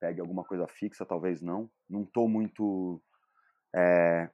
[0.00, 1.70] pegue alguma coisa fixa, talvez não.
[1.88, 3.02] Não tô muito
[3.74, 4.30] é,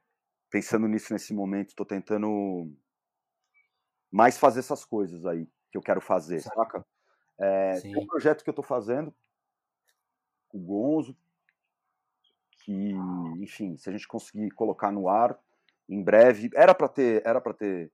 [0.49, 1.75] pensando nisso nesse momento.
[1.75, 2.71] Tô tentando
[4.09, 6.85] mais fazer essas coisas aí que eu quero fazer, saca?
[7.39, 9.13] É, tem um projeto que eu tô fazendo
[10.49, 11.15] com o Gonzo,
[12.63, 12.91] que,
[13.39, 15.37] enfim, se a gente conseguir colocar no ar
[15.87, 17.91] em breve, era para ter, era para ter,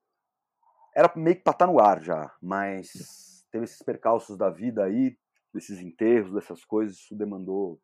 [0.95, 4.83] era meio que para estar tá no ar já, mas teve esses percalços da vida
[4.83, 5.17] aí,
[5.53, 7.79] desses enterros, dessas coisas, isso demandou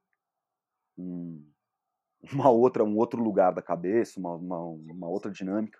[0.98, 1.46] um,
[2.32, 5.80] uma outra, um outro lugar da cabeça, uma, uma, uma outra dinâmica.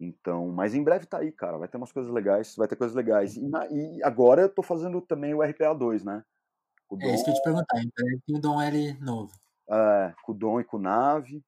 [0.00, 1.58] Então, mas em breve tá aí, cara.
[1.58, 3.36] Vai ter umas coisas legais, vai ter coisas legais.
[3.36, 6.24] E, na, e agora eu tô fazendo também o RPA2, né?
[6.88, 7.78] O é Dom, isso que eu te perguntar.
[7.80, 9.32] Então tem o Dom L novo.
[9.70, 11.44] É, com o Dom e com o Nave.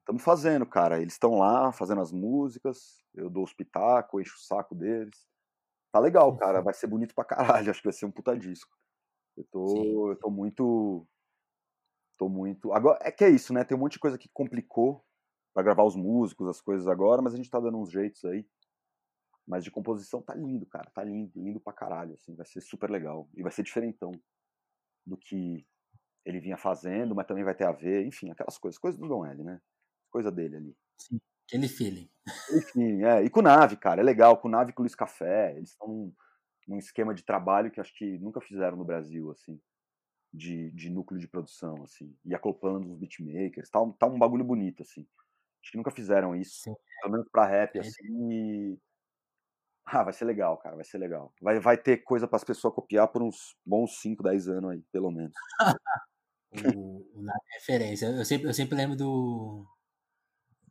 [0.00, 1.00] Estamos fazendo, cara.
[1.00, 3.02] Eles estão lá fazendo as músicas.
[3.14, 5.26] Eu dou os pitacos, encho o saco deles.
[5.90, 6.60] Tá legal, cara.
[6.60, 7.70] Vai ser bonito pra caralho.
[7.70, 8.70] Acho que vai ser um puta disco.
[9.36, 11.06] Eu tô, eu tô muito.
[12.18, 12.72] Tô muito.
[12.72, 13.64] Agora, é que é isso, né?
[13.64, 15.02] Tem um monte de coisa que complicou
[15.52, 18.46] para gravar os músicos, as coisas agora, mas a gente tá dando uns jeitos aí.
[19.46, 20.90] Mas de composição tá lindo, cara.
[20.94, 22.34] Tá lindo, lindo pra caralho, assim.
[22.34, 23.28] Vai ser super legal.
[23.34, 24.12] E vai ser diferentão
[25.04, 25.66] do que
[26.24, 28.78] ele vinha fazendo, mas também vai ter a ver, enfim, aquelas coisas.
[28.78, 29.60] Coisas do Dom L, né?
[30.10, 30.76] Coisa dele ali.
[30.96, 32.08] Sim, aquele feeling.
[32.52, 33.24] Enfim, é.
[33.24, 34.38] E com Nave, cara, é legal.
[34.38, 35.56] Com Nave e com Luiz Café.
[35.56, 36.14] Eles estão num,
[36.68, 39.60] num esquema de trabalho que acho que nunca fizeram no Brasil, assim.
[40.32, 42.16] De, de núcleo de produção, assim.
[42.24, 43.68] E acoplando os beatmakers.
[43.68, 45.06] Tá, tá um bagulho bonito, assim.
[45.62, 46.62] Acho que nunca fizeram isso.
[46.62, 46.74] Sim.
[47.00, 48.30] Pelo menos pra rap, assim.
[48.30, 48.78] E...
[49.86, 50.74] Ah, vai ser legal, cara.
[50.74, 51.32] Vai ser legal.
[51.40, 54.82] Vai, vai ter coisa para as pessoas copiar por uns bons 5, 10 anos aí,
[54.92, 55.32] pelo menos.
[56.76, 58.06] o, na referência.
[58.06, 59.64] Eu sempre, eu sempre lembro do,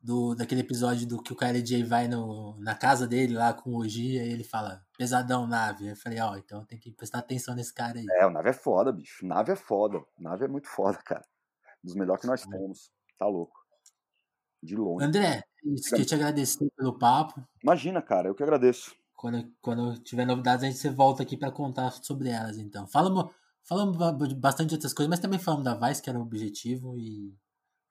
[0.01, 3.77] do daquele episódio do que o KLJ vai no, na casa dele lá com o
[3.77, 5.89] Oji e ele fala, pesadão, nave.
[5.89, 8.05] Eu falei, ó, oh, então tem que prestar atenção nesse cara aí.
[8.19, 9.25] É, o nave é foda, bicho.
[9.25, 10.03] Nave é foda.
[10.17, 11.25] Nave é muito foda, cara.
[11.83, 12.91] Dos melhores que nós temos.
[13.17, 13.60] Tá louco.
[14.61, 15.05] De longe.
[15.05, 17.43] André, isso, queria te agradecer pelo papo.
[17.63, 18.95] Imagina, cara, eu que agradeço.
[19.15, 22.87] Quando, quando tiver novidades, a gente volta aqui para contar sobre elas, então.
[22.87, 23.31] Falamos,
[23.63, 23.97] falamos
[24.33, 27.35] bastante de outras coisas, mas também falamos da Vice, que era o objetivo, e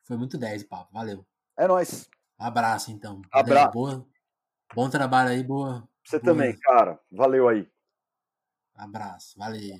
[0.05, 0.93] foi muito 10 papo.
[0.93, 1.25] Valeu.
[1.57, 2.09] É nóis.
[2.39, 3.21] Abraço, então.
[3.33, 3.73] Abraço.
[3.73, 4.07] Boa,
[4.75, 5.89] bom trabalho aí, boa.
[6.05, 6.33] Você boa...
[6.33, 6.99] também, cara.
[7.11, 7.69] Valeu aí.
[8.75, 9.79] Abraço, valeu.